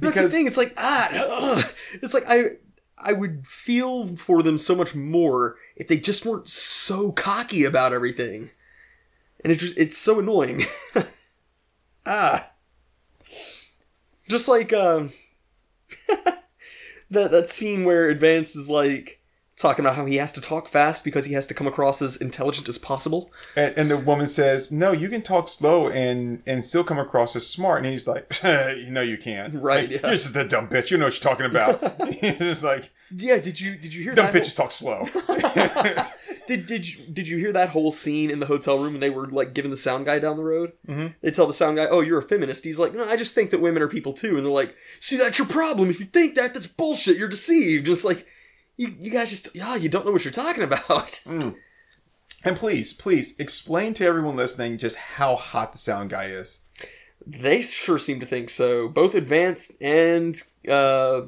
That's 0.00 0.20
the 0.20 0.28
thing. 0.28 0.46
It's 0.46 0.56
like 0.56 0.74
ah, 0.76 1.70
it's 1.94 2.14
like 2.14 2.24
I 2.28 2.42
I 2.96 3.12
would 3.12 3.46
feel 3.46 4.16
for 4.16 4.42
them 4.42 4.58
so 4.58 4.74
much 4.74 4.94
more 4.94 5.56
if 5.76 5.88
they 5.88 5.96
just 5.96 6.26
weren't 6.26 6.48
so 6.48 7.12
cocky 7.12 7.64
about 7.64 7.92
everything, 7.92 8.50
and 9.42 9.52
it 9.52 9.56
just 9.56 9.76
it's 9.78 9.96
so 9.96 10.18
annoying. 10.18 10.66
ah, 12.06 12.50
just 14.28 14.48
like 14.48 14.72
um 14.72 15.12
that 17.10 17.30
that 17.30 17.50
scene 17.50 17.84
where 17.84 18.08
Advanced 18.10 18.56
is 18.56 18.68
like 18.70 19.16
talking 19.56 19.84
about 19.84 19.96
how 19.96 20.04
he 20.06 20.16
has 20.16 20.30
to 20.30 20.40
talk 20.40 20.68
fast 20.68 21.02
because 21.02 21.24
he 21.24 21.34
has 21.34 21.44
to 21.44 21.52
come 21.54 21.66
across 21.66 22.00
as 22.00 22.16
intelligent 22.18 22.68
as 22.68 22.78
possible. 22.78 23.32
And, 23.56 23.76
and 23.76 23.90
the 23.90 23.96
woman 23.96 24.26
says, 24.28 24.70
"No, 24.70 24.92
you 24.92 25.08
can 25.08 25.22
talk 25.22 25.48
slow 25.48 25.88
and 25.88 26.42
and 26.46 26.64
still 26.64 26.84
come 26.84 26.98
across 26.98 27.34
as 27.34 27.46
smart." 27.46 27.82
And 27.82 27.90
he's 27.92 28.06
like, 28.06 28.40
"No, 28.44 29.00
you 29.00 29.18
can't. 29.18 29.54
Right, 29.60 29.90
Like, 29.90 29.90
yeah. 29.90 30.06
You're 30.08 30.16
just 30.16 30.36
a 30.36 30.44
dumb 30.46 30.68
bitch. 30.68 30.90
You 30.90 30.98
know 30.98 31.06
what 31.06 31.14
you're 31.22 31.30
talking 31.34 31.46
about." 31.46 32.00
he's 32.14 32.38
just 32.38 32.62
like, 32.64 32.90
Yeah, 33.14 33.38
did 33.38 33.60
you 33.60 33.76
did 33.76 33.92
you 33.94 34.02
hear 34.04 34.14
"Dumb 34.14 34.32
that? 34.32 34.34
bitches 34.34 34.54
talk 34.56 34.70
slow." 34.70 35.06
Did 36.48 36.66
did 36.66 36.88
you 36.88 37.04
did 37.12 37.28
you 37.28 37.36
hear 37.36 37.52
that 37.52 37.68
whole 37.68 37.92
scene 37.92 38.30
in 38.30 38.38
the 38.38 38.46
hotel 38.46 38.78
room 38.78 38.94
when 38.94 39.00
they 39.00 39.10
were 39.10 39.26
like 39.26 39.52
giving 39.52 39.70
the 39.70 39.76
sound 39.76 40.06
guy 40.06 40.18
down 40.18 40.38
the 40.38 40.42
road? 40.42 40.72
Mm-hmm. 40.88 41.08
They 41.20 41.30
tell 41.30 41.46
the 41.46 41.52
sound 41.52 41.76
guy, 41.76 41.84
"Oh, 41.84 42.00
you're 42.00 42.18
a 42.18 42.22
feminist." 42.22 42.64
He's 42.64 42.78
like, 42.78 42.94
"No, 42.94 43.06
I 43.06 43.16
just 43.16 43.34
think 43.34 43.50
that 43.50 43.60
women 43.60 43.82
are 43.82 43.88
people 43.88 44.14
too." 44.14 44.36
And 44.36 44.46
they're 44.46 44.52
like, 44.52 44.74
"See, 44.98 45.18
that's 45.18 45.38
your 45.38 45.46
problem. 45.46 45.90
If 45.90 46.00
you 46.00 46.06
think 46.06 46.36
that, 46.36 46.54
that's 46.54 46.66
bullshit. 46.66 47.18
You're 47.18 47.28
deceived." 47.28 47.86
And 47.86 47.92
it's 47.92 48.04
like, 48.04 48.26
you 48.78 48.96
you 48.98 49.10
guys 49.10 49.28
just 49.28 49.54
yeah, 49.54 49.76
you 49.76 49.90
don't 49.90 50.06
know 50.06 50.12
what 50.12 50.24
you're 50.24 50.32
talking 50.32 50.62
about. 50.62 51.20
and 51.26 52.56
please, 52.56 52.94
please 52.94 53.38
explain 53.38 53.92
to 53.94 54.06
everyone 54.06 54.34
listening 54.36 54.78
just 54.78 54.96
how 54.96 55.36
hot 55.36 55.72
the 55.72 55.78
sound 55.78 56.08
guy 56.08 56.24
is. 56.24 56.60
they 57.26 57.60
sure 57.60 57.98
seem 57.98 58.20
to 58.20 58.26
think 58.26 58.48
so. 58.48 58.88
Both 58.88 59.14
advanced 59.14 59.72
and 59.82 60.42
uh, 60.66 61.22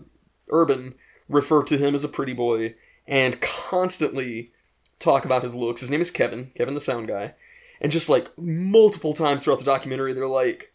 urban 0.48 0.94
refer 1.28 1.62
to 1.64 1.76
him 1.76 1.94
as 1.94 2.04
a 2.04 2.08
pretty 2.08 2.32
boy 2.32 2.74
and 3.06 3.38
constantly 3.42 4.52
talk 5.00 5.24
about 5.24 5.42
his 5.42 5.54
looks. 5.54 5.80
His 5.80 5.90
name 5.90 6.00
is 6.00 6.10
Kevin, 6.12 6.52
Kevin 6.54 6.74
the 6.74 6.80
sound 6.80 7.08
guy. 7.08 7.34
And 7.80 7.90
just 7.90 8.08
like 8.08 8.28
multiple 8.38 9.14
times 9.14 9.42
throughout 9.42 9.58
the 9.58 9.64
documentary, 9.64 10.12
they're 10.12 10.28
like, 10.28 10.72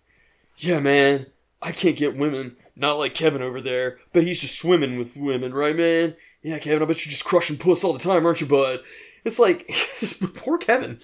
Yeah, 0.58 0.80
man, 0.80 1.28
I 1.62 1.72
can't 1.72 1.96
get 1.96 2.18
women. 2.18 2.58
Not 2.76 2.96
like 3.00 3.14
Kevin 3.16 3.42
over 3.42 3.62
there, 3.62 4.00
but 4.12 4.24
he's 4.24 4.42
just 4.42 4.58
swimming 4.60 4.98
with 5.00 5.16
women, 5.16 5.54
right, 5.54 5.76
man? 5.76 6.16
Yeah, 6.44 6.60
Kevin, 6.60 6.84
I 6.84 6.86
bet 6.86 7.06
you're 7.06 7.12
just 7.12 7.24
crushing 7.26 7.58
puss 7.58 7.84
all 7.84 7.94
the 7.94 8.00
time, 8.00 8.26
aren't 8.26 8.42
you, 8.42 8.48
bud? 8.48 8.82
It's 9.24 9.40
like, 9.40 9.70
poor 10.36 10.58
Kevin. 10.58 11.00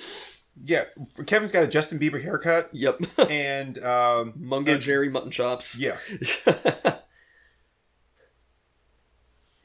Yeah, 0.64 0.84
Kevin's 1.28 1.52
got 1.54 1.64
a 1.64 1.68
Justin 1.68 1.98
Bieber 1.98 2.22
haircut, 2.22 2.70
Yep. 2.74 3.02
and 3.30 3.78
um, 3.84 4.34
Mungo 4.36 4.74
And- 4.74 4.82
Jerry 4.82 5.10
mutton 5.10 5.32
chops. 5.32 5.80
yeah, 5.80 5.96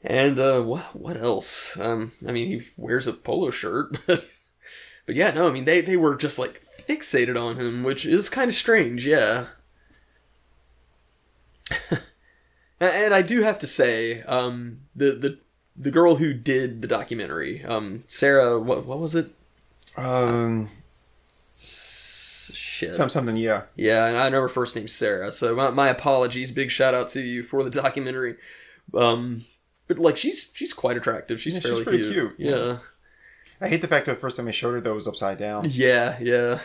And 0.09 0.39
uh, 0.39 0.61
what 0.61 0.95
what 0.95 1.17
else? 1.17 1.77
Um, 1.77 2.13
I 2.25 2.31
mean, 2.31 2.47
he 2.47 2.67
wears 2.77 3.07
a 3.07 3.13
polo 3.13 3.51
shirt, 3.51 3.97
but 4.07 4.25
but 5.05 5.15
yeah, 5.15 5.31
no, 5.31 5.47
I 5.47 5.51
mean 5.51 5.65
they 5.65 5.81
they 5.81 5.97
were 5.97 6.15
just 6.15 6.39
like 6.39 6.63
fixated 6.87 7.37
on 7.37 7.57
him, 7.59 7.83
which 7.83 8.05
is 8.05 8.29
kind 8.29 8.47
of 8.47 8.55
strange, 8.55 9.05
yeah. 9.05 9.47
and 12.79 13.13
I 13.13 13.21
do 13.21 13.41
have 13.41 13.59
to 13.59 13.67
say, 13.67 14.21
um, 14.23 14.79
the 14.95 15.11
the 15.11 15.39
the 15.75 15.91
girl 15.91 16.15
who 16.15 16.33
did 16.33 16.81
the 16.81 16.87
documentary, 16.87 17.63
um, 17.65 18.05
Sarah, 18.07 18.57
what 18.59 18.85
what 18.85 18.99
was 18.99 19.13
it? 19.13 19.31
um, 19.97 20.69
S- 21.53 22.51
Shit. 22.53 22.95
some 22.95 23.09
something. 23.09 23.35
Yeah, 23.35 23.63
Yeah, 23.75 24.05
and 24.05 24.15
I 24.17 24.29
know 24.29 24.39
her 24.39 24.47
first 24.47 24.73
name's 24.73 24.93
Sarah, 24.93 25.33
so 25.33 25.53
my, 25.53 25.69
my 25.71 25.89
apologies. 25.89 26.53
Big 26.53 26.71
shout 26.71 26.93
out 26.93 27.09
to 27.09 27.19
you 27.21 27.43
for 27.43 27.61
the 27.61 27.69
documentary. 27.69 28.37
Um, 28.93 29.43
but 29.87 29.99
like 29.99 30.17
she's 30.17 30.49
she's 30.53 30.73
quite 30.73 30.97
attractive. 30.97 31.39
She's 31.41 31.55
Yeah, 31.55 31.61
she's 31.61 31.83
pretty 31.83 31.99
cute. 32.03 32.37
cute, 32.37 32.39
Yeah. 32.39 32.79
I 33.59 33.67
hate 33.69 33.81
the 33.81 33.87
fact 33.87 34.05
that 34.05 34.13
the 34.13 34.19
first 34.19 34.37
time 34.37 34.47
I 34.47 34.51
showed 34.51 34.71
her 34.71 34.77
it 34.91 34.93
was 34.93 35.07
upside 35.07 35.39
down. 35.39 35.65
yeah, 35.69 36.17
yeah, 36.21 36.59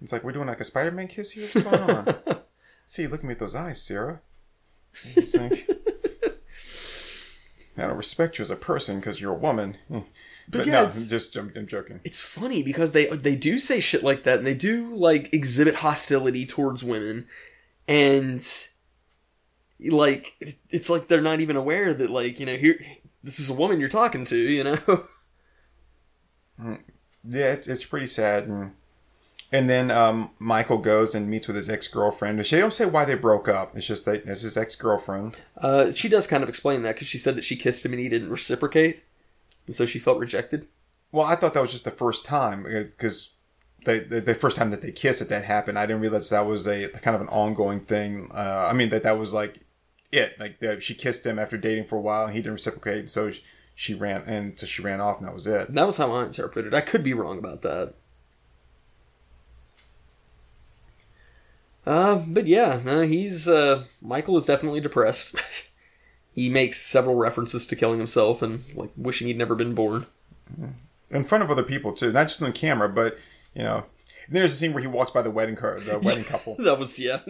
It's 0.00 0.12
like 0.12 0.22
we're 0.22 0.32
doing 0.32 0.46
like 0.46 0.60
a 0.60 0.64
Spider-Man 0.64 1.08
kiss 1.08 1.32
here. 1.32 1.48
What's 1.52 1.66
going 1.68 1.90
on? 1.90 2.14
See, 2.86 3.08
look 3.08 3.20
at 3.20 3.24
me 3.24 3.28
with 3.30 3.40
those 3.40 3.56
eyes, 3.56 3.82
Sarah. 3.82 4.20
It's 5.16 5.34
like, 5.36 5.68
I 7.76 7.82
don't 7.88 7.96
respect 7.96 8.38
you 8.38 8.42
as 8.42 8.50
a 8.50 8.56
person 8.56 9.00
because 9.00 9.20
you're 9.20 9.32
a 9.34 9.38
woman. 9.38 9.76
But, 10.48 10.64
yeah, 10.64 10.72
no, 10.74 10.84
I'm 10.84 10.92
just 10.92 11.34
I'm, 11.34 11.52
I'm 11.56 11.66
joking. 11.66 11.98
It's 12.04 12.20
funny 12.20 12.62
because 12.62 12.92
they 12.92 13.06
they 13.06 13.34
do 13.34 13.58
say 13.58 13.80
shit 13.80 14.04
like 14.04 14.22
that, 14.22 14.38
and 14.38 14.46
they 14.46 14.54
do 14.54 14.94
like 14.94 15.34
exhibit 15.34 15.74
hostility 15.74 16.46
towards 16.46 16.84
women, 16.84 17.26
and 17.88 18.46
like 19.80 20.34
it's 20.70 20.88
like 20.88 21.08
they're 21.08 21.20
not 21.20 21.40
even 21.40 21.56
aware 21.56 21.92
that 21.92 22.10
like 22.10 22.40
you 22.40 22.46
know 22.46 22.56
here 22.56 22.78
this 23.22 23.40
is 23.40 23.50
a 23.50 23.54
woman 23.54 23.80
you're 23.80 23.88
talking 23.88 24.24
to, 24.24 24.36
you 24.36 24.64
know. 24.64 25.04
Yeah, 27.28 27.52
it's, 27.52 27.66
it's 27.66 27.84
pretty 27.84 28.06
sad. 28.06 28.44
And, 28.44 28.72
and 29.50 29.68
then 29.68 29.90
um, 29.90 30.30
Michael 30.38 30.78
goes 30.78 31.14
and 31.14 31.28
meets 31.28 31.46
with 31.46 31.56
his 31.56 31.68
ex-girlfriend. 31.68 32.38
They 32.38 32.60
don't 32.60 32.72
say 32.72 32.86
why 32.86 33.04
they 33.04 33.14
broke 33.14 33.48
up. 33.48 33.76
It's 33.76 33.86
just 33.86 34.04
that 34.04 34.24
it's 34.26 34.42
his 34.42 34.56
ex-girlfriend. 34.56 35.36
Uh, 35.56 35.92
she 35.92 36.08
does 36.08 36.26
kind 36.26 36.42
of 36.42 36.48
explain 36.48 36.82
that 36.82 36.94
because 36.94 37.08
she 37.08 37.18
said 37.18 37.34
that 37.34 37.44
she 37.44 37.56
kissed 37.56 37.84
him 37.84 37.92
and 37.92 38.00
he 38.00 38.08
didn't 38.08 38.30
reciprocate, 38.30 39.02
and 39.66 39.74
so 39.74 39.86
she 39.86 39.98
felt 39.98 40.18
rejected. 40.18 40.68
Well, 41.10 41.26
I 41.26 41.34
thought 41.34 41.54
that 41.54 41.62
was 41.62 41.72
just 41.72 41.84
the 41.84 41.90
first 41.90 42.24
time 42.24 42.62
because 42.62 43.32
the, 43.84 44.00
the 44.00 44.20
the 44.20 44.34
first 44.34 44.56
time 44.56 44.70
that 44.70 44.82
they 44.82 44.92
kissed 44.92 45.20
that 45.20 45.28
that 45.28 45.44
happened. 45.44 45.78
I 45.78 45.86
didn't 45.86 46.02
realize 46.02 46.28
that 46.28 46.46
was 46.46 46.66
a 46.66 46.88
kind 46.88 47.14
of 47.14 47.22
an 47.22 47.28
ongoing 47.28 47.80
thing. 47.80 48.30
Uh, 48.32 48.68
I 48.70 48.72
mean 48.72 48.90
that 48.90 49.04
that 49.04 49.18
was 49.18 49.32
like 49.32 49.60
it. 50.12 50.38
Like 50.38 50.60
that 50.60 50.82
she 50.82 50.94
kissed 50.94 51.24
him 51.26 51.38
after 51.38 51.56
dating 51.56 51.86
for 51.86 51.96
a 51.96 52.00
while, 52.00 52.26
and 52.26 52.34
he 52.34 52.40
didn't 52.40 52.54
reciprocate, 52.54 53.10
so 53.10 53.30
she, 53.30 53.42
she 53.74 53.94
ran 53.94 54.22
and 54.26 54.58
so 54.58 54.66
she 54.66 54.82
ran 54.82 55.00
off, 55.00 55.18
and 55.18 55.26
that 55.26 55.34
was 55.34 55.46
it. 55.46 55.72
That 55.74 55.86
was 55.86 55.96
how 55.96 56.12
I 56.12 56.24
interpreted. 56.24 56.74
I 56.74 56.80
could 56.80 57.02
be 57.02 57.14
wrong 57.14 57.38
about 57.38 57.62
that. 57.62 57.94
Uh, 61.86 62.16
but 62.16 62.46
yeah, 62.46 62.80
uh, 62.84 63.02
he's 63.02 63.46
uh, 63.46 63.84
Michael 64.02 64.36
is 64.36 64.46
definitely 64.46 64.80
depressed. 64.80 65.36
he 66.32 66.50
makes 66.50 66.80
several 66.82 67.14
references 67.14 67.66
to 67.68 67.76
killing 67.76 67.98
himself 67.98 68.42
and 68.42 68.64
like 68.74 68.90
wishing 68.96 69.28
he'd 69.28 69.38
never 69.38 69.54
been 69.54 69.74
born. 69.74 70.06
in 71.10 71.24
front 71.24 71.44
of 71.44 71.50
other 71.50 71.62
people 71.62 71.92
too, 71.92 72.12
not 72.12 72.28
just 72.28 72.42
on 72.42 72.52
camera, 72.52 72.88
but 72.88 73.18
you 73.54 73.62
know. 73.62 73.84
And 74.26 74.34
then 74.34 74.40
there's 74.42 74.54
a 74.54 74.56
scene 74.56 74.72
where 74.72 74.82
he 74.82 74.88
walks 74.88 75.12
by 75.12 75.22
the 75.22 75.30
wedding 75.30 75.54
car, 75.54 75.78
the 75.78 75.98
wedding 76.02 76.24
couple, 76.24 76.56
That 76.58 76.80
was 76.80 76.98
yeah, 76.98 77.20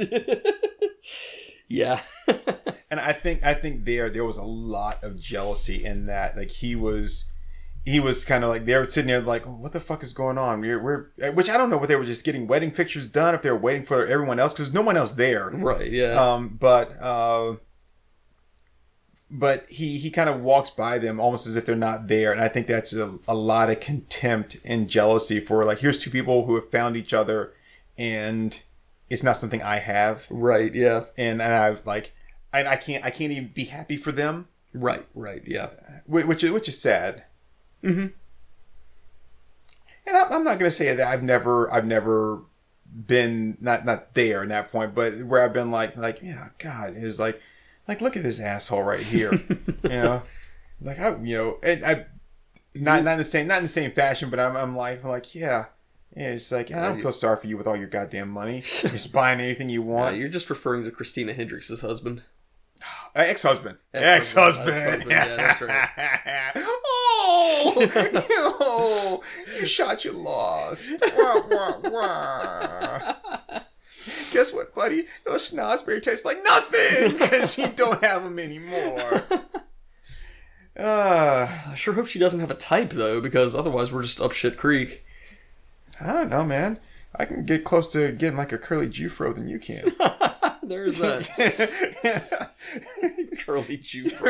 yeah. 1.68 2.02
and 2.90 3.00
I 3.00 3.12
think 3.12 3.44
I 3.44 3.54
think 3.54 3.84
there 3.84 4.10
there 4.10 4.24
was 4.24 4.36
a 4.36 4.44
lot 4.44 5.02
of 5.02 5.20
jealousy 5.20 5.84
in 5.84 6.06
that. 6.06 6.36
Like 6.36 6.50
he 6.50 6.74
was, 6.74 7.24
he 7.84 8.00
was 8.00 8.24
kind 8.24 8.44
of 8.44 8.50
like 8.50 8.64
they 8.64 8.76
were 8.76 8.84
sitting 8.84 9.08
there 9.08 9.20
like, 9.20 9.44
what 9.44 9.72
the 9.72 9.80
fuck 9.80 10.02
is 10.02 10.12
going 10.12 10.38
on? 10.38 10.60
We're, 10.60 10.82
we're 10.82 11.32
which 11.32 11.50
I 11.50 11.56
don't 11.56 11.70
know 11.70 11.76
what 11.76 11.88
they 11.88 11.96
were 11.96 12.04
just 12.04 12.24
getting 12.24 12.46
wedding 12.46 12.70
pictures 12.70 13.06
done 13.06 13.34
if 13.34 13.42
they 13.42 13.50
were 13.50 13.56
waiting 13.56 13.84
for 13.84 14.06
everyone 14.06 14.38
else 14.38 14.52
because 14.52 14.72
no 14.72 14.82
one 14.82 14.96
else 14.96 15.12
there. 15.12 15.50
right, 15.50 15.90
yeah. 15.90 16.12
Um, 16.12 16.56
but 16.60 16.92
uh, 17.00 17.56
but 19.30 19.68
he 19.68 19.98
he 19.98 20.10
kind 20.10 20.28
of 20.28 20.40
walks 20.40 20.70
by 20.70 20.98
them 20.98 21.18
almost 21.18 21.46
as 21.46 21.56
if 21.56 21.66
they're 21.66 21.74
not 21.74 22.06
there, 22.08 22.32
and 22.32 22.40
I 22.40 22.48
think 22.48 22.66
that's 22.66 22.92
a, 22.92 23.18
a 23.26 23.34
lot 23.34 23.70
of 23.70 23.80
contempt 23.80 24.58
and 24.64 24.88
jealousy 24.88 25.40
for 25.40 25.64
like 25.64 25.78
here's 25.78 25.98
two 25.98 26.10
people 26.10 26.46
who 26.46 26.54
have 26.54 26.70
found 26.70 26.96
each 26.96 27.12
other, 27.12 27.52
and 27.98 28.62
it's 29.08 29.22
not 29.22 29.36
something 29.36 29.62
I 29.62 29.76
have, 29.78 30.26
right, 30.30 30.74
yeah. 30.74 31.04
and 31.16 31.40
and 31.42 31.54
I 31.54 31.78
like, 31.84 32.12
and 32.52 32.66
I 32.68 32.76
can't 32.76 33.04
I 33.04 33.10
can't 33.10 33.32
even 33.32 33.48
be 33.54 33.64
happy 33.64 33.96
for 33.96 34.12
them, 34.12 34.48
Right, 34.74 35.06
right, 35.14 35.42
yeah. 35.46 35.70
which 36.06 36.42
is 36.44 36.50
which 36.50 36.68
is 36.68 36.78
sad. 36.80 37.24
Mhm. 37.82 38.12
And 40.06 40.16
I'm, 40.16 40.32
I'm 40.32 40.44
not 40.44 40.58
gonna 40.58 40.70
say 40.70 40.94
that 40.94 41.06
I've 41.08 41.22
never 41.22 41.70
I've 41.72 41.86
never 41.86 42.42
been 42.94 43.56
not 43.60 43.84
not 43.84 44.14
there 44.14 44.42
in 44.42 44.48
that 44.50 44.70
point, 44.70 44.94
but 44.94 45.24
where 45.24 45.42
I've 45.42 45.52
been 45.52 45.70
like 45.70 45.96
like 45.96 46.20
yeah 46.22 46.48
God 46.58 46.96
is 46.96 47.18
like 47.18 47.40
like 47.88 48.00
look 48.00 48.16
at 48.16 48.22
this 48.22 48.40
asshole 48.40 48.82
right 48.82 49.00
here, 49.00 49.32
you 49.82 49.88
know, 49.88 50.22
like 50.80 50.98
I 50.98 51.16
you 51.22 51.36
know 51.36 51.58
and 51.62 51.84
I 51.84 52.06
not 52.74 53.04
not 53.04 53.12
in 53.12 53.18
the 53.18 53.24
same 53.24 53.46
not 53.48 53.58
in 53.58 53.64
the 53.64 53.68
same 53.68 53.90
fashion, 53.92 54.30
but 54.30 54.38
I'm 54.40 54.56
I'm 54.56 54.76
like 54.76 55.02
like 55.04 55.34
yeah. 55.34 55.66
Yeah, 56.16 56.30
it's 56.30 56.50
like 56.50 56.72
I 56.72 56.80
don't 56.80 57.02
feel 57.02 57.12
sorry 57.12 57.36
for 57.36 57.46
you 57.46 57.58
with 57.58 57.66
all 57.66 57.76
your 57.76 57.88
goddamn 57.88 58.30
money. 58.30 58.62
You're 58.82 58.92
just 58.92 59.12
buying 59.12 59.38
anything 59.38 59.68
you 59.68 59.82
want. 59.82 60.16
you're 60.16 60.28
just 60.28 60.48
referring 60.48 60.84
to 60.84 60.90
Christina 60.90 61.34
Hendricks' 61.34 61.78
husband. 61.80 62.22
Ex-husband. 63.14 63.76
Ex-husband. 63.92 64.70
Ex-husband. 64.70 65.10
Yeah, 65.10 65.36
that's 65.36 65.60
right. 65.60 65.90
oh, 66.56 67.74
you, 69.46 69.46
you 69.60 69.66
shot, 69.66 70.06
you 70.06 70.12
lost. 70.12 70.90
Wah, 71.18 71.42
wah, 71.50 71.74
wah. 71.84 73.14
Guess 74.32 74.54
what, 74.54 74.74
buddy? 74.74 75.04
Those 75.26 75.50
schnozberry 75.50 76.02
taste 76.02 76.24
like 76.24 76.38
nothing 76.42 77.18
because 77.18 77.58
you 77.58 77.68
don't 77.68 78.02
have 78.02 78.24
them 78.24 78.38
anymore. 78.38 79.22
Uh, 80.78 81.48
I 81.68 81.74
sure 81.74 81.94
hope 81.94 82.06
she 82.06 82.18
doesn't 82.18 82.40
have 82.40 82.50
a 82.50 82.54
type 82.54 82.90
though, 82.90 83.18
because 83.20 83.54
otherwise 83.54 83.92
we're 83.92 84.02
just 84.02 84.20
up 84.20 84.32
shit 84.32 84.58
creek. 84.58 85.05
I 86.00 86.12
don't 86.12 86.30
know, 86.30 86.44
man. 86.44 86.78
I 87.14 87.24
can 87.24 87.44
get 87.44 87.64
close 87.64 87.92
to 87.92 88.12
getting 88.12 88.36
like 88.36 88.52
a 88.52 88.58
curly 88.58 88.88
Jufro 88.88 89.34
than 89.34 89.48
you 89.48 89.58
can. 89.58 89.92
There's 90.62 91.00
a 91.00 91.22
curly 93.38 93.76
Jew. 93.78 94.10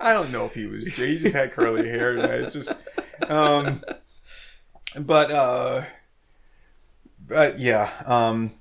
I 0.00 0.12
don't 0.12 0.32
know 0.32 0.46
if 0.46 0.54
he 0.54 0.66
was. 0.66 0.84
He 0.94 1.18
just 1.18 1.34
had 1.36 1.52
curly 1.52 1.88
hair. 1.88 2.16
It's 2.16 2.52
just, 2.52 2.74
um, 3.28 3.84
but 4.98 5.30
uh, 5.30 5.84
but 7.26 7.58
yeah, 7.58 7.90
um, 8.06 8.54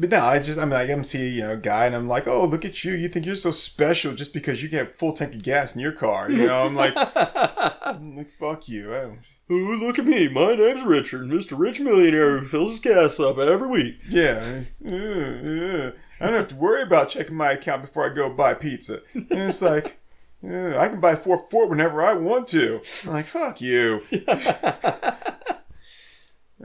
but 0.00 0.08
no, 0.08 0.20
I 0.24 0.38
just 0.38 0.58
I 0.58 0.62
mean 0.62 0.70
like 0.70 0.88
I 0.88 0.92
am 0.92 1.04
see 1.04 1.28
you 1.28 1.42
know 1.42 1.58
guy 1.58 1.84
and 1.84 1.94
I'm 1.94 2.08
like, 2.08 2.26
oh 2.26 2.46
look 2.46 2.64
at 2.64 2.82
you, 2.84 2.94
you 2.94 3.06
think 3.08 3.26
you're 3.26 3.36
so 3.36 3.50
special 3.50 4.14
just 4.14 4.32
because 4.32 4.62
you 4.62 4.68
get 4.70 4.98
full 4.98 5.12
tank 5.12 5.34
of 5.34 5.42
gas 5.42 5.74
in 5.74 5.80
your 5.82 5.92
car. 5.92 6.30
You 6.30 6.46
know, 6.46 6.64
I'm 6.64 6.74
like, 6.74 6.94
I'm 6.96 8.16
like 8.16 8.32
fuck 8.38 8.66
you. 8.66 8.94
Oh, 8.94 9.18
look 9.50 9.98
at 9.98 10.06
me. 10.06 10.26
My 10.28 10.54
name's 10.54 10.84
Richard, 10.84 11.28
Mr. 11.28 11.58
Rich 11.58 11.80
Millionaire 11.80 12.38
who 12.38 12.46
fills 12.46 12.70
his 12.70 12.78
gas 12.80 13.20
up 13.20 13.36
every 13.36 13.68
week. 13.68 13.96
yeah, 14.08 14.62
uh, 14.86 14.94
uh, 14.94 15.92
I 16.18 16.26
don't 16.26 16.34
have 16.34 16.48
to 16.48 16.56
worry 16.56 16.82
about 16.82 17.10
checking 17.10 17.36
my 17.36 17.52
account 17.52 17.82
before 17.82 18.10
I 18.10 18.14
go 18.14 18.30
buy 18.30 18.54
pizza. 18.54 19.02
And 19.14 19.26
it's 19.30 19.62
like. 19.62 19.98
Yeah, 20.42 20.80
I 20.80 20.88
can 20.88 21.00
buy 21.00 21.16
four 21.16 21.36
four 21.36 21.66
whenever 21.66 22.02
I 22.02 22.14
want 22.14 22.48
to. 22.48 22.80
I'm 23.04 23.12
like, 23.12 23.26
fuck 23.26 23.60
you. 23.60 24.00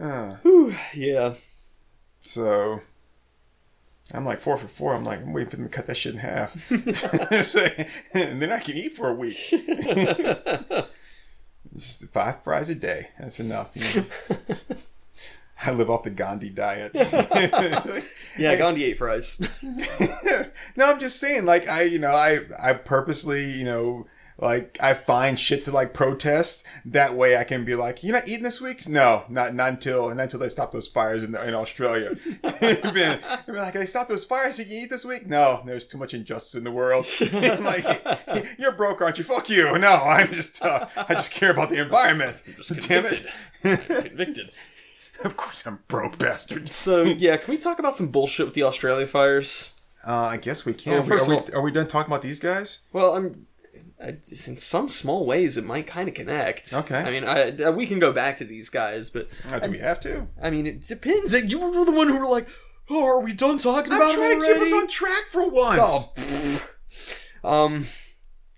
Uh, 0.01 0.35
Whew, 0.43 0.73
yeah. 0.93 1.33
so 2.21 2.79
I'm 4.13 4.25
like 4.25 4.39
four 4.39 4.57
for 4.57 4.67
four. 4.67 4.93
I'm 4.93 5.03
like, 5.03 5.21
I'm 5.21 5.33
waiting 5.33 5.49
for 5.49 5.55
them 5.57 5.65
to 5.65 5.71
cut 5.71 5.87
that 5.87 5.97
shit 5.97 6.13
in 6.13 6.19
half. 6.19 6.71
and 8.13 8.41
then 8.41 8.51
I 8.51 8.59
can 8.59 8.75
eat 8.75 8.95
for 8.95 9.09
a 9.09 9.13
week. 9.13 9.37
Just 11.77 12.07
five 12.09 12.43
fries 12.43 12.69
a 12.69 12.75
day. 12.75 13.09
That's 13.19 13.39
enough. 13.39 13.71
you 13.73 14.01
know. 14.01 14.05
I 15.65 15.71
live 15.71 15.89
off 15.89 16.03
the 16.03 16.09
Gandhi 16.11 16.49
diet. 16.49 16.91
Yeah, 18.37 18.55
Gandhi 18.55 18.83
ate 18.83 18.97
fries. 18.97 19.41
no, 20.75 20.91
I'm 20.91 20.99
just 20.99 21.19
saying, 21.19 21.45
like 21.45 21.67
I, 21.67 21.83
you 21.83 21.99
know, 21.99 22.11
I, 22.11 22.41
I 22.61 22.73
purposely, 22.73 23.51
you 23.51 23.63
know, 23.63 24.05
like 24.37 24.77
I 24.81 24.93
find 24.93 25.39
shit 25.39 25.63
to 25.65 25.71
like 25.71 25.93
protest. 25.93 26.65
That 26.83 27.15
way, 27.15 27.37
I 27.37 27.43
can 27.43 27.63
be 27.63 27.75
like, 27.75 28.03
you're 28.03 28.13
not 28.13 28.27
eating 28.27 28.43
this 28.43 28.59
week? 28.59 28.87
No, 28.87 29.23
not 29.29 29.55
not 29.55 29.69
until 29.69 30.09
not 30.09 30.23
until 30.23 30.39
they 30.39 30.49
stop 30.49 30.71
those 30.71 30.87
fires 30.87 31.23
in 31.23 31.35
in 31.35 31.53
Australia. 31.53 32.15
been 32.59 33.19
like, 33.47 33.73
they 33.73 33.85
stop 33.85 34.07
those 34.07 34.25
fires. 34.25 34.59
You 34.59 34.65
can 34.65 34.73
eat 34.73 34.89
this 34.89 35.05
week? 35.05 35.25
No, 35.27 35.61
there's 35.65 35.87
too 35.87 35.97
much 35.97 36.13
injustice 36.13 36.55
in 36.55 36.63
the 36.63 36.71
world. 36.71 37.05
like, 37.33 38.55
you're 38.59 38.73
broke, 38.73 39.01
aren't 39.01 39.17
you? 39.17 39.23
Fuck 39.23 39.49
you. 39.49 39.77
No, 39.79 39.93
I'm 39.95 40.31
just, 40.33 40.63
uh, 40.63 40.87
I 40.95 41.13
just 41.13 41.31
care 41.31 41.51
about 41.51 41.69
the 41.69 41.81
environment. 41.81 42.41
Damn 42.87 43.05
it. 43.05 43.25
Convicted. 43.61 44.51
of 45.23 45.37
course, 45.37 45.65
I'm 45.65 45.79
broke, 45.87 46.17
bastards. 46.17 46.73
So 46.73 47.03
yeah, 47.03 47.37
can 47.37 47.53
we 47.53 47.57
talk 47.57 47.79
about 47.79 47.95
some 47.95 48.09
bullshit 48.09 48.47
with 48.47 48.55
the 48.55 48.63
Australia 48.63 49.07
fires? 49.07 49.71
Uh, 50.05 50.29
I 50.31 50.37
guess 50.37 50.65
we 50.65 50.73
can. 50.73 50.93
Well, 50.93 51.01
Are 51.01 51.27
we- 51.27 51.35
are, 51.35 51.43
we, 51.43 51.53
are 51.53 51.61
we 51.61 51.71
done 51.71 51.87
talking 51.87 52.11
about 52.11 52.21
these 52.21 52.39
guys? 52.39 52.79
Well, 52.93 53.15
I'm. 53.15 53.47
I, 54.01 54.07
in 54.07 54.57
some 54.57 54.89
small 54.89 55.25
ways, 55.25 55.55
it 55.57 55.65
might 55.65 55.87
kind 55.87 56.09
of 56.09 56.15
connect. 56.15 56.73
Okay. 56.73 56.97
I 56.97 57.09
mean, 57.11 57.23
I, 57.23 57.69
we 57.69 57.85
can 57.85 57.99
go 57.99 58.11
back 58.11 58.37
to 58.37 58.43
these 58.43 58.69
guys, 58.69 59.09
but 59.09 59.29
Uh, 59.49 59.59
do 59.59 59.71
we 59.71 59.77
have 59.77 59.99
to? 60.01 60.27
I 60.41 60.49
mean, 60.49 60.67
it 60.67 60.81
depends. 60.81 61.33
You 61.33 61.59
were 61.59 61.85
the 61.85 61.91
one 61.91 62.09
who 62.09 62.19
were 62.19 62.27
like, 62.27 62.47
"Oh, 62.89 63.05
are 63.05 63.21
we 63.21 63.33
done 63.33 63.57
talking 63.57 63.93
about 63.93 64.11
it? 64.11 64.13
I'm 64.13 64.15
trying 64.17 64.39
to 64.39 64.45
keep 64.45 64.55
already?" 64.57 64.71
us 64.71 64.81
on 64.81 64.87
track 64.87 65.27
for 65.29 65.49
once. 65.49 65.79
Oh, 67.43 67.49
um, 67.49 67.85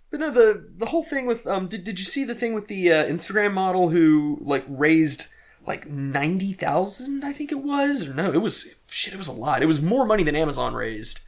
but 0.10 0.20
no, 0.20 0.32
the 0.32 0.70
the 0.78 0.88
whole 0.88 1.04
thing 1.04 1.28
with 1.28 1.46
um, 1.46 1.68
did 1.68 1.84
did 1.84 2.00
you 2.00 2.06
see 2.06 2.24
the 2.24 2.36
thing 2.36 2.54
with 2.54 2.68
the 2.68 2.92
uh, 2.92 3.06
Instagram 3.06 3.54
model 3.54 3.90
who 3.90 4.40
like 4.42 4.66
raised 4.68 5.28
like 5.68 5.88
ninety 5.88 6.54
thousand? 6.54 7.24
I 7.24 7.32
think 7.34 7.52
it 7.52 7.60
was, 7.60 8.08
or 8.08 8.14
no, 8.14 8.32
it 8.32 8.42
was 8.42 8.68
shit. 8.88 9.14
It 9.14 9.18
was 9.18 9.28
a 9.28 9.34
lot. 9.34 9.62
It 9.62 9.68
was 9.68 9.82
more 9.82 10.06
money 10.06 10.24
than 10.24 10.36
Amazon 10.36 10.74
raised 10.74 11.20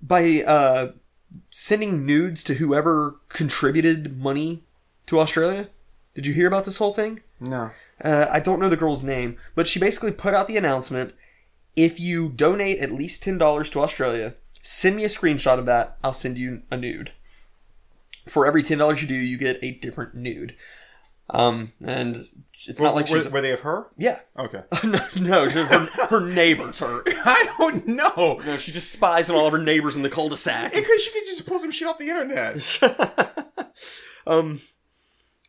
by 0.00 0.42
uh 0.42 0.92
sending 1.50 2.06
nudes 2.06 2.42
to 2.44 2.54
whoever 2.54 3.16
contributed 3.28 4.18
money 4.18 4.64
to 5.06 5.20
Australia. 5.20 5.68
Did 6.14 6.26
you 6.26 6.34
hear 6.34 6.46
about 6.46 6.64
this 6.64 6.78
whole 6.78 6.92
thing? 6.92 7.20
No. 7.40 7.70
Uh, 8.02 8.26
I 8.30 8.40
don't 8.40 8.60
know 8.60 8.68
the 8.68 8.76
girl's 8.76 9.04
name, 9.04 9.36
but 9.54 9.66
she 9.66 9.80
basically 9.80 10.12
put 10.12 10.34
out 10.34 10.46
the 10.48 10.56
announcement 10.56 11.14
if 11.76 11.98
you 11.98 12.28
donate 12.28 12.78
at 12.78 12.92
least 12.92 13.24
$10 13.24 13.70
to 13.70 13.80
Australia, 13.80 14.34
send 14.60 14.96
me 14.96 15.04
a 15.04 15.08
screenshot 15.08 15.58
of 15.58 15.66
that, 15.66 15.96
I'll 16.04 16.12
send 16.12 16.38
you 16.38 16.62
a 16.70 16.76
nude. 16.76 17.12
For 18.28 18.46
every 18.46 18.62
$10 18.62 19.00
you 19.00 19.08
do, 19.08 19.14
you 19.14 19.36
get 19.36 19.58
a 19.62 19.72
different 19.72 20.14
nude. 20.14 20.54
Um, 21.32 21.72
and 21.84 22.16
it's 22.66 22.80
not 22.80 22.94
like 22.94 23.08
were, 23.08 23.22
she's. 23.22 23.28
were 23.28 23.40
they 23.40 23.52
of 23.52 23.60
her? 23.60 23.88
yeah. 23.96 24.20
Okay. 24.38 24.62
no, 24.84 24.98
no 25.20 25.48
she- 25.48 25.58
her, 25.58 25.86
her 26.08 26.20
neighbors 26.20 26.78
her. 26.78 27.02
I 27.06 27.52
don't 27.58 27.86
know. 27.86 28.40
No, 28.44 28.56
she 28.58 28.70
just 28.70 28.92
spies 28.92 29.28
on 29.30 29.36
all 29.36 29.46
of 29.46 29.52
her 29.52 29.58
neighbors 29.58 29.96
in 29.96 30.02
the 30.02 30.10
cul-de-sac. 30.10 30.72
Because 30.72 31.02
she 31.02 31.10
could 31.10 31.26
just 31.26 31.46
pull 31.46 31.58
some 31.58 31.70
shit 31.70 31.88
off 31.88 31.98
the 31.98 32.10
internet. 32.10 33.72
um, 34.26 34.60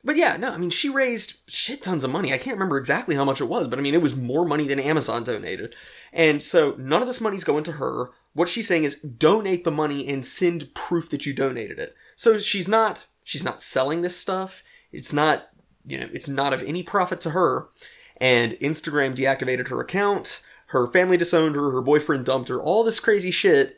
but 0.03 0.15
yeah, 0.15 0.37
no, 0.37 0.49
I 0.49 0.57
mean, 0.57 0.69
she 0.69 0.89
raised 0.89 1.35
shit 1.47 1.81
tons 1.81 2.03
of 2.03 2.11
money. 2.11 2.33
I 2.33 2.37
can't 2.37 2.55
remember 2.55 2.77
exactly 2.77 3.15
how 3.15 3.25
much 3.25 3.41
it 3.41 3.45
was, 3.45 3.67
but 3.67 3.77
I 3.77 3.81
mean, 3.81 3.93
it 3.93 4.01
was 4.01 4.15
more 4.15 4.45
money 4.45 4.67
than 4.67 4.79
Amazon 4.79 5.23
donated. 5.23 5.75
And 6.11 6.41
so 6.41 6.75
none 6.77 7.01
of 7.01 7.07
this 7.07 7.21
money's 7.21 7.43
going 7.43 7.63
to 7.65 7.73
her. 7.73 8.11
What 8.33 8.49
she's 8.49 8.67
saying 8.67 8.85
is 8.85 8.95
donate 8.95 9.63
the 9.63 9.71
money 9.71 10.07
and 10.07 10.25
send 10.25 10.73
proof 10.73 11.09
that 11.11 11.25
you 11.25 11.33
donated 11.33 11.77
it. 11.77 11.95
So 12.15 12.39
she's 12.39 12.67
not 12.67 13.05
She's 13.23 13.45
not 13.45 13.63
selling 13.63 14.01
this 14.01 14.17
stuff. 14.17 14.63
It's 14.91 15.13
not, 15.13 15.47
you 15.85 15.99
know, 15.99 16.09
it's 16.13 16.29
not 16.29 16.53
of 16.53 16.63
any 16.63 16.83
profit 16.83 17.21
to 17.21 17.31
her. 17.31 17.69
And 18.17 18.53
Instagram 18.53 19.15
deactivated 19.15 19.67
her 19.69 19.81
account. 19.81 20.41
Her 20.67 20.87
family 20.87 21.17
disowned 21.17 21.55
her. 21.55 21.71
Her 21.71 21.81
boyfriend 21.81 22.25
dumped 22.25 22.49
her. 22.49 22.61
All 22.61 22.83
this 22.83 22.99
crazy 22.99 23.31
shit 23.31 23.77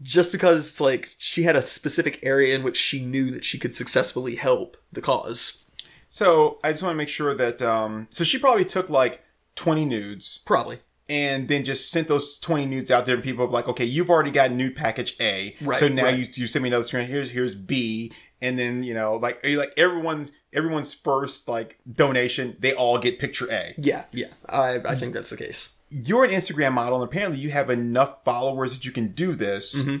just 0.00 0.32
because 0.32 0.66
it's 0.68 0.80
like 0.80 1.10
she 1.18 1.42
had 1.42 1.54
a 1.54 1.62
specific 1.62 2.18
area 2.22 2.54
in 2.56 2.62
which 2.62 2.76
she 2.78 3.04
knew 3.04 3.30
that 3.30 3.44
she 3.44 3.58
could 3.58 3.74
successfully 3.74 4.36
help 4.36 4.76
the 4.90 5.02
cause. 5.02 5.64
So 6.08 6.58
I 6.64 6.72
just 6.72 6.82
want 6.82 6.94
to 6.94 6.98
make 6.98 7.08
sure 7.08 7.34
that. 7.34 7.60
Um, 7.62 8.08
so 8.10 8.24
she 8.24 8.38
probably 8.38 8.64
took 8.64 8.88
like 8.88 9.22
20 9.56 9.84
nudes 9.84 10.40
Probably. 10.46 10.80
and 11.08 11.48
then 11.48 11.64
just 11.64 11.90
sent 11.90 12.08
those 12.08 12.38
20 12.38 12.66
nudes 12.66 12.90
out 12.90 13.06
there 13.06 13.14
and 13.14 13.24
people 13.24 13.46
were 13.46 13.52
like, 13.52 13.68
okay, 13.68 13.84
you've 13.84 14.10
already 14.10 14.30
got 14.30 14.50
nude 14.50 14.74
package 14.76 15.14
A. 15.20 15.54
Right, 15.60 15.78
So 15.78 15.88
now 15.88 16.04
right. 16.04 16.18
you, 16.18 16.26
you 16.34 16.46
send 16.46 16.62
me 16.62 16.70
another 16.70 16.84
screen. 16.84 17.06
Here's, 17.06 17.30
here's 17.30 17.54
B. 17.54 18.12
And 18.40 18.58
then, 18.58 18.82
you 18.82 18.94
know, 18.94 19.16
like, 19.16 19.44
like 19.44 19.72
everyone's, 19.76 20.32
everyone's 20.52 20.94
first 20.94 21.48
like 21.48 21.78
donation, 21.90 22.56
they 22.60 22.74
all 22.74 22.98
get 22.98 23.18
picture 23.18 23.50
A. 23.50 23.74
Yeah, 23.78 24.04
yeah. 24.12 24.28
I, 24.48 24.80
I 24.84 24.94
think 24.94 25.14
that's 25.14 25.30
the 25.30 25.36
case. 25.36 25.70
You're 25.90 26.24
an 26.24 26.30
Instagram 26.30 26.72
model 26.72 27.00
and 27.00 27.08
apparently 27.08 27.38
you 27.38 27.50
have 27.50 27.70
enough 27.70 28.24
followers 28.24 28.74
that 28.74 28.84
you 28.84 28.92
can 28.92 29.08
do 29.08 29.34
this. 29.34 29.82
Mm-hmm. 29.82 29.96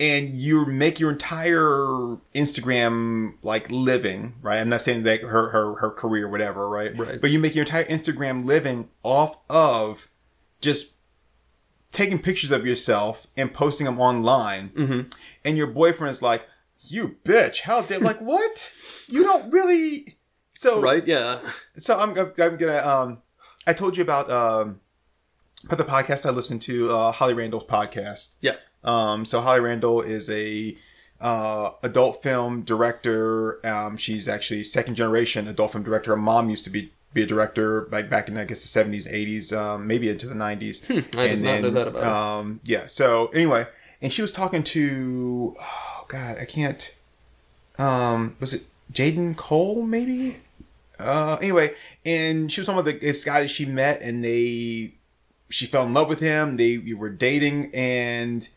And 0.00 0.34
you 0.34 0.66
make 0.66 0.98
your 0.98 1.12
entire 1.12 2.18
Instagram 2.34 3.34
like 3.44 3.70
living, 3.70 4.34
right? 4.42 4.58
I'm 4.58 4.68
not 4.68 4.82
saying 4.82 5.04
that 5.04 5.22
her 5.22 5.50
her 5.50 5.76
her 5.76 5.90
career, 5.92 6.28
whatever, 6.28 6.68
right? 6.68 6.98
Right. 6.98 7.20
But 7.20 7.30
you 7.30 7.38
make 7.38 7.54
your 7.54 7.64
entire 7.64 7.84
Instagram 7.84 8.44
living 8.44 8.88
off 9.04 9.36
of 9.48 10.10
just 10.60 10.94
taking 11.92 12.18
pictures 12.18 12.50
of 12.50 12.66
yourself 12.66 13.28
and 13.36 13.54
posting 13.54 13.84
them 13.84 14.00
online. 14.00 14.70
Mm-hmm. 14.70 15.10
And 15.44 15.56
your 15.56 15.68
boyfriend's 15.68 16.20
like, 16.20 16.44
"You 16.88 17.16
bitch! 17.24 17.62
How 17.62 17.82
did 17.82 18.02
like 18.02 18.18
what? 18.20 18.72
You 19.08 19.22
don't 19.22 19.50
really." 19.52 20.16
So 20.56 20.80
Right? 20.80 21.06
Yeah. 21.06 21.40
so 21.78 21.98
I'm, 21.98 22.10
I'm, 22.16 22.56
gonna 22.56 22.78
um 22.78 23.22
I 23.66 23.72
told 23.72 23.96
you 23.96 24.02
about 24.02 24.30
um 24.30 24.80
about 25.64 25.78
the 25.78 25.84
podcast 25.84 26.26
I 26.26 26.30
listened 26.30 26.62
to 26.62 26.92
uh 26.92 27.12
Holly 27.12 27.34
Randall's 27.34 27.64
podcast. 27.64 28.34
Yeah. 28.40 28.56
Um 28.84 29.24
so 29.24 29.40
Holly 29.40 29.60
Randall 29.60 30.00
is 30.00 30.30
a 30.30 30.76
uh 31.20 31.70
adult 31.82 32.22
film 32.22 32.62
director. 32.62 33.64
Um 33.66 33.96
she's 33.96 34.28
actually 34.28 34.62
second 34.62 34.94
generation 34.94 35.48
adult 35.48 35.72
film 35.72 35.82
director. 35.84 36.12
Her 36.12 36.16
mom 36.16 36.50
used 36.50 36.64
to 36.64 36.70
be 36.70 36.92
be 37.12 37.22
a 37.22 37.26
director 37.26 37.88
like 37.90 38.10
back 38.10 38.28
in 38.28 38.36
I 38.36 38.44
guess 38.44 38.72
the 38.72 38.84
70s, 38.84 39.10
80s, 39.12 39.56
um 39.56 39.86
maybe 39.86 40.08
into 40.08 40.26
the 40.26 40.34
90s. 40.34 40.84
Hmm, 40.86 41.18
I 41.18 41.28
did 41.28 41.42
not 41.42 41.62
know 41.62 41.70
that 41.70 41.88
about 41.88 42.04
um 42.04 42.60
yeah, 42.64 42.86
so 42.86 43.26
anyway, 43.28 43.66
and 44.00 44.12
she 44.12 44.22
was 44.22 44.30
talking 44.30 44.62
to 44.64 45.56
oh 45.58 45.93
god, 46.14 46.38
I 46.40 46.44
can't 46.44 46.94
um 47.78 48.36
was 48.40 48.54
it 48.54 48.64
Jayden 48.92 49.36
Cole 49.36 49.82
maybe? 49.82 50.36
Uh, 50.98 51.36
anyway, 51.40 51.74
and 52.04 52.50
she 52.50 52.60
was 52.60 52.66
talking 52.66 52.80
about 52.80 52.92
the, 52.92 52.98
this 52.98 53.24
guy 53.24 53.42
that 53.42 53.48
she 53.48 53.64
met, 53.64 54.00
and 54.00 54.22
they, 54.22 54.94
she 55.50 55.66
fell 55.66 55.86
in 55.86 55.92
love 55.92 56.08
with 56.08 56.20
him. 56.20 56.56
They 56.56 56.78
were 56.94 57.10
dating, 57.10 57.74
and 57.74 58.48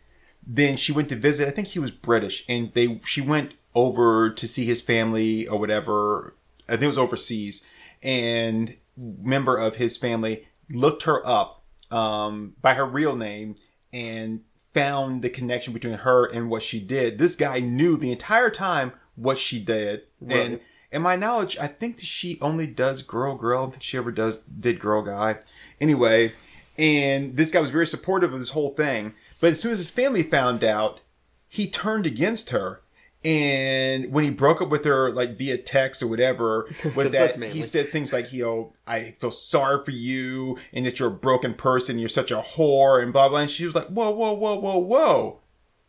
then 0.45 0.78
she 0.78 0.91
went 0.91 1.10
to 1.10 1.16
visit. 1.16 1.47
I 1.47 1.51
think 1.51 1.70
he 1.70 1.80
was 1.80 1.91
British, 1.91 2.45
and 2.47 2.72
they 2.74 2.99
she 3.05 3.22
went 3.22 3.53
over 3.74 4.30
to 4.30 4.47
see 4.47 4.66
his 4.66 4.82
family 4.82 5.47
or 5.47 5.60
whatever. 5.60 6.36
I 6.68 6.74
think 6.74 6.84
it 6.84 6.88
was 6.88 6.97
overseas, 6.97 7.66
and 8.03 8.78
member 8.95 9.58
of 9.58 9.76
his 9.76 9.97
family 9.97 10.47
looked 10.70 11.03
her 11.03 11.26
up 11.26 11.64
um, 11.91 12.55
by 12.62 12.74
her 12.76 12.86
real 12.86 13.16
name 13.16 13.55
and 13.93 14.41
found 14.74 15.22
the 15.22 15.30
connection 15.30 15.74
between 15.74 15.99
her 15.99 16.26
and 16.26 16.49
what 16.49 16.63
she 16.63 16.80
did. 16.80 17.18
This 17.18 17.36
guy 17.36 17.59
knew 17.59 17.97
the 17.97 18.11
entire 18.11 18.49
time 18.49 18.93
what 19.15 19.39
she 19.39 19.59
did, 19.59 20.03
and 20.28 20.59
in 20.91 21.01
my 21.01 21.15
knowledge, 21.15 21.57
I 21.59 21.68
think 21.68 21.99
she 21.99 22.38
only 22.41 22.68
does 22.68 23.03
girl 23.03 23.36
girl. 23.36 23.59
I 23.59 23.61
don't 23.63 23.72
think 23.72 23.84
she 23.84 23.97
ever 23.97 24.11
does 24.11 24.38
did 24.38 24.80
girl 24.80 25.01
guy. 25.01 25.39
Anyway, 25.82 26.34
and 26.78 27.36
this 27.36 27.51
guy 27.51 27.59
was 27.59 27.72
very 27.72 27.88
supportive 27.88 28.34
of 28.34 28.39
this 28.39 28.51
whole 28.51 28.74
thing. 28.74 29.13
But 29.39 29.51
as 29.51 29.59
soon 29.59 29.72
as 29.72 29.80
his 29.80 29.91
family 29.91 30.24
found 30.24 30.63
out, 30.63 31.01
he 31.47 31.68
turned 31.68 32.05
against 32.05 32.51
her. 32.51 32.82
And 33.26 34.11
when 34.11 34.24
he 34.24 34.30
broke 34.30 34.61
up 34.61 34.70
with 34.70 34.86
her, 34.86 35.11
like 35.11 35.38
via 35.38 35.57
text 35.57 36.03
or 36.03 36.07
whatever, 36.07 36.70
was 36.95 37.11
that 37.11 37.36
he 37.49 37.63
said 37.63 37.89
things 37.89 38.13
like, 38.13 38.32
"You 38.32 38.43
know, 38.43 38.74
I 38.86 39.15
feel 39.20 39.32
sorry 39.32 39.84
for 39.84 39.91
you, 39.91 40.57
and 40.72 40.86
that 40.86 40.99
you're 40.99 41.09
a 41.09 41.11
broken 41.11 41.53
person. 41.55 41.99
You're 41.99 42.09
such 42.09 42.32
a 42.32 42.38
whore, 42.41 43.01
and 43.01 43.11
blah 43.11 43.28
blah." 43.30 43.39
And 43.39 43.49
she 43.49 43.65
was 43.65 43.76
like, 43.76 43.88
"Whoa, 43.88 44.11
whoa, 44.11 44.34
whoa, 44.34 44.59
whoa, 44.59 44.78
whoa! 44.78 45.39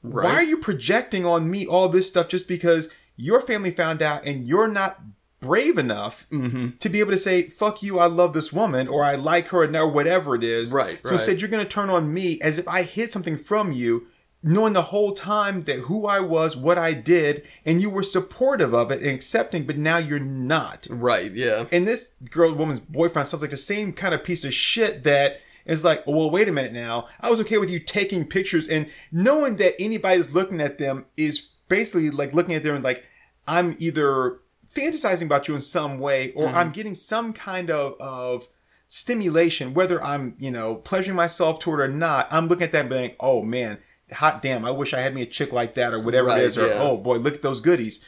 Right. 0.02 0.24
Why 0.24 0.34
are 0.36 0.42
you 0.42 0.56
projecting 0.56 1.26
on 1.26 1.50
me 1.50 1.66
all 1.66 1.88
this 1.88 2.08
stuff 2.08 2.28
just 2.28 2.48
because 2.48 2.88
your 3.16 3.40
family 3.40 3.72
found 3.72 4.00
out 4.00 4.24
and 4.24 4.46
you're 4.46 4.68
not 4.68 5.00
brave 5.40 5.76
enough 5.78 6.26
Mm-hmm. 6.30 6.76
to 6.78 6.88
be 6.88 7.00
able 7.00 7.10
to 7.12 7.16
say, 7.16 7.48
fuck 7.48 7.82
you, 7.82 7.98
I 7.98 8.06
love 8.06 8.32
this 8.32 8.52
woman, 8.52 8.88
or 8.88 9.04
I 9.04 9.14
like 9.16 9.48
her, 9.48 9.64
or 9.74 9.88
whatever 9.88 10.34
it 10.34 10.42
is. 10.44 10.72
Right, 10.72 10.98
So 11.04 11.12
right. 11.12 11.20
said 11.20 11.40
you're 11.40 11.50
going 11.50 11.64
to 11.64 11.68
turn 11.70 11.90
on 11.90 12.12
me 12.12 12.40
as 12.40 12.58
if 12.58 12.66
I 12.68 12.82
hid 12.82 13.12
something 13.12 13.36
from 13.36 13.70
you, 13.72 14.06
knowing 14.42 14.72
the 14.72 14.82
whole 14.82 15.12
time 15.12 15.62
that 15.62 15.80
who 15.80 16.06
I 16.06 16.20
was, 16.20 16.56
what 16.56 16.78
I 16.78 16.92
did, 16.92 17.44
and 17.64 17.82
you 17.82 17.90
were 17.90 18.02
supportive 18.02 18.72
of 18.72 18.90
it 18.90 19.00
and 19.00 19.10
accepting, 19.10 19.66
but 19.66 19.76
now 19.76 19.98
you're 19.98 20.20
not. 20.20 20.86
Right, 20.88 21.32
yeah. 21.32 21.66
And 21.72 21.86
this 21.86 22.12
girl, 22.30 22.54
woman's 22.54 22.80
boyfriend 22.80 23.28
sounds 23.28 23.42
like 23.42 23.50
the 23.50 23.56
same 23.56 23.92
kind 23.92 24.14
of 24.14 24.22
piece 24.22 24.44
of 24.44 24.54
shit 24.54 25.02
that 25.04 25.40
is 25.66 25.84
like, 25.84 26.06
well, 26.06 26.30
wait 26.30 26.48
a 26.48 26.52
minute 26.52 26.72
now. 26.72 27.08
I 27.20 27.30
was 27.30 27.40
okay 27.40 27.58
with 27.58 27.70
you 27.70 27.80
taking 27.80 28.26
pictures 28.26 28.68
and 28.68 28.88
knowing 29.10 29.56
that 29.56 29.74
anybody 29.80 30.16
that's 30.16 30.32
looking 30.32 30.60
at 30.60 30.78
them 30.78 31.06
is 31.16 31.50
basically 31.68 32.10
like 32.10 32.32
looking 32.32 32.54
at 32.54 32.62
them 32.62 32.76
and 32.76 32.84
like, 32.84 33.04
I'm 33.46 33.76
either 33.78 34.40
fantasizing 34.74 35.26
about 35.26 35.48
you 35.48 35.56
in 35.56 35.62
some 35.62 35.98
way 35.98 36.32
or 36.32 36.46
mm-hmm. 36.46 36.56
I'm 36.56 36.70
getting 36.70 36.94
some 36.94 37.32
kind 37.32 37.70
of, 37.70 37.94
of 38.00 38.48
stimulation, 38.88 39.74
whether 39.74 40.02
I'm, 40.02 40.36
you 40.38 40.50
know, 40.50 40.76
pleasuring 40.76 41.16
myself 41.16 41.58
toward 41.58 41.80
or 41.80 41.88
not. 41.88 42.28
I'm 42.30 42.48
looking 42.48 42.64
at 42.64 42.72
that 42.72 42.80
and 42.82 42.90
being, 42.90 43.12
oh 43.20 43.42
man, 43.42 43.78
hot 44.12 44.42
damn, 44.42 44.64
I 44.64 44.70
wish 44.70 44.94
I 44.94 45.00
had 45.00 45.14
me 45.14 45.22
a 45.22 45.26
chick 45.26 45.52
like 45.52 45.74
that 45.74 45.92
or 45.92 45.98
whatever 45.98 46.28
Right, 46.28 46.42
it 46.42 46.44
is. 46.44 46.58
Or, 46.58 46.68
yeah. 46.68 46.78
oh 46.80 46.96
boy, 46.96 47.16
look 47.16 47.34
at 47.34 47.42
those 47.42 47.60
goodies 47.60 48.00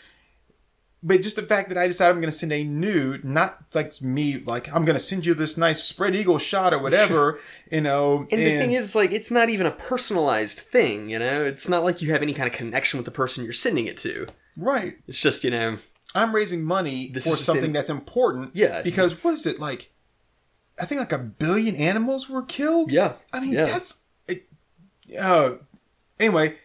but 1.03 1.23
just 1.23 1.37
the 1.37 1.43
fact 1.43 1.69
that 1.71 1.79
I 1.79 1.87
decided 1.87 2.11
I'm 2.11 2.21
going 2.21 2.31
to 2.31 2.37
send 2.37 2.53
a 2.53 2.63
nude, 2.63 3.25
not 3.25 3.65
like 3.75 4.03
me, 4.03 4.39
like 4.45 4.73
I'm 4.75 4.85
going 4.85 4.97
to 4.97 5.03
send 5.03 5.25
you 5.25 5.33
this 5.35 5.57
nice 5.57 5.83
spread 5.83 6.15
eagle 6.15 6.39
shot 6.39 6.75
or 6.75 6.79
whatever, 6.79 7.41
you 7.73 7.81
know. 7.81 8.27
And, 8.31 8.41
the 8.41 8.59
thing 8.59 8.73
is, 8.73 8.95
like, 8.95 9.11
it's 9.11 9.31
not 9.31 9.49
even 9.49 9.67
a 9.67 9.71
personalized 9.71 10.59
thing, 10.59 11.09
you 11.09 11.19
know? 11.19 11.43
It's 11.43 11.69
not 11.69 11.85
like 11.85 12.03
you 12.03 12.13
have 12.13 12.23
any 12.23 12.35
kind 12.35 12.47
of 12.47 12.53
connection 12.53 12.99
with 12.99 13.07
the 13.07 13.11
person 13.11 13.45
you're 13.45 13.53
sending 13.53 13.87
it 13.87 13.97
to. 13.99 14.27
right? 14.59 14.99
It's 15.07 15.19
just, 15.19 15.43
you 15.43 15.51
know, 15.51 15.79
I'm 16.15 16.35
raising 16.35 16.63
money 16.63 17.09
This 17.09 17.27
for 17.27 17.35
something 17.35 17.67
in- 17.67 17.73
that's 17.73 17.91
important. 17.91 18.55
Yeah. 18.55 18.83
Because 18.83 19.25
what 19.25 19.33
is 19.35 19.47
it 19.47 19.59
like? 19.59 19.91
I 20.79 20.85
think 20.85 20.99
like 20.99 21.13
a 21.13 21.19
billion 21.19 21.77
animals 21.77 22.29
were 22.29 22.43
killed. 22.43 22.91
Yeah, 22.91 23.15
I 23.33 23.41
mean, 23.41 23.53
yeah. 23.53 23.65
that's. 23.65 24.05
It, 24.29 24.49
uh, 25.19 25.57
anyway, 26.21 26.57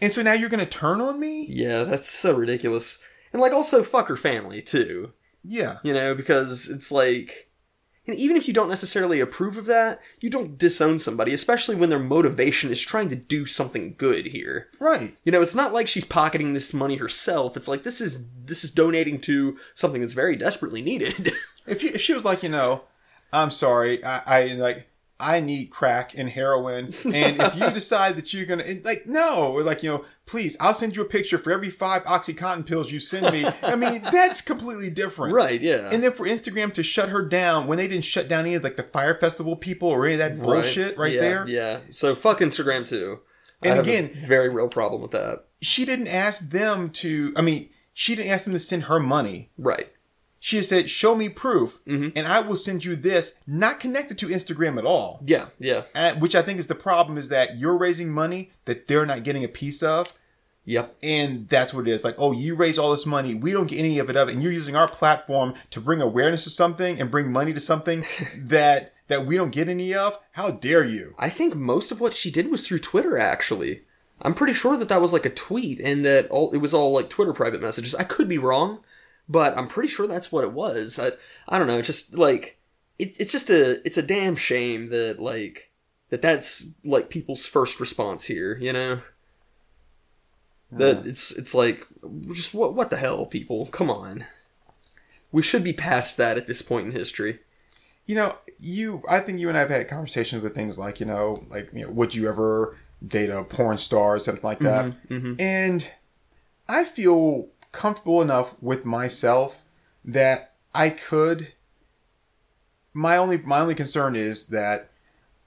and 0.00 0.12
so 0.12 0.22
now 0.22 0.32
you're 0.32 0.48
going 0.48 0.64
to 0.64 0.66
turn 0.66 1.00
on 1.00 1.20
me? 1.20 1.46
yeah, 1.48 1.84
that's 1.84 2.08
so 2.08 2.34
ridiculous. 2.34 3.02
And, 3.32 3.40
like, 3.40 3.52
also 3.52 3.82
fuck 3.82 4.08
her 4.08 4.16
family, 4.16 4.60
too. 4.62 5.12
Yeah. 5.44 5.78
You 5.82 5.92
know, 5.92 6.14
because 6.14 6.68
it's 6.68 6.90
like. 6.90 7.48
And 8.06 8.18
even 8.18 8.36
if 8.36 8.48
you 8.48 8.54
don't 8.54 8.68
necessarily 8.68 9.20
approve 9.20 9.56
of 9.56 9.66
that, 9.66 10.00
you 10.20 10.30
don't 10.30 10.58
disown 10.58 10.98
somebody, 10.98 11.32
especially 11.32 11.76
when 11.76 11.90
their 11.90 11.98
motivation 11.98 12.70
is 12.70 12.80
trying 12.80 13.08
to 13.10 13.14
do 13.14 13.44
something 13.44 13.94
good 13.96 14.26
here. 14.26 14.68
Right. 14.80 15.16
You 15.22 15.30
know, 15.30 15.42
it's 15.42 15.54
not 15.54 15.72
like 15.72 15.86
she's 15.86 16.04
pocketing 16.04 16.54
this 16.54 16.74
money 16.74 16.96
herself. 16.96 17.56
It's 17.56 17.68
like 17.68 17.84
this 17.84 18.00
is 18.00 18.24
this 18.44 18.64
is 18.64 18.72
donating 18.72 19.20
to 19.20 19.58
something 19.74 20.00
that's 20.00 20.14
very 20.14 20.34
desperately 20.34 20.82
needed. 20.82 21.32
If, 21.66 21.82
you, 21.84 21.90
if 21.94 22.00
she 22.00 22.14
was 22.14 22.24
like, 22.24 22.42
you 22.42 22.48
know, 22.48 22.82
I'm 23.32 23.52
sorry, 23.52 24.02
I, 24.02 24.22
I 24.26 24.46
like 24.54 24.88
I 25.20 25.40
need 25.40 25.70
crack 25.70 26.12
and 26.16 26.28
heroin, 26.30 26.94
and 27.04 27.40
if 27.40 27.56
you 27.56 27.70
decide 27.74 28.16
that 28.16 28.32
you're 28.32 28.46
gonna 28.46 28.64
like 28.84 29.06
no, 29.06 29.52
like 29.62 29.82
you 29.82 29.90
know, 29.90 30.04
please, 30.26 30.56
I'll 30.60 30.74
send 30.74 30.96
you 30.96 31.02
a 31.02 31.06
picture 31.06 31.38
for 31.38 31.52
every 31.52 31.70
five 31.70 32.02
OxyContin 32.04 32.66
pills 32.66 32.90
you 32.90 33.00
send 33.00 33.32
me. 33.32 33.46
I 33.62 33.76
mean, 33.76 34.02
that's 34.12 34.40
completely 34.40 34.90
different, 34.90 35.34
right, 35.34 35.60
yeah. 35.60 35.90
And 35.92 36.02
then 36.02 36.12
for 36.12 36.26
Instagram 36.26 36.72
to 36.74 36.82
shut 36.82 37.08
her 37.10 37.22
down 37.22 37.66
when 37.66 37.78
they 37.78 37.86
didn't 37.88 38.04
shut 38.04 38.28
down 38.28 38.46
any 38.46 38.54
of 38.54 38.64
like 38.64 38.76
the 38.76 38.82
Fyre 38.82 39.14
Festival 39.18 39.56
people 39.56 39.88
or 39.88 40.04
any 40.06 40.14
of 40.14 40.18
that 40.20 40.40
bullshit 40.40 40.96
right, 40.96 41.12
yeah, 41.12 41.20
there. 41.20 41.48
Yeah. 41.48 41.80
So 41.90 42.14
fuck 42.14 42.40
Instagram 42.40 42.86
too. 42.86 43.20
And 43.62 43.72
I 43.72 43.76
have 43.76 43.86
a 43.86 43.90
again- 43.90 44.22
very 44.24 44.48
real 44.48 44.68
problem 44.68 45.02
with 45.02 45.10
that. 45.10 45.44
She 45.60 45.84
didn't 45.84 46.08
ask 46.08 46.48
them 46.48 46.90
to. 46.90 47.32
I 47.36 47.42
mean, 47.42 47.68
she 47.92 48.14
didn't 48.14 48.30
ask 48.30 48.44
them 48.44 48.54
to 48.54 48.58
send 48.58 48.84
her 48.84 48.98
money. 48.98 49.50
Right. 49.58 49.92
She 50.42 50.62
said, 50.62 50.88
"Show 50.90 51.14
me 51.14 51.28
proof, 51.28 51.78
Mm-hmm. 51.86 52.16
and 52.16 52.26
I 52.26 52.40
will 52.40 52.56
send 52.56 52.84
you 52.84 52.96
this." 52.96 53.34
Not 53.46 53.78
connected 53.78 54.16
to 54.18 54.28
Instagram 54.28 54.78
at 54.78 54.86
all. 54.86 55.20
Yeah. 55.24 55.46
Yeah. 55.58 55.82
Uh, 55.94 56.14
which 56.14 56.34
I 56.34 56.40
think 56.42 56.58
is 56.58 56.66
the 56.66 56.74
problem 56.74 57.18
is 57.18 57.28
that 57.28 57.58
you're 57.58 57.76
raising 57.76 58.08
money 58.10 58.50
that 58.64 58.88
they're 58.88 59.06
not 59.06 59.22
getting 59.22 59.44
a 59.44 59.48
piece 59.48 59.82
of. 59.82 60.14
Yep. 60.64 60.96
And 61.02 61.48
that's 61.48 61.72
what 61.74 61.88
it 61.88 61.90
is. 61.90 62.04
Like, 62.04 62.14
oh, 62.18 62.32
you 62.32 62.54
raise 62.54 62.78
all 62.78 62.90
this 62.90 63.06
money. 63.06 63.34
We 63.34 63.52
don't 63.52 63.66
get 63.66 63.78
any 63.78 63.98
of 63.98 64.08
it 64.10 64.16
of 64.16 64.28
it. 64.28 64.32
And 64.32 64.42
you're 64.42 64.52
using 64.52 64.76
our 64.76 64.88
platform 64.88 65.54
to 65.70 65.80
bring 65.80 66.00
awareness 66.00 66.44
to 66.44 66.50
something 66.50 67.00
and 67.00 67.10
bring 67.10 67.32
money 67.32 67.52
to 67.52 67.60
something 67.60 68.04
that 68.36 68.94
that 69.08 69.26
we 69.26 69.36
don't 69.36 69.50
get 69.50 69.68
any 69.68 69.92
of. 69.94 70.18
How 70.32 70.50
dare 70.52 70.84
you? 70.84 71.14
I 71.18 71.28
think 71.28 71.54
most 71.56 71.90
of 71.92 72.00
what 72.00 72.14
she 72.14 72.30
did 72.30 72.50
was 72.50 72.66
through 72.66 72.78
Twitter. 72.78 73.18
Actually, 73.18 73.82
I'm 74.22 74.34
pretty 74.34 74.52
sure 74.54 74.76
that 74.76 74.88
that 74.88 75.00
was 75.02 75.12
like 75.12 75.26
a 75.26 75.30
tweet 75.30 75.80
and 75.80 76.04
that 76.04 76.28
all 76.30 76.50
it 76.52 76.58
was 76.58 76.72
all 76.72 76.92
like 76.92 77.10
Twitter 77.10 77.32
private 77.32 77.60
messages. 77.60 77.94
I 77.94 78.04
could 78.04 78.28
be 78.28 78.38
wrong, 78.38 78.80
but 79.30 79.56
I'm 79.56 79.68
pretty 79.68 79.88
sure 79.88 80.08
that's 80.08 80.32
what 80.32 80.44
it 80.44 80.52
was. 80.52 80.98
I 80.98 81.12
I 81.48 81.58
don't 81.58 81.68
know. 81.68 81.78
It's 81.78 81.86
just 81.86 82.18
like 82.18 82.58
it, 82.98 83.18
it's 83.18 83.32
just 83.32 83.48
a 83.48 83.84
it's 83.86 83.96
a 83.96 84.02
damn 84.02 84.36
shame 84.36 84.90
that 84.90 85.20
like 85.20 85.70
that 86.10 86.20
that's 86.20 86.66
like 86.84 87.08
people's 87.08 87.46
first 87.46 87.78
response 87.78 88.24
here. 88.24 88.58
You 88.58 88.72
know 88.72 89.00
that 90.72 91.06
it's 91.06 91.30
it's 91.32 91.54
like 91.54 91.86
just 92.32 92.52
what 92.52 92.74
what 92.74 92.90
the 92.90 92.96
hell, 92.96 93.24
people? 93.24 93.66
Come 93.66 93.88
on. 93.88 94.26
We 95.32 95.42
should 95.42 95.62
be 95.62 95.72
past 95.72 96.16
that 96.16 96.36
at 96.36 96.48
this 96.48 96.60
point 96.60 96.86
in 96.86 96.92
history. 96.92 97.38
You 98.06 98.16
know, 98.16 98.38
you. 98.58 99.04
I 99.08 99.20
think 99.20 99.38
you 99.38 99.48
and 99.48 99.56
I 99.56 99.60
have 99.60 99.70
had 99.70 99.86
conversations 99.86 100.42
with 100.42 100.56
things 100.56 100.76
like 100.76 100.98
you 100.98 101.06
know, 101.06 101.44
like 101.48 101.70
you 101.72 101.84
know, 101.84 101.90
would 101.92 102.16
you 102.16 102.28
ever 102.28 102.76
date 103.06 103.30
a 103.30 103.44
porn 103.44 103.78
star 103.78 104.16
or 104.16 104.18
something 104.18 104.42
like 104.42 104.58
that? 104.60 104.86
Mm-hmm, 104.86 105.14
mm-hmm. 105.14 105.32
And 105.38 105.88
I 106.68 106.84
feel 106.84 107.48
comfortable 107.72 108.20
enough 108.22 108.54
with 108.60 108.84
myself 108.84 109.64
that 110.04 110.54
I 110.74 110.90
could. 110.90 111.52
My 112.92 113.16
only 113.16 113.38
my 113.38 113.60
only 113.60 113.74
concern 113.74 114.16
is 114.16 114.48
that, 114.48 114.90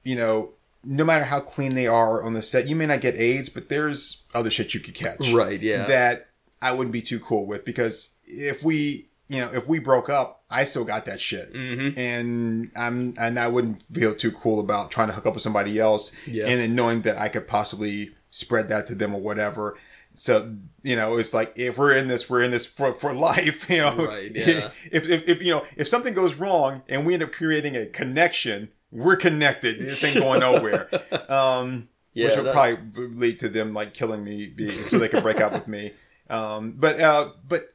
you 0.03 0.15
know, 0.15 0.51
no 0.83 1.03
matter 1.03 1.25
how 1.25 1.39
clean 1.39 1.75
they 1.75 1.87
are 1.87 2.23
on 2.23 2.33
the 2.33 2.41
set, 2.41 2.67
you 2.67 2.75
may 2.75 2.85
not 2.85 3.01
get 3.01 3.15
AIDS, 3.15 3.49
but 3.49 3.69
there's 3.69 4.23
other 4.33 4.49
shit 4.49 4.73
you 4.73 4.79
could 4.79 4.93
catch. 4.93 5.31
Right, 5.31 5.61
yeah. 5.61 5.85
That 5.85 6.29
I 6.61 6.71
wouldn't 6.71 6.93
be 6.93 7.01
too 7.01 7.19
cool 7.19 7.45
with 7.45 7.65
because 7.65 8.09
if 8.25 8.63
we, 8.63 9.07
you 9.27 9.39
know, 9.41 9.49
if 9.53 9.67
we 9.67 9.79
broke 9.79 10.09
up, 10.09 10.43
I 10.49 10.63
still 10.65 10.85
got 10.85 11.05
that 11.05 11.19
shit, 11.19 11.53
Mhm. 11.53 11.97
and 11.97 12.71
I'm 12.75 13.13
and 13.17 13.37
I 13.39 13.47
wouldn't 13.47 13.81
feel 13.93 14.13
too 14.15 14.31
cool 14.31 14.59
about 14.61 14.91
trying 14.91 15.07
to 15.09 15.13
hook 15.13 15.25
up 15.25 15.33
with 15.33 15.43
somebody 15.43 15.79
else, 15.79 16.11
Yeah. 16.25 16.45
and 16.47 16.59
then 16.61 16.75
knowing 16.75 17.01
that 17.01 17.17
I 17.17 17.27
could 17.27 17.47
possibly 17.47 18.11
spread 18.31 18.69
that 18.69 18.87
to 18.87 18.95
them 18.95 19.13
or 19.13 19.19
whatever. 19.21 19.77
So 20.15 20.55
you 20.83 20.95
know, 20.95 21.17
it's 21.17 21.33
like 21.33 21.53
if 21.57 21.77
we're 21.77 21.93
in 21.93 22.07
this, 22.07 22.29
we're 22.29 22.43
in 22.43 22.51
this 22.51 22.65
for, 22.65 22.93
for 22.93 23.13
life. 23.31 23.69
You 23.69 23.77
know, 23.79 24.05
Right, 24.07 24.31
yeah. 24.35 24.69
if, 24.91 25.09
if 25.09 25.27
if 25.27 25.43
you 25.43 25.51
know 25.53 25.65
if 25.77 25.87
something 25.87 26.13
goes 26.13 26.35
wrong 26.35 26.83
and 26.89 27.05
we 27.05 27.13
end 27.13 27.23
up 27.23 27.31
creating 27.31 27.75
a 27.75 27.85
connection, 27.87 28.69
we're 28.91 29.15
connected. 29.15 29.79
This 29.79 30.03
ain't 30.03 30.15
going 30.23 30.39
nowhere. 30.41 30.89
Um, 31.29 31.89
Yeah, 32.13 32.27
which 32.27 32.35
would 32.37 32.45
that- 32.45 32.53
probably 32.53 33.07
lead 33.07 33.39
to 33.39 33.49
them 33.49 33.73
like 33.73 33.93
killing 33.93 34.23
me 34.23 34.53
so 34.85 34.99
they 34.99 35.07
can 35.09 35.23
break 35.23 35.41
up 35.41 35.51
with 35.51 35.67
me. 35.67 35.93
Um, 36.29 36.73
but 36.77 36.99
uh, 37.01 37.31
but 37.47 37.73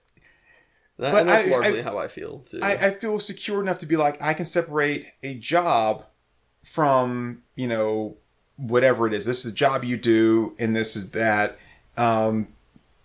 That, 0.99 1.13
But 1.13 1.27
that's 1.27 1.47
I- 1.47 1.51
largely 1.51 1.81
I- 1.81 1.83
how 1.83 1.99
I 1.99 2.07
feel 2.09 2.41
too. 2.41 2.61
I, 2.63 2.73
I 2.87 2.91
feel 2.95 3.19
secure 3.21 3.61
enough 3.61 3.79
to 3.81 3.87
be 3.87 3.97
like 3.97 4.21
I 4.23 4.33
can 4.35 4.45
separate 4.47 5.07
a 5.25 5.35
job 5.35 6.05
from 6.65 7.43
you 7.57 7.67
know 7.67 8.17
whatever 8.57 9.07
it 9.07 9.13
is. 9.13 9.25
This 9.25 9.39
is 9.39 9.45
the 9.45 9.53
job 9.53 9.83
you 9.85 9.97
do, 9.97 10.55
and 10.59 10.75
this 10.77 10.95
is 10.97 11.11
that. 11.13 11.59
Um, 11.99 12.49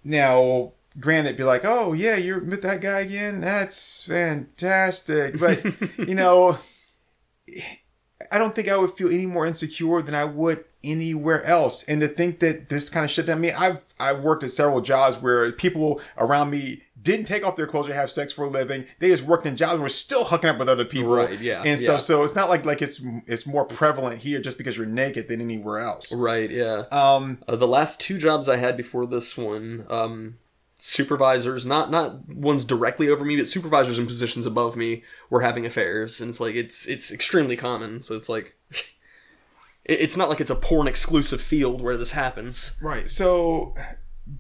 now, 0.03 0.73
granted, 0.99 1.35
be 1.35 1.43
like, 1.43 1.65
oh 1.65 1.93
yeah, 1.93 2.15
you're 2.15 2.39
with 2.39 2.61
that 2.61 2.81
guy 2.81 2.99
again. 3.01 3.41
That's 3.41 4.03
fantastic, 4.03 5.39
but 5.39 5.63
you 5.97 6.15
know, 6.15 6.59
I 8.31 8.37
don't 8.37 8.55
think 8.55 8.69
I 8.69 8.77
would 8.77 8.91
feel 8.91 9.09
any 9.09 9.25
more 9.25 9.45
insecure 9.45 10.01
than 10.01 10.15
I 10.15 10.25
would 10.25 10.63
anywhere 10.83 11.43
else. 11.45 11.83
And 11.83 12.01
to 12.01 12.07
think 12.07 12.39
that 12.39 12.69
this 12.69 12.89
kind 12.89 13.03
of 13.03 13.11
shit, 13.11 13.29
I 13.29 13.35
mean, 13.35 13.53
I've 13.57 13.81
I've 13.99 14.19
worked 14.19 14.43
at 14.43 14.51
several 14.51 14.81
jobs 14.81 15.17
where 15.17 15.51
people 15.51 16.01
around 16.17 16.51
me 16.51 16.83
didn't 17.03 17.25
take 17.27 17.45
off 17.45 17.55
their 17.55 17.67
clothes 17.67 17.87
to 17.87 17.93
have 17.93 18.09
sex 18.09 18.31
for 18.33 18.43
a 18.45 18.49
living. 18.49 18.85
They 18.99 19.09
just 19.09 19.23
worked 19.23 19.45
in 19.45 19.55
jobs 19.57 19.73
and 19.73 19.83
were 19.83 19.89
still 19.89 20.23
hooking 20.25 20.49
up 20.49 20.57
with 20.57 20.69
other 20.69 20.85
people, 20.85 21.11
Right, 21.15 21.39
yeah, 21.39 21.59
and 21.59 21.79
yeah. 21.79 21.85
stuff. 21.87 22.01
So 22.01 22.23
it's 22.23 22.33
not 22.35 22.49
like 22.49 22.65
like 22.65 22.81
it's 22.81 23.01
it's 23.27 23.45
more 23.45 23.65
prevalent 23.65 24.21
here 24.21 24.39
just 24.41 24.57
because 24.57 24.77
you're 24.77 24.85
naked 24.85 25.27
than 25.27 25.41
anywhere 25.41 25.79
else. 25.79 26.13
right, 26.13 26.49
yeah. 26.49 26.85
Um, 26.91 27.39
Uh, 27.47 27.55
the 27.55 27.67
last 27.67 27.99
two 28.01 28.17
jobs 28.17 28.47
I 28.49 28.55
had 28.57 28.75
before 28.77 29.05
this 29.05 29.37
one, 29.37 29.85
um, 29.89 30.37
supervisors, 30.79 31.65
not 31.65 31.91
not 31.91 32.27
ones 32.29 32.63
directly 32.65 33.09
over 33.09 33.23
me, 33.25 33.37
but 33.37 33.47
supervisors 33.47 33.97
in 33.99 34.07
positions 34.07 34.45
above 34.45 34.75
me 34.75 35.03
were 35.29 35.41
having 35.41 35.65
affairs, 35.65 36.19
and 36.21 36.29
it's 36.29 36.39
like 36.39 36.55
it's 36.55 36.85
it's 36.87 37.11
extremely 37.11 37.55
common. 37.55 38.01
So 38.01 38.15
it's 38.15 38.29
like 38.29 38.55
it's 39.85 40.15
not 40.17 40.29
like 40.29 40.39
it's 40.41 40.51
a 40.51 40.55
porn 40.55 40.87
exclusive 40.87 41.41
field 41.41 41.81
where 41.81 41.97
this 41.97 42.11
happens. 42.11 42.73
Right. 42.81 43.09
So 43.09 43.75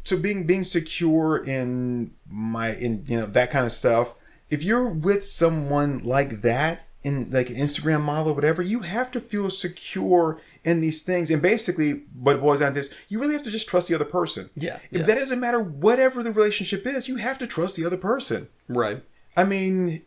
so 0.03 0.17
being 0.17 0.45
being 0.45 0.63
secure 0.63 1.43
in 1.43 2.13
my 2.29 2.73
in 2.75 3.03
you 3.07 3.19
know 3.19 3.25
that 3.25 3.51
kind 3.51 3.65
of 3.65 3.71
stuff. 3.71 4.15
If 4.49 4.63
you're 4.63 4.87
with 4.87 5.25
someone 5.25 5.99
like 5.99 6.41
that 6.41 6.85
in 7.03 7.29
like 7.31 7.49
an 7.49 7.55
Instagram 7.57 8.01
model 8.01 8.31
or 8.31 8.35
whatever, 8.35 8.61
you 8.61 8.79
have 8.81 9.11
to 9.11 9.19
feel 9.19 9.49
secure 9.49 10.39
in 10.63 10.79
these 10.79 11.01
things. 11.01 11.29
And 11.29 11.41
basically 11.41 12.03
what 12.17 12.39
boils 12.39 12.59
down 12.61 12.73
to 12.75 12.79
is 12.79 12.89
you 13.09 13.19
really 13.19 13.33
have 13.33 13.43
to 13.43 13.51
just 13.51 13.67
trust 13.67 13.87
the 13.89 13.95
other 13.95 14.05
person. 14.05 14.49
Yeah, 14.55 14.77
If 14.91 14.99
yeah. 14.99 15.03
that 15.03 15.15
doesn't 15.15 15.39
matter 15.39 15.59
whatever 15.61 16.23
the 16.23 16.31
relationship 16.31 16.85
is, 16.87 17.07
you 17.09 17.17
have 17.17 17.37
to 17.39 17.47
trust 17.47 17.75
the 17.75 17.85
other 17.85 17.97
person. 17.97 18.47
Right. 18.69 19.03
I 19.35 19.43
mean, 19.43 20.03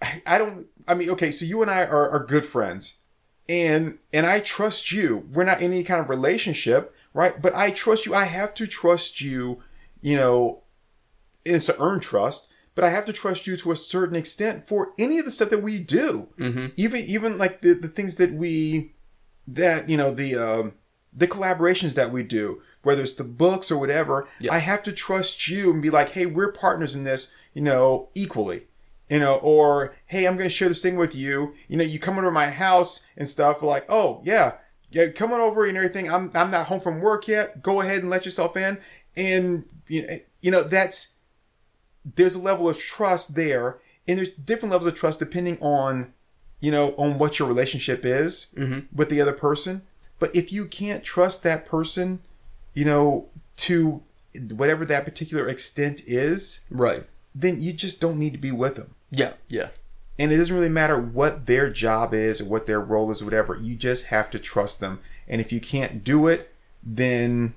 I- 0.00 0.22
I 0.26 0.38
don't. 0.38 0.66
I 0.88 0.94
mean, 0.94 1.10
okay, 1.10 1.30
so 1.30 1.44
you 1.44 1.62
and 1.62 1.70
I 1.70 1.84
are, 1.84 2.10
are 2.10 2.24
good 2.24 2.44
friends, 2.44 2.94
and 3.48 3.98
and 4.12 4.26
I 4.26 4.40
trust 4.40 4.90
you. 4.90 5.28
We're 5.32 5.44
not 5.44 5.60
in 5.60 5.72
any 5.72 5.84
kind 5.84 6.00
of 6.00 6.08
relationship, 6.08 6.92
right? 7.14 7.40
But 7.40 7.54
I 7.54 7.70
trust 7.70 8.06
you. 8.06 8.14
I 8.14 8.24
have 8.24 8.54
to 8.54 8.66
trust 8.66 9.20
you. 9.20 9.62
You 10.00 10.16
know, 10.16 10.62
it's 11.44 11.66
to 11.66 11.80
earn 11.80 12.00
trust, 12.00 12.48
but 12.74 12.84
I 12.84 12.90
have 12.90 13.04
to 13.06 13.12
trust 13.12 13.46
you 13.46 13.56
to 13.56 13.72
a 13.72 13.76
certain 13.76 14.16
extent 14.16 14.66
for 14.66 14.92
any 14.98 15.18
of 15.18 15.24
the 15.24 15.30
stuff 15.30 15.50
that 15.50 15.62
we 15.62 15.78
do. 15.78 16.28
Mm-hmm. 16.38 16.66
Even 16.76 17.00
even 17.02 17.38
like 17.38 17.60
the 17.62 17.74
the 17.74 17.88
things 17.88 18.16
that 18.16 18.32
we 18.32 18.94
that 19.46 19.88
you 19.88 19.96
know 19.96 20.12
the 20.12 20.36
um, 20.36 20.74
the 21.12 21.28
collaborations 21.28 21.94
that 21.94 22.10
we 22.10 22.22
do, 22.22 22.62
whether 22.82 23.02
it's 23.02 23.12
the 23.12 23.24
books 23.24 23.70
or 23.70 23.78
whatever. 23.78 24.26
Yeah. 24.40 24.52
I 24.52 24.58
have 24.58 24.82
to 24.84 24.92
trust 24.92 25.48
you 25.48 25.72
and 25.72 25.82
be 25.82 25.90
like, 25.90 26.10
hey, 26.10 26.26
we're 26.26 26.52
partners 26.52 26.94
in 26.94 27.04
this, 27.04 27.32
you 27.52 27.62
know, 27.62 28.08
equally. 28.14 28.66
You 29.10 29.18
know, 29.18 29.36
or 29.36 29.94
hey, 30.06 30.26
I'm 30.26 30.36
going 30.36 30.48
to 30.48 30.54
share 30.54 30.68
this 30.68 30.80
thing 30.80 30.96
with 30.96 31.14
you. 31.14 31.54
You 31.68 31.76
know, 31.76 31.84
you 31.84 31.98
come 31.98 32.14
over 32.14 32.28
to 32.28 32.30
my 32.30 32.48
house 32.48 33.04
and 33.14 33.28
stuff. 33.28 33.60
Like, 33.60 33.84
oh 33.90 34.22
yeah, 34.24 34.54
yeah, 34.92 35.08
come 35.08 35.32
on 35.32 35.40
over 35.40 35.64
and 35.64 35.76
everything. 35.76 36.10
I'm 36.10 36.30
I'm 36.34 36.50
not 36.50 36.66
home 36.66 36.80
from 36.80 37.00
work 37.00 37.26
yet. 37.26 37.62
Go 37.62 37.80
ahead 37.80 38.02
and 38.02 38.10
let 38.10 38.24
yourself 38.24 38.56
in. 38.56 38.78
And 39.16 39.64
you 39.88 40.06
know, 40.06 40.18
you 40.40 40.50
know 40.50 40.62
that's 40.62 41.08
there's 42.04 42.34
a 42.34 42.40
level 42.40 42.68
of 42.68 42.78
trust 42.78 43.34
there, 43.34 43.78
and 44.06 44.18
there's 44.18 44.30
different 44.30 44.72
levels 44.72 44.86
of 44.86 44.94
trust 44.94 45.18
depending 45.18 45.58
on, 45.60 46.12
you 46.60 46.70
know, 46.70 46.94
on 46.96 47.18
what 47.18 47.38
your 47.38 47.48
relationship 47.48 48.04
is 48.04 48.48
mm-hmm. 48.56 48.80
with 48.94 49.08
the 49.08 49.20
other 49.20 49.32
person. 49.32 49.82
But 50.18 50.34
if 50.34 50.52
you 50.52 50.66
can't 50.66 51.02
trust 51.04 51.42
that 51.42 51.66
person, 51.66 52.20
you 52.74 52.84
know, 52.84 53.28
to 53.58 54.02
whatever 54.50 54.84
that 54.86 55.04
particular 55.04 55.48
extent 55.48 56.02
is, 56.06 56.60
Right. 56.70 57.06
then 57.34 57.60
you 57.60 57.72
just 57.72 58.00
don't 58.00 58.18
need 58.18 58.32
to 58.32 58.38
be 58.38 58.52
with 58.52 58.76
them. 58.76 58.94
Yeah. 59.10 59.34
Yeah. 59.48 59.68
And 60.18 60.30
it 60.30 60.36
doesn't 60.36 60.54
really 60.54 60.68
matter 60.68 60.98
what 60.98 61.46
their 61.46 61.70
job 61.70 62.12
is 62.12 62.40
or 62.40 62.44
what 62.44 62.66
their 62.66 62.80
role 62.80 63.10
is 63.10 63.22
or 63.22 63.24
whatever. 63.24 63.56
You 63.56 63.74
just 63.74 64.04
have 64.04 64.30
to 64.30 64.38
trust 64.38 64.80
them. 64.80 65.00
And 65.26 65.40
if 65.40 65.52
you 65.52 65.60
can't 65.60 66.04
do 66.04 66.26
it, 66.26 66.52
then 66.82 67.54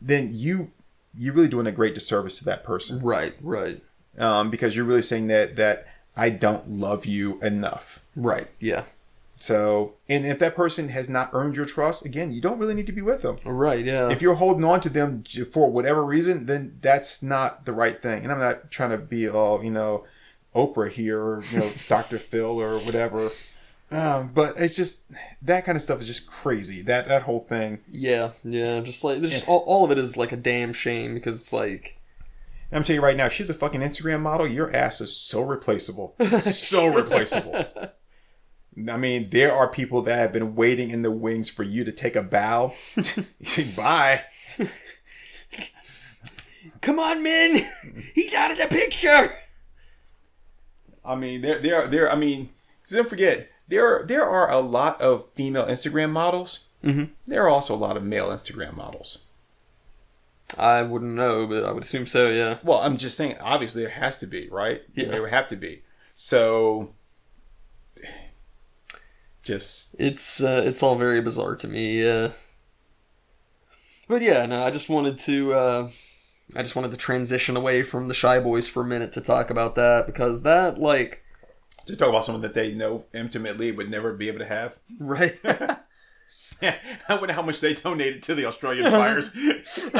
then 0.00 0.28
you 0.32 0.72
you're 1.14 1.34
really 1.34 1.48
doing 1.48 1.66
a 1.66 1.72
great 1.72 1.94
disservice 1.94 2.38
to 2.38 2.44
that 2.46 2.64
person. 2.64 2.98
Right. 3.00 3.34
Right. 3.40 3.80
Um, 4.18 4.50
because 4.50 4.74
you're 4.74 4.84
really 4.84 5.02
saying 5.02 5.28
that 5.28 5.56
that 5.56 5.86
I 6.16 6.30
don't 6.30 6.68
love 6.68 7.06
you 7.06 7.40
enough. 7.40 8.00
Right. 8.16 8.48
Yeah. 8.58 8.84
So, 9.36 9.94
and 10.08 10.24
if 10.24 10.38
that 10.38 10.54
person 10.54 10.90
has 10.90 11.08
not 11.08 11.30
earned 11.32 11.56
your 11.56 11.66
trust, 11.66 12.04
again, 12.04 12.32
you 12.32 12.40
don't 12.40 12.58
really 12.58 12.74
need 12.74 12.86
to 12.86 12.92
be 12.92 13.02
with 13.02 13.22
them. 13.22 13.38
Right. 13.44 13.84
Yeah. 13.84 14.08
If 14.08 14.22
you're 14.22 14.36
holding 14.36 14.64
on 14.64 14.80
to 14.82 14.88
them 14.88 15.24
for 15.50 15.68
whatever 15.68 16.04
reason, 16.04 16.46
then 16.46 16.78
that's 16.80 17.24
not 17.24 17.64
the 17.64 17.72
right 17.72 18.00
thing. 18.00 18.22
And 18.22 18.30
I'm 18.30 18.38
not 18.38 18.70
trying 18.70 18.90
to 18.90 18.98
be 18.98 19.28
all, 19.28 19.64
you 19.64 19.70
know, 19.72 20.04
Oprah 20.54 20.90
here, 20.90 21.20
or, 21.20 21.42
you 21.50 21.58
know, 21.58 21.70
Dr. 21.88 22.18
Phil 22.18 22.60
or 22.60 22.78
whatever. 22.80 23.30
Um, 23.90 24.30
but 24.34 24.58
it's 24.58 24.74
just 24.74 25.04
that 25.42 25.66
kind 25.66 25.76
of 25.76 25.82
stuff 25.82 26.00
is 26.00 26.06
just 26.06 26.26
crazy. 26.26 26.80
That 26.80 27.08
that 27.08 27.22
whole 27.22 27.40
thing. 27.40 27.80
yeah. 27.90 28.30
Yeah. 28.42 28.80
Just 28.80 29.04
like 29.04 29.20
there's 29.20 29.44
all, 29.44 29.58
all 29.66 29.84
of 29.84 29.90
it 29.90 29.98
is 29.98 30.16
like 30.16 30.32
a 30.32 30.36
damn 30.36 30.72
shame 30.72 31.12
because 31.14 31.40
it's 31.40 31.52
like 31.52 31.98
I'm 32.72 32.84
telling 32.84 33.00
you 33.00 33.04
right 33.04 33.16
now, 33.16 33.28
she's 33.28 33.50
a 33.50 33.54
fucking 33.54 33.82
Instagram 33.82 34.22
model. 34.22 34.46
Your 34.46 34.74
ass 34.74 35.02
is 35.02 35.14
so 35.14 35.42
replaceable, 35.42 36.14
so 36.40 36.86
replaceable. 36.94 37.66
I 38.88 38.96
mean, 38.96 39.28
there 39.30 39.52
are 39.52 39.68
people 39.68 40.00
that 40.02 40.18
have 40.18 40.32
been 40.32 40.54
waiting 40.54 40.90
in 40.90 41.02
the 41.02 41.10
wings 41.10 41.50
for 41.50 41.62
you 41.62 41.84
to 41.84 41.92
take 41.92 42.16
a 42.16 42.22
bow. 42.22 42.72
Bye. 43.76 44.22
Come 46.80 46.98
on, 46.98 47.22
men! 47.22 47.66
He's 48.14 48.32
out 48.34 48.50
of 48.50 48.56
the 48.58 48.66
picture! 48.66 49.36
I 51.04 51.14
mean, 51.14 51.42
there, 51.42 51.58
there, 51.58 51.86
there. 51.88 52.10
I 52.10 52.14
mean, 52.14 52.50
don't 52.90 53.08
forget 53.08 53.48
there, 53.68 53.86
are, 53.86 54.04
there 54.06 54.24
are 54.24 54.50
a 54.50 54.60
lot 54.60 55.00
of 55.00 55.26
female 55.34 55.66
Instagram 55.66 56.10
models. 56.10 56.60
Mhm. 56.84 57.10
There 57.26 57.42
are 57.44 57.48
also 57.48 57.74
a 57.74 57.76
lot 57.76 57.96
of 57.96 58.02
male 58.02 58.28
Instagram 58.28 58.74
models. 58.74 59.18
I 60.58 60.82
wouldn't 60.82 61.14
know, 61.14 61.46
but 61.46 61.64
I 61.64 61.72
would 61.72 61.82
assume 61.84 62.06
so, 62.06 62.28
yeah. 62.28 62.58
Well, 62.62 62.78
I'm 62.78 62.96
just 62.98 63.16
saying. 63.16 63.36
Obviously, 63.40 63.82
there 63.82 63.90
has 63.92 64.18
to 64.18 64.26
be, 64.26 64.48
right? 64.50 64.82
Yeah. 64.94 65.08
There 65.08 65.22
would 65.22 65.30
have 65.30 65.48
to 65.48 65.56
be. 65.56 65.82
So, 66.14 66.92
just 69.42 69.88
It's 69.98 70.42
uh, 70.42 70.62
it's 70.64 70.82
all 70.82 70.96
very 70.96 71.20
bizarre 71.20 71.56
to 71.56 71.68
me, 71.68 72.02
yeah. 72.04 72.32
But 74.08 74.22
yeah, 74.22 74.44
no, 74.46 74.62
I 74.64 74.70
just 74.70 74.88
wanted 74.88 75.18
to. 75.18 75.54
Uh, 75.54 75.90
I 76.56 76.62
just 76.62 76.76
wanted 76.76 76.90
to 76.90 76.96
transition 76.96 77.56
away 77.56 77.82
from 77.82 78.06
the 78.06 78.14
Shy 78.14 78.38
Boys 78.40 78.68
for 78.68 78.82
a 78.82 78.86
minute 78.86 79.12
to 79.12 79.20
talk 79.20 79.48
about 79.50 79.74
that 79.76 80.06
because 80.06 80.42
that, 80.42 80.78
like, 80.78 81.22
To 81.86 81.96
talk 81.96 82.08
about 82.10 82.24
someone 82.24 82.42
that 82.42 82.54
they 82.54 82.74
know 82.74 83.04
intimately 83.14 83.72
would 83.72 83.90
never 83.90 84.12
be 84.12 84.28
able 84.28 84.40
to 84.40 84.44
have. 84.46 84.78
right. 84.98 85.38
I 86.62 87.16
wonder 87.16 87.32
how 87.32 87.42
much 87.42 87.58
they 87.60 87.74
donated 87.74 88.22
to 88.24 88.34
the 88.36 88.44
Australian 88.44 88.88
fires. 88.90 89.32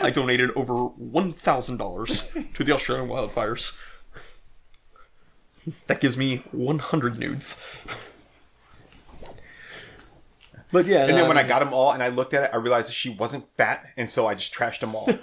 I 0.00 0.10
donated 0.12 0.50
over 0.54 0.84
one 0.84 1.32
thousand 1.32 1.78
dollars 1.78 2.30
to 2.54 2.62
the 2.62 2.72
Australian 2.72 3.08
wildfires. 3.08 3.76
That 5.88 6.00
gives 6.00 6.16
me 6.16 6.44
one 6.52 6.78
hundred 6.78 7.18
nudes. 7.18 7.60
But 10.72 10.86
yeah, 10.86 11.06
And 11.06 11.16
then 11.16 11.26
when 11.26 11.36
I 11.36 11.42
got 11.42 11.58
them 11.58 11.74
all 11.74 11.92
and 11.92 12.02
I 12.02 12.08
looked 12.08 12.32
at 12.34 12.44
it, 12.44 12.50
I 12.52 12.56
realized 12.56 12.88
that 12.88 12.94
she 12.94 13.10
wasn't 13.10 13.44
fat, 13.56 13.86
and 13.96 14.08
so 14.08 14.26
I 14.26 14.34
just 14.34 14.54
trashed 14.54 14.80
them 14.80 14.94
all. 14.94 15.08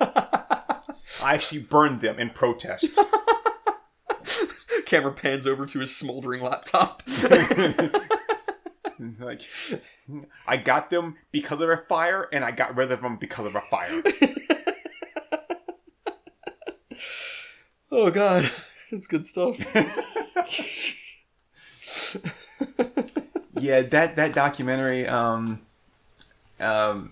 I 1.24 1.34
actually 1.34 1.62
burned 1.62 2.02
them 2.02 2.20
in 2.20 2.30
protest. 2.32 3.00
camera 4.86 5.14
pans 5.14 5.46
over 5.46 5.66
to 5.66 5.80
his 5.80 5.96
smoldering 5.96 6.42
laptop. 6.42 7.04
like, 9.20 9.42
I 10.48 10.58
got 10.58 10.90
them 10.90 11.18
because 11.32 11.62
of 11.62 11.70
a 11.70 11.78
fire, 11.78 12.28
and 12.32 12.44
I 12.44 12.52
got 12.52 12.76
rid 12.76 12.92
of 12.92 13.02
them 13.02 13.18
because 13.18 13.46
of 13.46 13.56
a 13.56 13.62
fire. 13.62 14.02
oh 17.92 18.10
god, 18.10 18.50
it's 18.92 19.08
good 19.08 19.26
stuff. 19.26 19.58
Yeah, 23.62 23.82
that 23.82 24.16
that 24.16 24.34
documentary, 24.34 25.08
um, 25.08 25.60
um, 26.60 27.12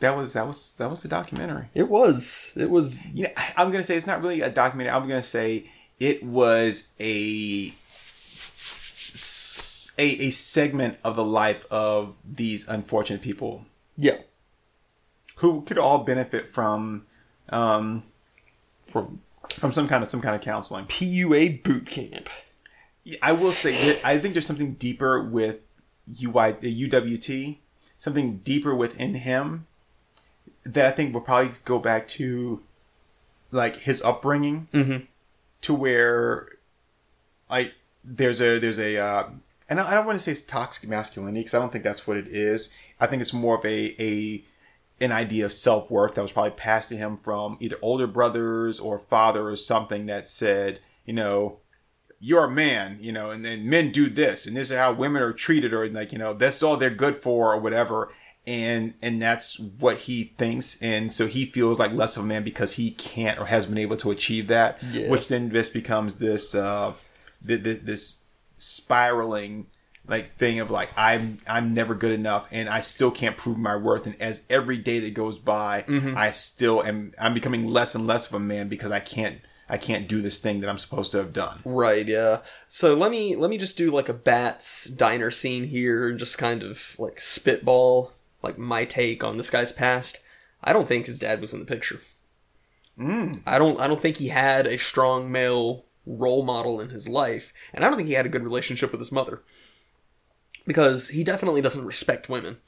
that 0.00 0.16
was 0.16 0.32
that 0.32 0.46
was 0.46 0.74
that 0.74 0.90
was 0.90 1.02
the 1.02 1.08
documentary. 1.08 1.66
It 1.74 1.88
was. 1.88 2.52
It 2.56 2.70
was. 2.70 3.04
you 3.06 3.24
know, 3.24 3.30
I- 3.36 3.52
I'm 3.56 3.70
gonna 3.70 3.84
say 3.84 3.96
it's 3.96 4.06
not 4.06 4.20
really 4.22 4.40
a 4.40 4.50
documentary. 4.50 4.90
I'm 4.92 5.06
gonna 5.08 5.22
say 5.22 5.70
it 6.00 6.22
was 6.24 6.88
a 6.98 7.72
a, 9.98 10.04
a 10.26 10.30
segment 10.30 10.98
of 11.04 11.16
the 11.16 11.24
life 11.24 11.66
of 11.70 12.14
these 12.24 12.66
unfortunate 12.66 13.20
people 13.20 13.66
Yeah. 13.96 14.16
who 15.36 15.62
could 15.62 15.78
all 15.78 15.98
benefit 15.98 16.48
from 16.48 17.06
um, 17.50 18.02
From 18.86 19.20
from 19.50 19.72
some 19.72 19.86
kind 19.86 20.02
of 20.02 20.10
some 20.10 20.22
kind 20.22 20.34
of 20.34 20.40
counseling. 20.40 20.86
PUA 20.86 21.62
boot 21.62 21.86
camp. 21.86 22.28
I 23.20 23.32
will 23.32 23.52
say 23.52 23.72
that 23.86 24.04
I 24.06 24.18
think 24.18 24.34
there's 24.34 24.46
something 24.46 24.74
deeper 24.74 25.22
with 25.22 25.60
UI 26.22 26.52
the 26.60 26.88
UWT, 26.88 27.58
something 27.98 28.38
deeper 28.38 28.74
within 28.74 29.14
him 29.16 29.66
that 30.64 30.86
I 30.86 30.90
think 30.90 31.12
will 31.12 31.20
probably 31.20 31.52
go 31.64 31.78
back 31.78 32.06
to 32.08 32.62
like 33.50 33.76
his 33.76 34.02
upbringing 34.02 34.68
Mm-hmm. 34.72 35.04
to 35.62 35.74
where 35.74 36.48
I 37.50 37.72
there's 38.04 38.40
a 38.40 38.58
there's 38.58 38.78
a 38.78 38.96
uh, 38.98 39.24
and 39.68 39.80
I 39.80 39.90
I 39.90 39.94
don't 39.94 40.06
want 40.06 40.18
to 40.18 40.24
say 40.24 40.32
it's 40.32 40.40
toxic 40.40 40.88
masculinity 40.88 41.40
because 41.40 41.54
I 41.54 41.58
don't 41.58 41.72
think 41.72 41.84
that's 41.84 42.06
what 42.06 42.16
it 42.16 42.28
is. 42.28 42.70
I 43.00 43.06
think 43.06 43.20
it's 43.22 43.32
more 43.32 43.58
of 43.58 43.64
a 43.64 43.94
a 44.00 44.44
an 45.00 45.10
idea 45.10 45.44
of 45.44 45.52
self 45.52 45.90
worth 45.90 46.14
that 46.14 46.22
was 46.22 46.32
probably 46.32 46.52
passed 46.52 46.88
to 46.90 46.96
him 46.96 47.16
from 47.16 47.56
either 47.60 47.76
older 47.82 48.06
brothers 48.06 48.78
or 48.78 48.98
father 48.98 49.48
or 49.48 49.56
something 49.56 50.06
that 50.06 50.28
said, 50.28 50.78
you 51.04 51.12
know, 51.12 51.58
you're 52.24 52.44
a 52.44 52.50
man, 52.50 52.98
you 53.00 53.10
know, 53.10 53.30
and 53.32 53.44
then 53.44 53.68
men 53.68 53.90
do 53.90 54.08
this, 54.08 54.46
and 54.46 54.56
this 54.56 54.70
is 54.70 54.76
how 54.78 54.92
women 54.92 55.20
are 55.22 55.32
treated, 55.32 55.74
or 55.74 55.88
like, 55.88 56.12
you 56.12 56.18
know, 56.18 56.32
that's 56.32 56.62
all 56.62 56.76
they're 56.76 56.88
good 56.88 57.16
for, 57.16 57.52
or 57.52 57.58
whatever. 57.58 58.12
And 58.46 58.94
and 59.02 59.20
that's 59.20 59.58
what 59.58 59.98
he 59.98 60.32
thinks, 60.38 60.80
and 60.82 61.12
so 61.12 61.26
he 61.26 61.46
feels 61.46 61.78
like 61.78 61.92
less 61.92 62.16
of 62.16 62.24
a 62.24 62.26
man 62.26 62.42
because 62.44 62.72
he 62.74 62.90
can't 62.92 63.38
or 63.38 63.46
has 63.46 63.66
been 63.66 63.78
able 63.78 63.96
to 63.98 64.10
achieve 64.10 64.46
that, 64.48 64.82
Yeah. 64.92 65.08
which 65.08 65.28
then 65.28 65.50
just 65.50 65.72
becomes 65.72 66.16
this 66.16 66.54
uh, 66.54 66.92
th- 67.46 67.62
th- 67.62 67.80
this 67.82 68.22
spiraling 68.76 69.66
like 70.08 70.36
thing 70.36 70.58
of 70.58 70.70
like 70.70 70.90
I'm 70.96 71.38
I'm 71.46 71.72
never 71.74 71.94
good 71.94 72.10
enough 72.12 72.48
and 72.50 72.68
I 72.68 72.80
still 72.80 73.10
can't 73.12 73.36
prove 73.36 73.56
my 73.58 73.76
worth 73.76 74.06
and 74.06 74.20
as 74.20 74.42
every 74.50 74.76
day 74.78 74.98
that 74.98 75.14
goes 75.14 75.38
by 75.38 75.84
I 76.16 76.32
still 76.32 76.82
am 76.82 77.12
I'm 77.20 77.34
becoming 77.34 77.68
less 77.68 77.94
and 77.94 78.06
less 78.06 78.26
of 78.26 78.34
a 78.34 78.40
man 78.40 78.68
because 78.68 78.90
I 78.90 78.98
can't 79.00 79.40
I 79.68 79.78
can't 79.78 80.08
do 80.08 80.20
this 80.20 80.38
thing 80.38 80.60
that 80.60 80.68
I'm 80.68 80.78
supposed 80.78 81.12
to 81.12 81.18
have 81.18 81.32
done. 81.32 81.60
Right, 81.64 82.06
yeah. 82.06 82.40
So 82.68 82.94
let 82.94 83.10
me 83.10 83.36
let 83.36 83.50
me 83.50 83.58
just 83.58 83.78
do 83.78 83.90
like 83.90 84.08
a 84.08 84.14
Bats 84.14 84.86
diner 84.86 85.30
scene 85.30 85.64
here 85.64 86.08
and 86.08 86.18
just 86.18 86.38
kind 86.38 86.62
of 86.62 86.96
like 86.98 87.20
spitball 87.20 88.12
like 88.42 88.58
my 88.58 88.84
take 88.84 89.22
on 89.22 89.36
this 89.36 89.50
guy's 89.50 89.72
past. 89.72 90.20
I 90.62 90.72
don't 90.72 90.88
think 90.88 91.06
his 91.06 91.18
dad 91.18 91.40
was 91.40 91.52
in 91.52 91.60
the 91.60 91.66
picture. 91.66 92.00
Hmm. 92.96 93.32
I 93.46 93.58
don't 93.58 93.80
I 93.80 93.86
don't 93.86 94.02
think 94.02 94.18
he 94.18 94.28
had 94.28 94.66
a 94.66 94.76
strong 94.76 95.30
male 95.30 95.84
role 96.04 96.44
model 96.44 96.80
in 96.80 96.90
his 96.90 97.08
life, 97.08 97.52
and 97.72 97.84
I 97.84 97.88
don't 97.88 97.96
think 97.96 98.08
he 98.08 98.14
had 98.14 98.26
a 98.26 98.30
good 98.30 98.44
relationship 98.44 98.90
with 98.90 99.00
his 99.00 99.12
mother. 99.12 99.42
Because 100.66 101.08
he 101.08 101.24
definitely 101.24 101.60
doesn't 101.60 101.86
respect 101.86 102.28
women. 102.28 102.58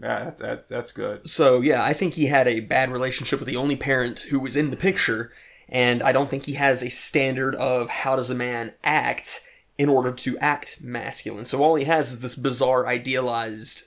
Yeah, 0.00 0.24
that's 0.24 0.42
that's, 0.42 0.70
that's 0.70 0.92
good. 0.92 1.28
So 1.28 1.60
yeah, 1.60 1.84
I 1.84 1.92
think 1.92 2.14
he 2.14 2.26
had 2.26 2.48
a 2.48 2.60
bad 2.60 2.90
relationship 2.90 3.38
with 3.38 3.48
the 3.48 3.56
only 3.56 3.76
parent 3.76 4.20
who 4.30 4.40
was 4.40 4.56
in 4.56 4.70
the 4.70 4.76
picture, 4.76 5.32
and 5.70 6.02
I 6.02 6.12
don't 6.12 6.28
think 6.28 6.44
he 6.44 6.54
has 6.54 6.82
a 6.82 6.90
standard 6.90 7.54
of 7.54 7.88
how 7.88 8.16
does 8.16 8.28
a 8.30 8.34
man 8.34 8.74
act 8.84 9.40
in 9.78 9.88
order 9.88 10.12
to 10.12 10.36
act 10.38 10.82
masculine. 10.82 11.44
So 11.46 11.62
all 11.62 11.76
he 11.76 11.84
has 11.84 12.12
is 12.12 12.20
this 12.20 12.34
bizarre, 12.34 12.86
idealized, 12.86 13.84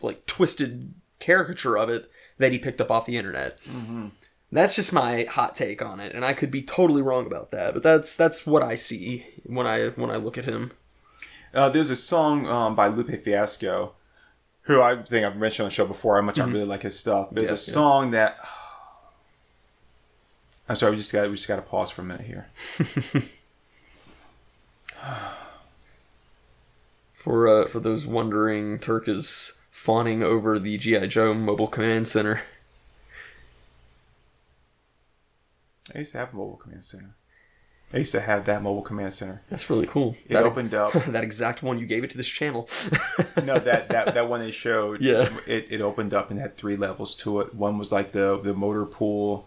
like 0.00 0.24
twisted 0.26 0.94
caricature 1.18 1.76
of 1.76 1.90
it 1.90 2.10
that 2.38 2.52
he 2.52 2.58
picked 2.58 2.80
up 2.80 2.90
off 2.90 3.04
the 3.06 3.16
internet. 3.18 3.58
That's 4.50 4.76
just 4.76 4.92
my 4.92 5.24
hot 5.24 5.54
take 5.54 5.80
on 5.80 5.98
it, 5.98 6.14
and 6.14 6.24
I 6.26 6.34
could 6.34 6.50
be 6.50 6.62
totally 6.62 7.00
wrong 7.00 7.26
about 7.26 7.52
that, 7.52 7.72
but 7.72 7.82
that's 7.82 8.16
that's 8.16 8.46
what 8.46 8.62
I 8.62 8.74
see 8.74 9.24
when 9.44 9.66
I 9.66 9.88
when 9.90 10.10
I 10.10 10.16
look 10.16 10.36
at 10.36 10.44
him. 10.44 10.72
Uh, 11.54 11.68
there's 11.70 11.90
a 11.90 11.96
song 11.96 12.46
um, 12.46 12.74
by 12.74 12.88
Lupe 12.88 13.22
Fiasco, 13.22 13.92
who 14.62 14.80
I 14.82 15.02
think 15.02 15.24
I've 15.24 15.36
mentioned 15.36 15.64
on 15.64 15.68
the 15.68 15.74
show 15.74 15.86
before. 15.86 16.16
How 16.16 16.22
much 16.22 16.38
I 16.38 16.44
really 16.44 16.64
like 16.66 16.82
his 16.82 16.98
stuff. 16.98 17.28
There's 17.32 17.48
Yes, 17.50 17.66
a 17.68 17.70
yeah. 17.70 17.74
song 17.74 18.10
that 18.10 18.36
I'm 20.72 20.76
sorry. 20.76 20.92
We 20.92 20.96
just 20.96 21.12
got 21.12 21.28
we 21.28 21.36
just 21.36 21.48
got 21.48 21.56
to 21.56 21.62
pause 21.62 21.90
for 21.90 22.00
a 22.00 22.04
minute 22.06 22.24
here. 22.24 22.46
For 27.12 27.46
uh, 27.46 27.68
for 27.68 27.78
those 27.78 28.06
wondering, 28.06 28.78
Turk 28.80 29.06
is 29.06 29.60
fawning 29.70 30.22
over 30.22 30.58
the 30.58 30.78
GI 30.78 31.08
Joe 31.08 31.34
Mobile 31.34 31.68
Command 31.68 32.08
Center. 32.08 32.40
I 35.94 35.98
used 35.98 36.12
to 36.12 36.18
have 36.18 36.32
a 36.32 36.36
mobile 36.36 36.56
command 36.56 36.84
center. 36.84 37.14
I 37.92 37.98
used 37.98 38.12
to 38.12 38.20
have 38.20 38.46
that 38.46 38.62
mobile 38.62 38.82
command 38.82 39.12
center. 39.12 39.42
That's 39.50 39.68
really 39.68 39.86
cool. 39.86 40.16
It 40.24 40.32
that, 40.32 40.42
opened 40.44 40.72
up. 40.72 40.92
that 41.06 41.22
exact 41.22 41.62
one 41.62 41.78
you 41.78 41.86
gave 41.86 42.02
it 42.02 42.10
to 42.10 42.16
this 42.16 42.28
channel. 42.28 42.66
no, 43.44 43.58
that, 43.58 43.90
that 43.90 44.14
that 44.14 44.28
one 44.28 44.40
they 44.40 44.50
showed. 44.50 45.02
Yeah. 45.02 45.28
It, 45.46 45.66
it 45.70 45.80
opened 45.82 46.14
up 46.14 46.30
and 46.30 46.40
had 46.40 46.56
three 46.56 46.76
levels 46.76 47.14
to 47.16 47.40
it. 47.40 47.54
One 47.54 47.76
was 47.78 47.92
like 47.92 48.12
the 48.12 48.40
the 48.40 48.54
motor 48.54 48.86
pool, 48.86 49.46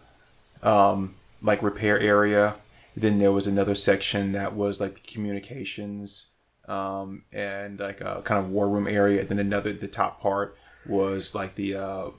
um, 0.66 1.16
like 1.42 1.62
repair 1.64 2.00
area. 2.00 2.56
Then 2.98 3.20
there 3.20 3.32
was 3.32 3.48
another 3.48 3.76
section 3.76 4.32
that 4.34 4.54
was 4.54 4.80
like 4.80 5.06
communications, 5.06 6.28
um, 6.68 7.24
and 7.32 7.80
like 7.80 8.02
a 8.02 8.22
kind 8.24 8.44
of 8.44 8.50
war 8.50 8.68
room 8.68 8.88
area. 8.88 9.24
Then 9.26 9.40
another 9.40 9.74
the 9.74 9.88
top 9.88 10.22
part 10.22 10.58
was 10.86 11.36
like 11.36 11.56
the 11.56 11.76
uh, 11.76 12.10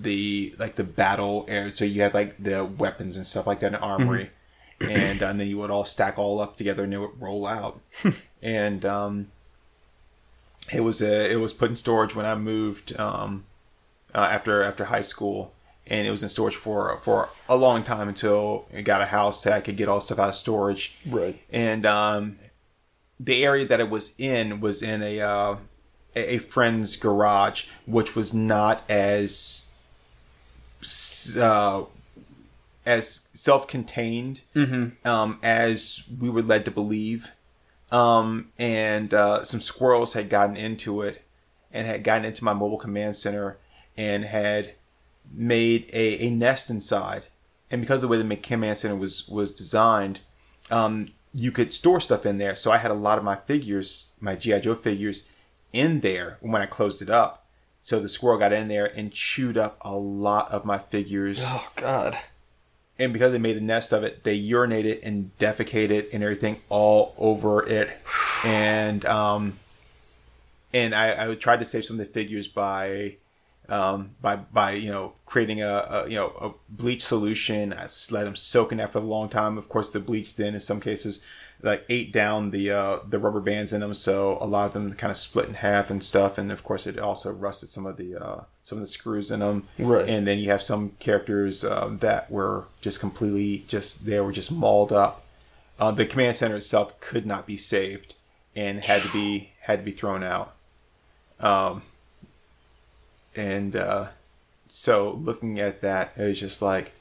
the 0.00 0.54
like 0.58 0.76
the 0.76 0.84
battle 0.84 1.44
area. 1.48 1.70
So 1.70 1.84
you 1.84 2.02
had 2.02 2.14
like 2.14 2.42
the 2.42 2.64
weapons 2.64 3.16
and 3.16 3.26
stuff 3.26 3.46
like 3.46 3.60
that 3.60 3.68
in 3.68 3.76
armory. 3.76 4.30
And, 4.80 5.22
uh, 5.22 5.28
and 5.28 5.40
then 5.40 5.48
you 5.48 5.56
would 5.58 5.70
all 5.70 5.84
stack 5.84 6.18
all 6.18 6.40
up 6.40 6.56
together 6.56 6.84
and 6.84 6.92
it 6.92 6.98
would 6.98 7.20
roll 7.20 7.46
out. 7.46 7.80
and 8.42 8.84
um, 8.84 9.28
it 10.72 10.80
was 10.80 11.02
uh, 11.02 11.28
it 11.30 11.36
was 11.36 11.52
put 11.52 11.70
in 11.70 11.76
storage 11.76 12.14
when 12.14 12.26
I 12.26 12.34
moved 12.34 12.98
um, 12.98 13.44
uh, 14.14 14.28
after 14.30 14.62
after 14.62 14.86
high 14.86 15.00
school, 15.00 15.52
and 15.86 16.06
it 16.06 16.10
was 16.10 16.22
in 16.22 16.28
storage 16.28 16.56
for 16.56 16.98
for 17.02 17.28
a 17.48 17.56
long 17.56 17.82
time 17.82 18.08
until 18.08 18.66
I 18.74 18.82
got 18.82 19.00
a 19.00 19.06
house 19.06 19.42
that 19.44 19.52
I 19.52 19.60
could 19.60 19.76
get 19.76 19.88
all 19.88 20.00
stuff 20.00 20.18
out 20.18 20.28
of 20.28 20.34
storage. 20.34 20.94
right. 21.06 21.38
And 21.52 21.84
um, 21.86 22.38
the 23.20 23.44
area 23.44 23.66
that 23.66 23.80
it 23.80 23.90
was 23.90 24.14
in 24.18 24.60
was 24.60 24.82
in 24.82 25.02
a 25.02 25.20
uh, 25.20 25.56
a 26.16 26.38
friend's 26.38 26.96
garage, 26.96 27.66
which 27.86 28.14
was 28.14 28.32
not 28.32 28.82
as 28.88 29.62
uh, 31.38 31.84
as 32.86 33.28
self-contained 33.34 34.42
um, 35.04 35.38
as 35.42 36.02
we 36.20 36.28
were 36.30 36.42
led 36.42 36.64
to 36.64 36.70
believe. 36.70 37.28
Um, 37.90 38.50
and 38.58 39.14
uh, 39.14 39.44
some 39.44 39.60
squirrels 39.60 40.14
had 40.14 40.28
gotten 40.28 40.56
into 40.56 41.02
it 41.02 41.22
and 41.72 41.86
had 41.86 42.02
gotten 42.02 42.24
into 42.24 42.42
my 42.42 42.52
mobile 42.52 42.78
command 42.78 43.14
center 43.16 43.58
and 43.96 44.24
had 44.24 44.72
made 45.36 45.90
a, 45.92 46.26
a 46.26 46.30
nest 46.30 46.70
inside. 46.70 47.24
And 47.70 47.80
because 47.80 47.96
of 47.96 48.02
the 48.02 48.08
way 48.08 48.22
the 48.22 48.36
command 48.36 48.78
center 48.78 48.96
was 48.96 49.28
was 49.28 49.50
designed, 49.50 50.20
um, 50.70 51.08
you 51.32 51.50
could 51.50 51.72
store 51.72 52.00
stuff 52.00 52.24
in 52.24 52.38
there. 52.38 52.54
So 52.54 52.70
I 52.70 52.76
had 52.76 52.90
a 52.90 52.94
lot 52.94 53.18
of 53.18 53.24
my 53.24 53.36
figures, 53.36 54.10
my 54.20 54.36
GI 54.36 54.60
Joe 54.60 54.74
figures, 54.74 55.28
in 55.72 56.00
there 56.00 56.38
when 56.40 56.62
I 56.62 56.66
closed 56.66 57.02
it 57.02 57.10
up. 57.10 57.46
So 57.80 58.00
the 58.00 58.08
squirrel 58.08 58.38
got 58.38 58.52
in 58.52 58.68
there 58.68 58.86
and 58.86 59.12
chewed 59.12 59.58
up 59.58 59.76
a 59.82 59.94
lot 59.94 60.50
of 60.50 60.64
my 60.64 60.78
figures. 60.78 61.40
Oh 61.42 61.68
God. 61.76 62.16
And 62.98 63.12
because 63.12 63.32
they 63.32 63.38
made 63.38 63.56
a 63.56 63.60
nest 63.60 63.92
of 63.92 64.04
it, 64.04 64.22
they 64.22 64.40
urinated 64.40 65.00
and 65.02 65.36
defecated 65.38 66.06
and 66.12 66.22
everything 66.22 66.60
all 66.68 67.14
over 67.18 67.66
it. 67.66 67.90
And 68.46 69.06
um, 69.06 69.58
and 70.74 70.94
I, 70.94 71.30
I 71.30 71.34
tried 71.34 71.60
to 71.60 71.64
save 71.64 71.86
some 71.86 71.98
of 71.98 72.06
the 72.06 72.12
figures 72.12 72.46
by 72.46 73.16
um, 73.68 74.10
by 74.20 74.36
by 74.36 74.72
you 74.72 74.90
know 74.90 75.14
creating 75.26 75.62
a, 75.62 75.68
a, 75.68 76.08
you 76.08 76.16
know 76.16 76.28
a 76.40 76.52
bleach 76.68 77.04
solution. 77.04 77.72
I 77.72 77.88
let 78.10 78.24
them 78.24 78.36
soak 78.36 78.72
in 78.72 78.78
that 78.78 78.92
for 78.92 78.98
a 78.98 79.02
long 79.02 79.28
time. 79.28 79.58
Of 79.58 79.68
course, 79.68 79.90
the 79.90 80.00
bleach 80.00 80.36
then 80.36 80.54
in 80.54 80.60
some 80.60 80.80
cases 80.80 81.24
like 81.64 81.86
ate 81.88 82.12
down 82.12 82.50
the 82.50 82.70
uh, 82.70 82.98
the 83.08 83.18
rubber 83.18 83.40
bands 83.40 83.72
in 83.72 83.80
them, 83.80 83.94
so 83.94 84.38
a 84.40 84.46
lot 84.46 84.66
of 84.66 84.72
them 84.74 84.92
kind 84.94 85.10
of 85.10 85.16
split 85.16 85.48
in 85.48 85.54
half 85.54 85.90
and 85.90 86.04
stuff. 86.04 86.36
And 86.36 86.52
of 86.52 86.62
course, 86.62 86.86
it 86.86 86.98
also 86.98 87.32
rusted 87.32 87.70
some 87.70 87.86
of 87.86 87.96
the 87.96 88.16
uh, 88.16 88.44
some 88.62 88.78
of 88.78 88.82
the 88.82 88.88
screws 88.88 89.30
in 89.30 89.40
them. 89.40 89.66
Right. 89.78 90.06
And 90.06 90.26
then 90.26 90.38
you 90.38 90.50
have 90.50 90.62
some 90.62 90.90
characters 90.98 91.64
uh, 91.64 91.96
that 92.00 92.30
were 92.30 92.66
just 92.80 93.00
completely 93.00 93.64
just 93.66 94.04
they 94.04 94.20
were 94.20 94.32
just 94.32 94.52
mauled 94.52 94.92
up. 94.92 95.24
Uh, 95.78 95.90
the 95.90 96.06
command 96.06 96.36
center 96.36 96.56
itself 96.56 97.00
could 97.00 97.26
not 97.26 97.46
be 97.46 97.56
saved 97.56 98.14
and 98.54 98.84
had 98.84 99.02
to 99.02 99.12
be 99.12 99.50
had 99.62 99.80
to 99.80 99.84
be 99.84 99.90
thrown 99.90 100.22
out. 100.22 100.54
Um, 101.40 101.82
and 103.36 103.76
uh, 103.76 104.08
so 104.68 105.12
looking 105.12 105.58
at 105.60 105.80
that, 105.82 106.12
it 106.16 106.22
was 106.22 106.40
just 106.40 106.62
like 106.62 106.92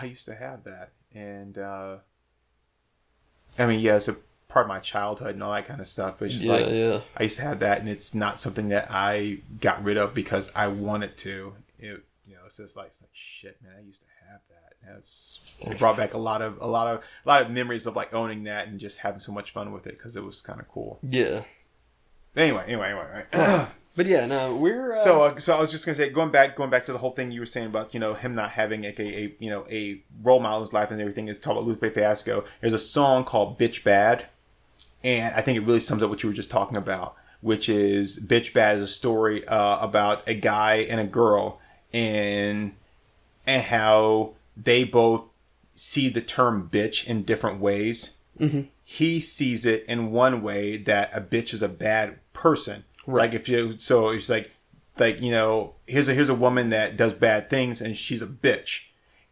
I 0.00 0.06
used 0.06 0.26
to 0.26 0.34
have 0.34 0.64
that, 0.64 0.90
and 1.14 1.58
uh, 1.58 1.96
I 3.58 3.66
mean, 3.66 3.80
yeah, 3.80 3.96
it's 3.96 4.08
a 4.08 4.16
part 4.48 4.66
of 4.66 4.68
my 4.68 4.78
childhood 4.78 5.34
and 5.34 5.42
all 5.42 5.52
that 5.52 5.66
kind 5.66 5.80
of 5.80 5.86
stuff. 5.86 6.16
But 6.18 6.26
it's 6.26 6.34
just 6.34 6.46
Yeah, 6.46 6.52
like 6.52 6.66
yeah. 6.68 7.00
I 7.16 7.22
used 7.24 7.36
to 7.36 7.42
have 7.42 7.60
that, 7.60 7.80
and 7.80 7.88
it's 7.88 8.14
not 8.14 8.38
something 8.38 8.68
that 8.70 8.88
I 8.90 9.38
got 9.60 9.82
rid 9.84 9.96
of 9.96 10.14
because 10.14 10.50
I 10.54 10.68
wanted 10.68 11.16
to. 11.18 11.54
It, 11.78 12.02
you 12.26 12.34
know, 12.34 12.40
it's 12.46 12.56
just 12.56 12.76
like 12.76 12.88
it's 12.88 13.02
like 13.02 13.10
shit, 13.12 13.60
man. 13.62 13.72
I 13.78 13.84
used 13.84 14.02
to 14.02 14.08
have 14.30 14.40
that. 14.48 14.74
And 14.86 14.98
it's 14.98 15.40
it 15.60 15.78
brought 15.78 15.96
back 15.96 16.14
a 16.14 16.18
lot 16.18 16.40
of 16.40 16.58
a 16.60 16.66
lot 16.66 16.86
of 16.88 17.02
a 17.24 17.28
lot 17.28 17.42
of 17.42 17.50
memories 17.50 17.86
of 17.86 17.96
like 17.96 18.14
owning 18.14 18.44
that 18.44 18.68
and 18.68 18.78
just 18.78 18.98
having 18.98 19.20
so 19.20 19.32
much 19.32 19.50
fun 19.50 19.72
with 19.72 19.86
it 19.86 19.96
because 19.96 20.16
it 20.16 20.24
was 20.24 20.40
kind 20.40 20.60
of 20.60 20.68
cool. 20.68 20.98
Yeah. 21.02 21.42
Anyway, 22.36 22.64
anyway, 22.66 22.90
anyway. 23.32 23.66
But 23.98 24.06
yeah, 24.06 24.26
no, 24.26 24.54
we're 24.54 24.92
uh, 24.92 24.96
So, 24.96 25.22
uh, 25.22 25.38
so 25.40 25.56
I 25.56 25.60
was 25.60 25.72
just 25.72 25.84
gonna 25.84 25.96
say, 25.96 26.08
going 26.08 26.30
back, 26.30 26.54
going 26.54 26.70
back 26.70 26.86
to 26.86 26.92
the 26.92 26.98
whole 26.98 27.10
thing 27.10 27.32
you 27.32 27.40
were 27.40 27.46
saying 27.46 27.66
about 27.66 27.94
you 27.94 27.98
know 27.98 28.14
him 28.14 28.32
not 28.32 28.50
having 28.50 28.84
like 28.84 29.00
a, 29.00 29.02
a 29.02 29.36
you 29.40 29.50
know 29.50 29.66
a 29.68 30.00
role 30.22 30.38
model 30.38 30.58
in 30.58 30.62
his 30.62 30.72
life 30.72 30.92
and 30.92 31.00
everything 31.00 31.26
is 31.26 31.36
talk 31.36 31.54
about 31.54 31.64
Lupe 31.64 31.92
Fiasco. 31.92 32.44
There's 32.60 32.72
a 32.72 32.78
song 32.78 33.24
called 33.24 33.58
"Bitch 33.58 33.82
Bad," 33.82 34.26
and 35.02 35.34
I 35.34 35.40
think 35.40 35.58
it 35.58 35.62
really 35.62 35.80
sums 35.80 36.00
up 36.00 36.10
what 36.10 36.22
you 36.22 36.28
were 36.28 36.34
just 36.34 36.48
talking 36.48 36.76
about, 36.76 37.16
which 37.40 37.68
is 37.68 38.24
"Bitch 38.24 38.52
Bad" 38.52 38.76
is 38.76 38.84
a 38.84 38.86
story 38.86 39.44
uh, 39.48 39.80
about 39.80 40.28
a 40.28 40.34
guy 40.34 40.76
and 40.76 41.00
a 41.00 41.04
girl, 41.04 41.60
and 41.92 42.76
and 43.48 43.62
how 43.64 44.34
they 44.56 44.84
both 44.84 45.28
see 45.74 46.08
the 46.08 46.20
term 46.20 46.68
"bitch" 46.70 47.04
in 47.04 47.24
different 47.24 47.58
ways. 47.58 48.14
Mm-hmm. 48.38 48.60
He 48.84 49.20
sees 49.20 49.66
it 49.66 49.84
in 49.88 50.12
one 50.12 50.40
way 50.40 50.76
that 50.76 51.10
a 51.12 51.20
bitch 51.20 51.52
is 51.52 51.62
a 51.62 51.68
bad 51.68 52.20
person. 52.32 52.84
Right. 53.08 53.22
Like 53.22 53.34
if 53.34 53.48
you 53.48 53.78
so 53.78 54.10
it's 54.10 54.28
like 54.28 54.50
like 54.98 55.20
you 55.22 55.30
know 55.30 55.74
here's 55.86 56.08
a 56.08 56.14
here's 56.14 56.28
a 56.28 56.34
woman 56.34 56.70
that 56.70 56.96
does 56.96 57.14
bad 57.14 57.48
things 57.48 57.80
and 57.80 57.96
she's 57.96 58.20
a 58.20 58.26
bitch 58.26 58.82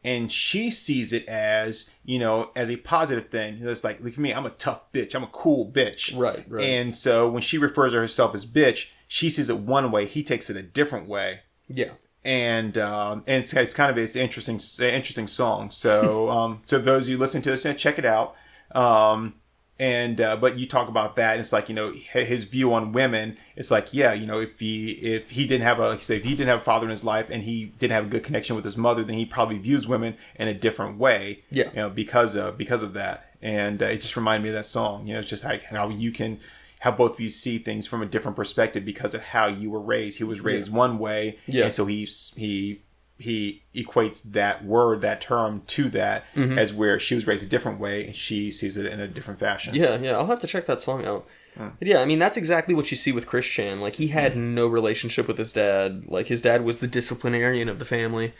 and 0.02 0.32
she 0.32 0.70
sees 0.70 1.12
it 1.12 1.26
as 1.28 1.90
you 2.04 2.18
know 2.18 2.50
as 2.56 2.70
a 2.70 2.76
positive 2.76 3.28
thing 3.28 3.58
it's 3.60 3.84
like 3.84 4.00
look 4.00 4.12
at 4.14 4.18
me 4.18 4.32
i'm 4.32 4.46
a 4.46 4.50
tough 4.50 4.90
bitch 4.92 5.14
i'm 5.14 5.24
a 5.24 5.28
cool 5.28 5.70
bitch 5.70 6.16
Right, 6.16 6.44
right. 6.48 6.64
and 6.64 6.94
so 6.94 7.28
when 7.28 7.42
she 7.42 7.58
refers 7.58 7.92
to 7.92 7.98
herself 7.98 8.34
as 8.34 8.46
bitch 8.46 8.86
she 9.08 9.28
sees 9.28 9.50
it 9.50 9.58
one 9.58 9.90
way 9.90 10.06
he 10.06 10.22
takes 10.22 10.48
it 10.48 10.56
a 10.56 10.62
different 10.62 11.08
way 11.08 11.40
yeah. 11.68 11.90
and 12.24 12.78
um, 12.78 13.24
and 13.26 13.42
it's, 13.42 13.52
it's 13.52 13.74
kind 13.74 13.90
of 13.90 13.98
it's 13.98 14.16
interesting 14.16 14.58
interesting 14.80 15.26
song. 15.26 15.70
So 15.70 16.28
um, 16.36 16.62
so 16.66 16.78
those 16.78 17.06
of 17.06 17.10
you 17.10 17.18
listening 17.18 17.42
to 17.44 17.50
this, 17.50 17.66
check 17.80 17.98
it 17.98 18.04
out. 18.04 18.36
Um, 18.74 19.34
and 19.78 20.20
uh, 20.20 20.36
but 20.36 20.58
you 20.58 20.66
talk 20.66 20.88
about 20.88 21.16
that, 21.16 21.32
and 21.32 21.40
it's 21.40 21.52
like 21.52 21.68
you 21.68 21.74
know 21.74 21.92
his 21.92 22.44
view 22.44 22.72
on 22.72 22.92
women. 22.92 23.36
It's 23.56 23.70
like 23.70 23.92
yeah, 23.92 24.12
you 24.14 24.26
know 24.26 24.40
if 24.40 24.58
he 24.58 24.90
if 24.92 25.30
he 25.30 25.46
didn't 25.46 25.64
have 25.64 25.80
a 25.80 26.00
say 26.00 26.16
if 26.16 26.24
he 26.24 26.30
didn't 26.30 26.48
have 26.48 26.60
a 26.60 26.64
father 26.64 26.86
in 26.86 26.90
his 26.90 27.04
life 27.04 27.28
and 27.30 27.42
he 27.42 27.66
didn't 27.78 27.92
have 27.94 28.06
a 28.06 28.08
good 28.08 28.24
connection 28.24 28.56
with 28.56 28.64
his 28.64 28.76
mother, 28.76 29.04
then 29.04 29.16
he 29.16 29.26
probably 29.26 29.58
views 29.58 29.86
women 29.86 30.16
in 30.36 30.48
a 30.48 30.54
different 30.54 30.98
way. 30.98 31.42
Yeah. 31.50 31.70
you 31.70 31.76
know 31.76 31.90
because 31.90 32.36
of 32.36 32.56
because 32.56 32.82
of 32.82 32.94
that, 32.94 33.30
and 33.42 33.82
uh, 33.82 33.86
it 33.86 34.00
just 34.00 34.16
reminded 34.16 34.44
me 34.44 34.48
of 34.50 34.54
that 34.54 34.64
song. 34.66 35.06
You 35.06 35.14
know, 35.14 35.20
it's 35.20 35.28
just 35.30 35.44
like 35.44 35.64
how 35.64 35.88
you 35.90 36.10
can 36.10 36.40
how 36.80 36.90
both 36.92 37.14
of 37.14 37.20
you 37.20 37.30
see 37.30 37.58
things 37.58 37.86
from 37.86 38.02
a 38.02 38.06
different 38.06 38.36
perspective 38.36 38.84
because 38.84 39.14
of 39.14 39.22
how 39.22 39.46
you 39.46 39.70
were 39.70 39.80
raised. 39.80 40.18
He 40.18 40.24
was 40.24 40.40
raised 40.42 40.70
one 40.72 40.98
way, 40.98 41.38
Yeah. 41.46 41.64
and 41.64 41.72
so 41.74 41.86
he 41.86 42.04
he 42.36 42.82
he 43.18 43.62
equates 43.74 44.22
that 44.22 44.64
word, 44.64 45.00
that 45.00 45.20
term, 45.20 45.62
to 45.68 45.88
that 45.90 46.24
Mm-hmm. 46.34 46.58
as 46.58 46.72
where 46.72 46.98
she 46.98 47.14
was 47.14 47.26
raised 47.26 47.44
a 47.44 47.48
different 47.48 47.80
way, 47.80 48.06
and 48.06 48.14
she 48.16 48.50
sees 48.52 48.76
it 48.76 48.86
in 48.86 49.00
a 49.00 49.08
different 49.08 49.40
fashion. 49.40 49.74
Yeah, 49.74 49.96
yeah, 49.98 50.12
I'll 50.12 50.26
have 50.26 50.40
to 50.40 50.46
check 50.46 50.66
that 50.66 50.80
song 50.82 51.04
out. 51.06 51.26
But 51.58 51.88
yeah, 51.88 52.00
I 52.00 52.04
mean 52.04 52.18
that's 52.18 52.36
exactly 52.36 52.74
what 52.74 52.90
you 52.90 52.98
see 52.98 53.12
with 53.12 53.26
Chris 53.26 53.46
Chan. 53.46 53.80
Like 53.80 53.94
he 53.94 54.08
had 54.08 54.36
no 54.36 54.66
relationship 54.66 55.26
with 55.26 55.38
his 55.38 55.54
dad. 55.54 56.04
Like 56.06 56.26
his 56.26 56.42
dad 56.42 56.62
was 56.64 56.80
the 56.80 56.86
disciplinarian 56.86 57.70
of 57.70 57.78
the 57.78 57.86
family, 57.86 58.34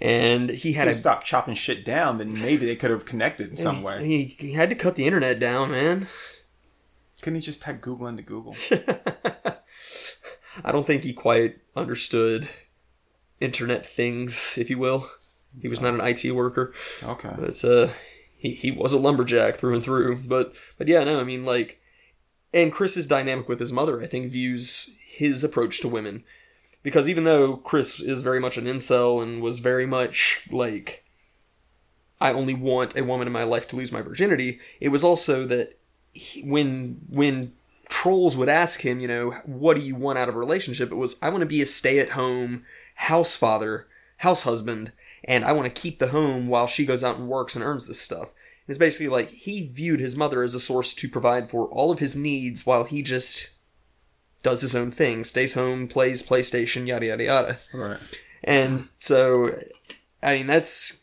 and 0.00 0.50
he 0.50 0.72
had 0.72 0.86
to 0.86 0.90
a 0.90 0.94
stopped 0.94 1.24
chopping 1.24 1.54
shit 1.54 1.84
down, 1.84 2.18
then 2.18 2.32
maybe 2.32 2.66
they 2.66 2.74
could 2.74 2.90
have 2.90 3.04
connected 3.06 3.48
in 3.50 3.56
some 3.56 3.84
way. 3.84 4.04
He, 4.04 4.24
he 4.24 4.52
had 4.54 4.70
to 4.70 4.74
cut 4.74 4.96
the 4.96 5.04
internet 5.06 5.38
down, 5.38 5.70
man. 5.70 6.08
Couldn't 7.22 7.36
he 7.36 7.46
just 7.46 7.62
type 7.62 7.80
Google 7.80 8.08
into 8.08 8.22
Google? 8.22 8.56
I 10.64 10.72
don't 10.72 10.86
think 10.86 11.04
he 11.04 11.12
quite 11.12 11.58
understood 11.76 12.48
internet 13.40 13.86
things, 13.86 14.56
if 14.58 14.70
you 14.70 14.78
will. 14.78 15.10
He 15.60 15.68
was 15.68 15.80
not 15.80 15.94
an 15.94 16.00
IT 16.00 16.30
worker, 16.32 16.72
Okay. 17.02 17.30
but 17.38 17.64
uh, 17.64 17.88
he 18.36 18.50
he 18.50 18.70
was 18.70 18.92
a 18.92 18.98
lumberjack 18.98 19.56
through 19.56 19.74
and 19.74 19.82
through. 19.82 20.16
But 20.16 20.54
but 20.76 20.88
yeah, 20.88 21.02
no, 21.04 21.18
I 21.20 21.24
mean 21.24 21.44
like, 21.44 21.80
and 22.54 22.72
Chris's 22.72 23.06
dynamic 23.06 23.48
with 23.48 23.58
his 23.60 23.72
mother, 23.72 24.00
I 24.02 24.06
think, 24.06 24.30
views 24.30 24.90
his 25.06 25.42
approach 25.42 25.80
to 25.80 25.88
women 25.88 26.22
because 26.82 27.08
even 27.08 27.24
though 27.24 27.56
Chris 27.56 28.00
is 28.00 28.22
very 28.22 28.38
much 28.38 28.56
an 28.56 28.66
incel 28.66 29.20
and 29.22 29.42
was 29.42 29.58
very 29.58 29.84
much 29.86 30.46
like, 30.50 31.04
I 32.20 32.32
only 32.32 32.54
want 32.54 32.96
a 32.96 33.02
woman 33.04 33.26
in 33.26 33.32
my 33.32 33.42
life 33.42 33.66
to 33.68 33.76
lose 33.76 33.90
my 33.90 34.02
virginity, 34.02 34.60
it 34.80 34.90
was 34.90 35.02
also 35.02 35.44
that 35.46 35.76
he, 36.12 36.42
when 36.42 37.00
when 37.08 37.52
trolls 37.88 38.36
would 38.36 38.48
ask 38.48 38.82
him, 38.82 39.00
you 39.00 39.08
know, 39.08 39.30
what 39.44 39.76
do 39.76 39.82
you 39.82 39.96
want 39.96 40.18
out 40.18 40.28
of 40.28 40.36
a 40.36 40.38
relationship? 40.38 40.92
It 40.92 40.96
was 40.96 41.16
I 41.22 41.30
want 41.30 41.40
to 41.40 41.46
be 41.46 41.62
a 41.62 41.66
stay-at-home 41.66 42.64
house 42.98 43.36
father, 43.36 43.86
house 44.18 44.42
husband, 44.42 44.92
and 45.24 45.44
I 45.44 45.52
want 45.52 45.72
to 45.72 45.80
keep 45.80 45.98
the 45.98 46.08
home 46.08 46.48
while 46.48 46.66
she 46.66 46.84
goes 46.84 47.04
out 47.04 47.16
and 47.16 47.28
works 47.28 47.54
and 47.54 47.64
earns 47.64 47.86
this 47.86 48.00
stuff. 48.00 48.32
It's 48.66 48.78
basically 48.78 49.08
like 49.08 49.30
he 49.30 49.66
viewed 49.66 50.00
his 50.00 50.16
mother 50.16 50.42
as 50.42 50.54
a 50.54 50.60
source 50.60 50.94
to 50.94 51.08
provide 51.08 51.48
for 51.48 51.66
all 51.68 51.90
of 51.90 52.00
his 52.00 52.16
needs 52.16 52.66
while 52.66 52.84
he 52.84 53.02
just 53.02 53.50
does 54.42 54.62
his 54.62 54.74
own 54.74 54.90
thing, 54.90 55.24
stays 55.24 55.54
home, 55.54 55.86
plays 55.86 56.22
PlayStation, 56.22 56.86
yada 56.86 57.06
yada 57.06 57.24
yada. 57.24 57.58
Right. 57.72 57.98
And 58.44 58.88
so, 58.98 59.58
I 60.22 60.36
mean, 60.36 60.46
that's 60.46 61.00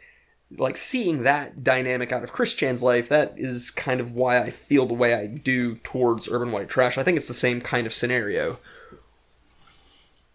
like 0.58 0.78
seeing 0.78 1.24
that 1.24 1.64
dynamic 1.64 2.12
out 2.12 2.24
of 2.24 2.34
Chris 2.34 2.54
Chan's 2.54 2.84
life. 2.84 3.08
That 3.10 3.34
is 3.38 3.72
kind 3.72 4.02
of 4.02 4.12
why 4.12 4.40
I 4.40 4.50
feel 4.50 4.86
the 4.86 4.94
way 4.94 5.14
I 5.14 5.28
do 5.28 5.76
towards 5.78 6.30
Urban 6.30 6.52
White 6.52 6.70
Trash. 6.70 6.98
I 6.98 7.04
think 7.04 7.18
it's 7.18 7.28
the 7.28 7.34
same 7.34 7.62
kind 7.62 7.88
of 7.88 7.94
scenario. 7.94 8.60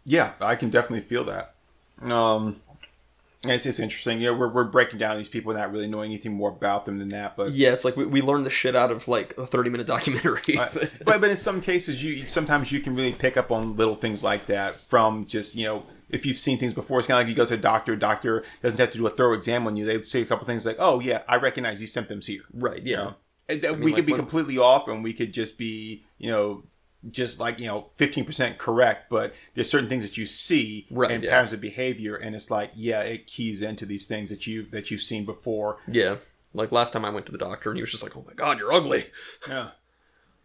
Yeah, 0.05 0.33
I 0.41 0.57
can 0.57 0.71
definitely 0.71 1.03
feel 1.03 1.25
that. 1.25 1.55
Um, 2.03 2.61
it's 3.45 3.65
just 3.65 3.81
interesting. 3.81 4.21
You 4.21 4.33
know, 4.33 4.39
we're, 4.39 4.49
we're 4.49 4.65
breaking 4.65 4.99
down 4.99 5.17
these 5.17 5.29
people, 5.29 5.55
not 5.55 5.73
really 5.73 5.87
knowing 5.87 6.11
anything 6.11 6.35
more 6.35 6.51
about 6.51 6.85
them 6.85 6.99
than 6.99 7.09
that. 7.09 7.37
But 7.37 7.53
Yeah, 7.53 7.73
it's 7.73 7.85
like 7.85 7.97
we, 7.97 8.05
we 8.05 8.21
learned 8.21 8.45
the 8.45 8.51
shit 8.51 8.77
out 8.77 8.91
of 8.91 9.09
like 9.09 9.37
a 9.39 9.47
30 9.47 9.71
minute 9.71 9.87
documentary. 9.87 10.41
but, 10.57 10.93
but 11.05 11.25
in 11.25 11.37
some 11.37 11.61
cases, 11.61 12.05
you 12.05 12.29
sometimes 12.29 12.71
you 12.71 12.81
can 12.81 12.95
really 12.95 13.13
pick 13.13 13.37
up 13.37 13.51
on 13.51 13.77
little 13.77 13.97
things 13.97 14.23
like 14.23 14.47
that 14.47 14.75
from 14.77 15.25
just 15.25 15.55
you 15.55 15.65
know 15.65 15.85
if 16.11 16.27
you've 16.27 16.37
seen 16.37 16.59
things 16.59 16.75
before. 16.75 16.99
It's 16.99 17.09
kind 17.09 17.19
of 17.19 17.27
like 17.27 17.31
you 17.31 17.37
go 17.37 17.47
to 17.47 17.55
a 17.55 17.59
doctor. 17.59 17.97
Doctor 17.97 18.45
doesn't 18.63 18.79
have 18.79 18.93
to 18.93 18.99
do 18.99 19.07
a 19.07 19.11
thorough 19.11 19.35
exam 19.35 19.67
on 19.67 19.77
you. 19.77 19.87
They 19.87 19.97
would 19.97 20.07
say 20.07 20.21
a 20.21 20.27
couple 20.27 20.47
things 20.47 20.67
like, 20.67 20.77
"Oh 20.79 21.01
yeah, 21.01 21.23
I 21.27 21.37
recognize 21.37 21.79
these 21.79 21.93
symptoms 21.93 22.27
here." 22.27 22.43
right, 22.53 22.83
yeah. 22.83 22.91
You 22.91 22.97
know? 22.97 23.15
And 23.49 23.63
that 23.63 23.73
mean, 23.73 23.81
we 23.85 23.91
like 23.93 23.97
could 23.97 24.07
be 24.07 24.13
when- 24.13 24.21
completely 24.21 24.59
off, 24.59 24.87
and 24.87 25.03
we 25.03 25.15
could 25.15 25.33
just 25.33 25.57
be 25.57 26.05
you 26.19 26.31
know 26.31 26.65
just 27.11 27.41
like 27.41 27.59
you 27.59 27.67
know 27.67 27.89
15% 27.99 28.59
correct 28.59 29.09
but 29.09 29.35
there's 29.55 29.71
certain 29.71 29.89
things 29.89 30.03
that 30.05 30.19
you 30.19 30.27
see 30.27 30.87
Right, 30.91 31.11
and 31.11 31.25
yeah. 31.25 31.31
patterns 31.31 31.53
of 31.55 31.61
behavior 31.61 32.15
and 32.15 32.35
it's 32.37 32.51
like 32.51 32.73
yeah 32.75 33.01
it 33.01 33.27
keys 33.27 33.63
into 33.63 33.87
these 33.87 34.07
things 34.07 34.29
that 34.31 34.47
you 34.47 34.65
that 34.71 34.91
you've 34.91 35.01
seen 35.03 35.25
before 35.25 35.79
Yeah. 35.89 36.17
Like 36.53 36.73
last 36.73 36.93
time 36.93 37.05
I 37.05 37.11
went 37.11 37.27
to 37.27 37.33
the 37.33 37.39
doctor 37.39 37.71
and 37.71 37.77
he 37.79 37.83
was 37.83 37.91
just 37.93 38.03
like, 38.03 38.17
oh 38.17 38.25
my 38.27 38.35
god, 38.35 38.59
you're 38.59 38.73
ugly. 38.73 39.07
Yeah. 39.49 39.71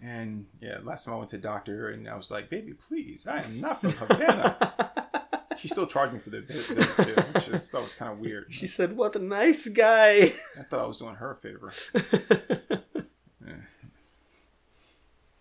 And 0.02 0.46
yeah, 0.62 0.80
last 0.84 1.06
time 1.06 1.16
I 1.16 1.18
went 1.18 1.30
to 1.32 1.38
the 1.38 1.42
doctor 1.42 1.90
and 1.90 2.08
I 2.08 2.16
was 2.16 2.30
like, 2.30 2.50
baby, 2.50 2.74
please, 2.74 3.26
I 3.28 3.40
am 3.42 3.60
not 3.62 3.80
from 3.82 3.92
Havana. 3.92 4.92
she 5.58 5.68
still 5.70 5.88
charged 5.88 6.14
me 6.14 6.20
for 6.20 6.30
the 6.30 6.42
visit 6.42 6.78
too, 6.78 7.14
which 7.34 7.48
is, 7.48 7.72
that 7.72 7.82
was 7.82 7.96
kind 7.96 8.12
of 8.12 8.20
weird. 8.20 8.48
She 8.54 8.68
said, 8.68 8.96
what 8.96 9.16
a 9.16 9.20
nice 9.20 9.68
guy. 9.70 10.34
I 10.60 10.64
thought 10.70 10.82
I 10.82 10.86
was 10.86 10.98
doing 10.98 11.16
her 11.16 11.32
a 11.32 11.36
favor. 11.38 11.72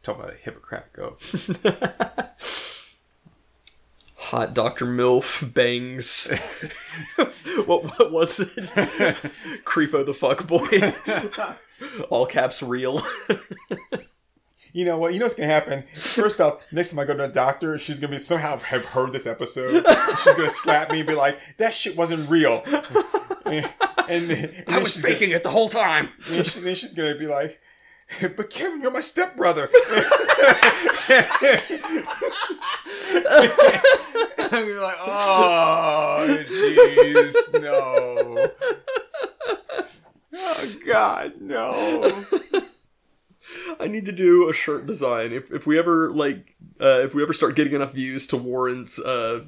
Talk 0.05 0.19
about 0.19 0.35
a 0.35 0.37
hypocrite 0.37 0.93
go. 0.93 1.17
Hot 4.17 4.55
Dr. 4.55 4.85
MILF 4.87 5.53
bangs. 5.55 6.31
what, 7.67 7.85
what 7.85 8.13
was 8.13 8.39
it? 8.41 8.49
Creepo 9.65 10.05
the 10.05 10.13
fuck 10.15 10.47
boy. 10.47 10.93
All 12.11 12.27
caps 12.27 12.63
real. 12.63 13.03
You 14.75 14.85
know 14.85 14.99
what? 14.99 15.15
You 15.15 15.21
know 15.21 15.25
what's 15.27 15.37
gonna 15.37 15.49
happen. 15.49 15.85
First 15.95 16.39
off, 16.41 16.71
next 16.73 16.91
time 16.91 16.99
I 16.99 17.05
go 17.07 17.15
to 17.17 17.27
the 17.27 17.33
doctor, 17.33 17.79
she's 17.79 17.99
gonna 17.99 18.11
be 18.13 18.19
somehow 18.19 18.59
have 18.59 18.85
heard 18.85 19.13
this 19.13 19.27
episode. 19.27 19.87
She's 20.23 20.35
gonna 20.37 20.51
slap 20.51 20.91
me 20.91 21.01
and 21.01 21.09
be 21.09 21.15
like, 21.15 21.39
"That 21.59 21.73
shit 21.73 21.97
wasn't 21.97 22.29
real." 22.29 22.63
And, 23.47 23.71
and, 24.09 24.31
and 24.33 24.65
I 24.69 24.79
was 24.83 24.95
she's 24.95 25.03
gonna- 25.03 25.15
faking 25.15 25.31
it 25.31 25.43
the 25.45 25.51
whole 25.51 25.69
time. 25.69 26.09
And 26.33 26.45
she, 26.47 26.61
then 26.61 26.75
she's 26.75 26.93
gonna 26.95 27.15
be 27.15 27.27
like, 27.27 27.61
"But 28.37 28.51
Kevin, 28.51 28.83
you're 28.83 28.91
my 28.91 29.01
stepbrother." 29.01 29.69
I'm 34.39 34.67
gonna 34.67 34.81
like, 34.81 34.97
"Oh, 35.01 36.45
jeez, 36.49 37.61
no." 37.61 38.49
Oh 40.37 40.75
God, 40.87 41.35
no! 41.41 42.23
I 43.81 43.87
need 43.89 44.07
to 44.07 44.13
do 44.13 44.49
a 44.49 44.53
shirt 44.53 44.87
design. 44.87 45.33
If 45.33 45.53
if 45.53 45.67
we 45.67 45.79
ever 45.79 46.11
like 46.11 46.57
uh, 46.81 47.01
if 47.05 47.15
we 47.15 47.23
ever 47.23 47.33
start 47.33 47.57
getting 47.57 47.73
enough 47.73 47.93
views 47.93 48.27
to 48.29 48.37
warrant 48.37 48.91
uh, 49.05 49.41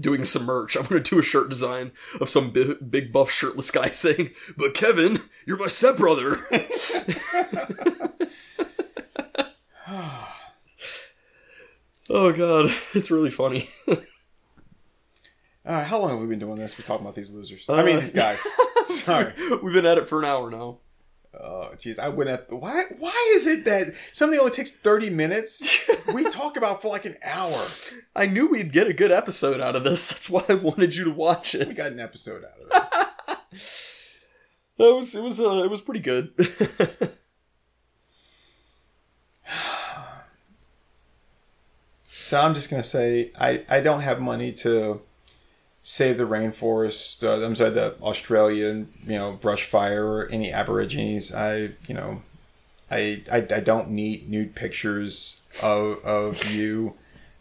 doing 0.00 0.24
some 0.24 0.44
merch, 0.44 0.76
I'm 0.76 0.86
gonna 0.86 1.00
do 1.00 1.18
a 1.18 1.22
shirt 1.22 1.48
design 1.50 1.92
of 2.20 2.28
some 2.28 2.50
bi- 2.50 2.74
big 2.88 3.12
buff 3.12 3.30
shirtless 3.30 3.70
guy 3.70 3.90
saying, 3.90 4.30
"But 4.56 4.74
Kevin, 4.74 5.18
you're 5.46 5.58
my 5.58 5.66
stepbrother." 5.68 6.38
oh 12.10 12.32
god, 12.32 12.70
it's 12.94 13.10
really 13.10 13.30
funny. 13.30 13.68
Uh, 15.62 15.84
how 15.84 15.98
long 16.00 16.08
have 16.08 16.20
we 16.20 16.26
been 16.26 16.38
doing 16.38 16.58
this? 16.58 16.76
We're 16.78 16.84
talking 16.86 17.04
about 17.04 17.14
these 17.14 17.30
losers. 17.30 17.66
I 17.68 17.84
mean, 17.84 17.98
Uh, 17.98 18.00
these 18.00 18.12
guys. 18.12 18.40
Sorry. 18.86 19.34
We've 19.62 19.74
been 19.74 19.84
at 19.84 19.98
it 19.98 20.08
for 20.08 20.18
an 20.18 20.24
hour 20.24 20.50
now. 20.50 20.78
Oh, 21.32 21.70
jeez. 21.76 21.98
I 21.98 22.08
wouldn't 22.08 22.36
have. 22.36 22.58
Why? 22.58 22.84
Why 22.98 23.32
is 23.36 23.46
it 23.46 23.64
that 23.64 23.94
something 24.12 24.38
only 24.38 24.50
takes 24.50 24.72
thirty 24.72 25.10
minutes? 25.10 25.78
we 26.14 26.28
talk 26.28 26.56
about 26.56 26.82
for 26.82 26.88
like 26.88 27.04
an 27.04 27.16
hour. 27.22 27.66
I 28.16 28.26
knew 28.26 28.48
we'd 28.48 28.72
get 28.72 28.88
a 28.88 28.92
good 28.92 29.12
episode 29.12 29.60
out 29.60 29.76
of 29.76 29.84
this. 29.84 30.08
That's 30.08 30.28
why 30.28 30.44
I 30.48 30.54
wanted 30.54 30.96
you 30.96 31.04
to 31.04 31.10
watch 31.10 31.54
it. 31.54 31.68
We 31.68 31.74
got 31.74 31.92
an 31.92 32.00
episode 32.00 32.44
out 32.44 32.60
of 32.60 32.66
it. 33.32 33.38
It 34.80 34.94
was 34.94 35.14
it 35.14 35.22
was 35.22 35.38
uh, 35.38 35.62
it 35.62 35.70
was 35.70 35.82
pretty 35.82 36.00
good. 36.00 36.32
So 42.08 42.40
I'm 42.40 42.54
just 42.54 42.70
gonna 42.70 42.84
say 42.84 43.32
I 43.40 43.64
I 43.68 43.80
don't 43.80 44.02
have 44.02 44.20
money 44.20 44.52
to 44.52 45.02
save 45.82 46.18
the 46.18 46.24
rainforest. 46.24 47.22
Uh, 47.22 47.44
I'm 47.44 47.56
sorry, 47.56 47.70
the 47.70 47.94
Australian 48.02 48.92
you 49.04 49.18
know 49.18 49.32
brush 49.32 49.64
fire 49.64 50.06
or 50.06 50.28
any 50.28 50.52
Aborigines. 50.52 51.32
I 51.32 51.70
you 51.86 51.94
know 51.94 52.22
I 52.90 53.22
I, 53.30 53.36
I 53.38 53.60
don't 53.60 53.90
need 53.90 54.28
nude 54.28 54.54
pictures 54.54 55.42
of 55.62 56.04
of 56.04 56.50
you. 56.50 56.94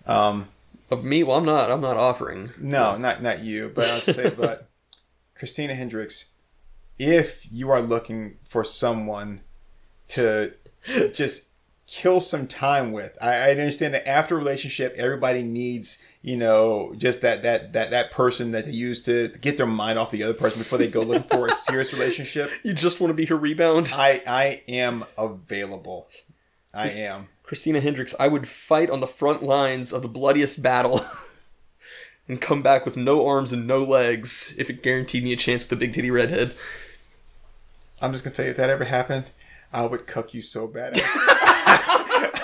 Um, 0.06 0.50
of 0.92 1.04
me, 1.04 1.22
well, 1.24 1.38
I'm 1.38 1.46
not. 1.46 1.70
I'm 1.70 1.82
not 1.82 1.98
offering. 1.98 2.52
no, 2.58 2.98
not 2.98 3.22
not 3.22 3.44
you, 3.44 3.72
but 3.74 3.86
I'll 3.86 4.02
say 4.02 4.30
but 4.38 4.70
Christina 5.36 5.76
Hendricks. 5.76 6.26
If 6.98 7.50
you 7.50 7.70
are 7.70 7.82
looking 7.82 8.38
for 8.44 8.64
someone 8.66 9.42
to 10.10 10.54
just 11.14 11.50
kill 11.90 12.20
some 12.20 12.48
time 12.48 12.92
with. 12.92 13.18
I, 13.22 13.36
I 13.36 13.52
understand 13.52 13.94
that 13.96 14.08
after 14.08 14.36
a 14.36 14.38
relationship, 14.38 14.94
everybody 14.96 15.42
needs, 15.42 15.98
you 16.22 16.36
know, 16.36 16.93
just 16.97 17.22
that 17.22 17.43
that 17.43 17.74
that 17.74 17.91
that 17.91 18.11
person 18.11 18.51
that 18.51 18.65
they 18.65 18.72
use 18.72 19.01
to 19.03 19.30
get 19.30 19.57
their 19.57 19.65
mind 19.65 19.97
off 19.97 20.11
the 20.11 20.24
other 20.24 20.34
person 20.34 20.59
before 20.59 20.78
they 20.78 20.89
go 20.89 20.99
looking 20.99 21.30
for 21.30 21.47
a 21.47 21.53
serious 21.55 21.93
relationship. 21.93 22.51
You 22.63 22.74
just 22.74 22.99
want 22.99 23.09
to 23.09 23.15
be 23.15 23.26
her 23.26 23.38
rebound, 23.38 23.93
I 23.95 24.22
I 24.28 24.61
am 24.67 25.05
available. 25.17 26.07
I 26.74 26.89
am. 26.89 27.30
Christina 27.43 27.80
Hendricks. 27.80 28.13
I 28.20 28.28
would 28.28 28.47
fight 28.47 28.89
on 28.89 28.99
the 28.99 29.07
front 29.07 29.41
lines 29.41 29.91
of 29.91 30.01
the 30.03 30.07
bloodiest 30.07 30.61
battle, 30.61 31.03
and 32.28 32.39
come 32.39 32.61
back 32.61 32.86
with 32.86 32.95
no 32.95 33.26
arms 33.26 33.51
and 33.51 33.65
no 33.65 33.80
legs 33.80 34.53
if 34.57 34.70
it 34.70 34.84
guaranteed 34.84 35.24
me 35.24 35.34
a 35.34 35.38
chance 35.38 35.63
with 35.63 35.72
a 35.72 35.76
big 35.78 35.93
titty 35.93 36.11
redhead. 36.11 36.53
I'm 38.01 38.11
just 38.11 38.24
gonna 38.24 38.36
tell 38.36 38.45
you 38.45 38.51
if 38.51 38.57
that 38.57 38.70
ever 38.70 38.84
happened, 38.84 39.26
I 39.74 39.86
would 39.86 40.05
cuck 40.05 40.34
you 40.34 40.41
so 40.41 40.67
bad. 40.67 40.95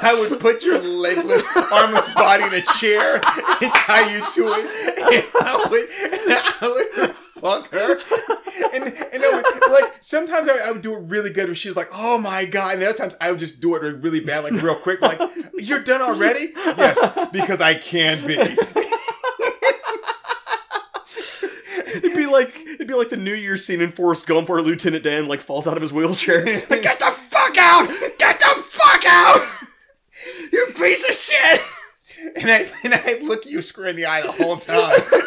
I 0.05 0.13
would 0.13 0.39
put 0.39 0.63
your 0.63 0.79
legless, 0.79 1.43
armless 1.71 2.13
body 2.13 2.43
in 2.43 2.53
a 2.53 2.61
chair 2.61 3.15
and 3.15 3.73
tie 3.73 4.13
you 4.13 4.19
to 4.19 4.53
it, 4.53 4.65
and 4.99 5.25
I 5.41 5.67
would, 5.69 5.87
I 6.61 6.67
would 7.01 7.15
fuck 7.15 7.73
her. 7.73 7.97
And 8.73 8.83
and 8.85 9.23
I 9.23 9.35
would, 9.35 9.71
like 9.71 9.95
sometimes 10.01 10.47
I, 10.47 10.67
I 10.67 10.71
would 10.71 10.81
do 10.81 10.93
it 10.93 10.99
really 10.99 11.31
good, 11.31 11.47
where 11.47 11.55
she's 11.55 11.75
like, 11.75 11.89
"Oh 11.91 12.17
my 12.17 12.45
god," 12.45 12.75
and 12.75 12.83
other 12.83 12.93
times 12.93 13.15
I 13.19 13.31
would 13.31 13.39
just 13.39 13.59
do 13.59 13.75
it 13.75 13.79
really 13.79 14.19
bad, 14.19 14.43
like 14.43 14.53
real 14.61 14.75
quick, 14.75 15.01
like, 15.01 15.19
"You're 15.57 15.83
done 15.83 16.01
already?" 16.01 16.51
Yes, 16.55 17.29
because 17.31 17.59
I 17.61 17.73
can 17.75 18.25
be. 18.27 18.37
It'd 21.95 22.15
be 22.15 22.25
like 22.25 22.55
it'd 22.59 22.87
be 22.87 22.93
like 22.93 23.09
the 23.09 23.17
New 23.17 23.33
Year's 23.33 23.65
scene 23.65 23.81
in 23.81 23.91
Forrest 23.91 24.27
Gump 24.27 24.49
where 24.49 24.61
Lieutenant 24.61 25.03
Dan 25.03 25.27
like 25.27 25.41
falls 25.41 25.65
out 25.67 25.77
of 25.77 25.81
his 25.81 25.93
wheelchair. 25.93 26.43
Like, 26.45 26.83
Get 26.83 26.99
the 26.99 27.11
fuck 27.29 27.57
out! 27.57 27.87
Get 28.19 28.39
the 28.39 28.63
fuck 28.65 29.05
out! 29.05 29.47
You 30.51 30.67
piece 30.77 31.07
of 31.07 31.15
shit! 31.15 31.61
And 32.35 32.49
I 32.51 32.69
and 32.83 32.93
I 32.93 33.19
look 33.21 33.45
you 33.45 33.61
square 33.61 33.89
in 33.89 33.95
the 33.95 34.05
eye 34.05 34.21
the 34.21 34.31
whole 34.31 34.57
time. 34.57 34.93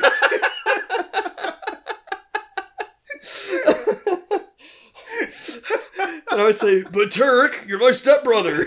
And 6.30 6.42
I 6.42 6.44
would 6.44 6.58
say, 6.58 6.84
but 6.84 7.10
Turk, 7.10 7.64
you're 7.66 7.78
my 7.78 7.90
stepbrother. 7.90 8.64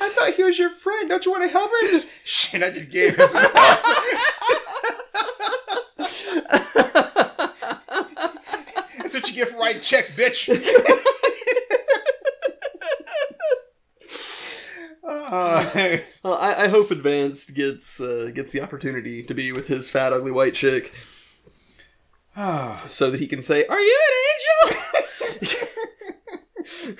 I 0.00 0.08
thought 0.08 0.32
he 0.34 0.42
was 0.42 0.58
your 0.58 0.70
friend. 0.70 1.08
Don't 1.08 1.24
you 1.24 1.30
want 1.30 1.44
to 1.44 1.48
help 1.48 1.70
him? 1.82 2.00
Shit, 2.24 2.62
I 2.62 2.70
just 2.70 2.90
gave 2.90 3.16
him 3.16 3.28
some. 3.28 3.40
what 9.22 9.30
you 9.30 9.36
get 9.36 9.48
for 9.48 9.58
writing 9.58 9.82
checks, 9.82 10.10
bitch. 10.16 10.48
Uh, 15.04 15.98
Well, 16.22 16.34
I, 16.34 16.64
I 16.64 16.68
hope 16.68 16.90
Advanced 16.90 17.54
gets 17.54 18.00
uh, 18.00 18.30
gets 18.32 18.52
the 18.52 18.60
opportunity 18.60 19.22
to 19.24 19.34
be 19.34 19.50
with 19.50 19.66
his 19.66 19.90
fat, 19.90 20.12
ugly 20.12 20.30
white 20.30 20.54
chick, 20.54 20.92
so 22.86 23.10
that 23.10 23.18
he 23.18 23.26
can 23.26 23.42
say, 23.42 23.66
"Are 23.66 23.80
you 23.80 23.98
an 24.08 24.14
angel?" 25.42 25.58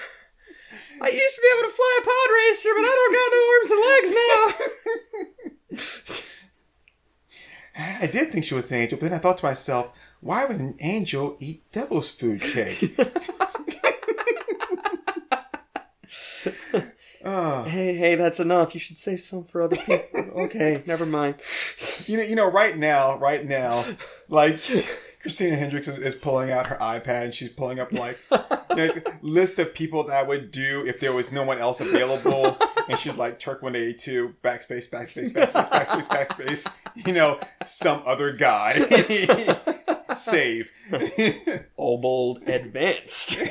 I 1.00 1.08
used 1.08 1.34
to 1.36 1.40
be 1.40 1.48
able 1.58 1.68
to 1.68 1.74
fly 1.74 1.98
a 2.00 2.04
pod 2.04 2.30
racer, 2.34 2.70
but 2.76 2.84
I 2.84 2.94
don't 2.98 3.14
got 3.14 3.32
no 3.32 3.42
arms 3.52 3.70
and 3.70 3.82
legs 3.92 4.12
now. 4.18 4.38
I 8.02 8.06
did 8.06 8.32
think 8.32 8.44
she 8.44 8.54
was 8.54 8.68
an 8.68 8.78
angel, 8.78 8.98
but 8.98 9.08
then 9.08 9.16
I 9.16 9.20
thought 9.20 9.38
to 9.38 9.44
myself, 9.46 9.92
why 10.20 10.44
would 10.44 10.58
an 10.58 10.74
angel 10.80 11.36
eat 11.38 11.70
devil's 11.70 12.10
food 12.10 12.40
cake? 12.40 12.98
Oh. 17.24 17.62
Hey, 17.72 17.94
hey, 17.94 18.16
that's 18.16 18.40
enough. 18.40 18.74
You 18.74 18.80
should 18.80 18.98
save 18.98 19.20
some 19.20 19.44
for 19.44 19.62
other 19.62 19.76
people. 19.76 20.42
okay, 20.42 20.82
never 20.86 21.06
mind. 21.06 21.36
You 22.06 22.16
know, 22.16 22.22
you 22.24 22.34
know, 22.34 22.50
right 22.50 22.76
now, 22.76 23.16
right 23.16 23.44
now, 23.46 23.84
like 24.28 24.58
Christina 25.22 25.54
Hendricks 25.54 25.86
is, 25.86 25.98
is 25.98 26.14
pulling 26.16 26.50
out 26.50 26.66
her 26.66 26.76
iPad 26.76 27.26
and 27.26 27.34
she's 27.34 27.48
pulling 27.48 27.78
up 27.78 27.92
like 27.92 28.18
know, 28.76 28.92
list 29.22 29.60
of 29.60 29.72
people 29.72 30.02
that 30.04 30.16
I 30.16 30.22
would 30.24 30.50
do 30.50 30.84
if 30.84 30.98
there 30.98 31.12
was 31.12 31.30
no 31.30 31.44
one 31.44 31.58
else 31.58 31.80
available, 31.80 32.58
and 32.88 32.98
she's 32.98 33.14
like 33.16 33.38
Turk 33.38 33.62
one 33.62 33.74
eighty 33.76 33.94
two 33.94 34.34
backspace 34.42 34.88
backspace 34.90 35.30
backspace 35.32 35.68
backspace 35.70 36.06
backspace. 36.08 36.72
You 37.06 37.12
know, 37.12 37.38
some 37.66 38.02
other 38.06 38.32
guy 38.32 38.72
save. 40.14 40.70
All 41.76 41.98
bold, 41.98 42.42
advanced. 42.48 43.36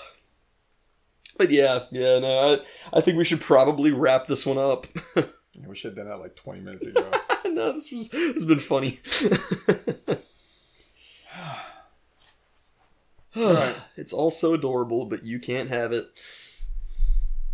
But 1.37 1.49
yeah, 1.49 1.85
yeah, 1.91 2.19
no, 2.19 2.53
I, 2.93 2.97
I 2.97 3.01
think 3.01 3.17
we 3.17 3.23
should 3.23 3.41
probably 3.41 3.89
wrap 3.91 4.27
this 4.27 4.45
one 4.45 4.59
up. 4.59 4.85
we 5.65 5.75
should 5.75 5.89
have 5.89 5.95
done 5.95 6.07
that 6.07 6.19
like 6.19 6.35
twenty 6.35 6.61
minutes 6.61 6.85
ago. 6.87 7.09
no, 7.45 7.71
this 7.71 7.91
was 7.91 8.09
this 8.09 8.33
has 8.33 8.45
been 8.45 8.59
funny. 8.59 8.99
Right. 13.35 13.75
It's 13.95 14.13
all 14.13 14.31
so 14.31 14.53
adorable, 14.53 15.05
but 15.05 15.23
you 15.23 15.39
can't 15.39 15.69
have 15.69 15.91
it. 15.91 16.07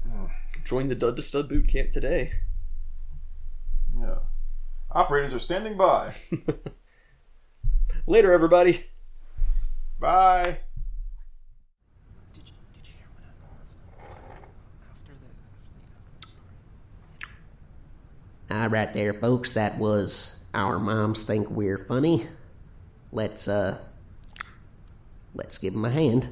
Join 0.63 0.87
the 0.87 0.95
Dud 0.95 1.15
to 1.17 1.21
Stud 1.21 1.49
boot 1.49 1.67
camp 1.67 1.91
today. 1.91 2.31
Yeah. 3.99 4.19
Operators 4.91 5.33
are 5.33 5.39
standing 5.39 5.77
by. 5.77 6.13
Later, 8.07 8.31
everybody. 8.31 8.85
Bye. 9.99 10.59
Did 12.33 12.43
you, 12.47 12.53
did 12.73 12.87
you 12.87 12.93
hear 12.97 13.07
what 13.13 13.23
happened 13.25 14.45
after 14.89 15.13
the, 18.49 18.55
All 18.55 18.69
right, 18.69 18.93
there, 18.93 19.13
folks. 19.13 19.53
That 19.53 19.77
was 19.77 20.39
our 20.53 20.79
moms 20.79 21.25
think 21.25 21.49
we're 21.49 21.77
funny. 21.77 22.27
Let's 23.11 23.47
uh, 23.47 23.79
let's 25.37 25.57
give 25.57 25.73
him 25.73 25.85
a 25.85 25.89
hand. 25.89 26.29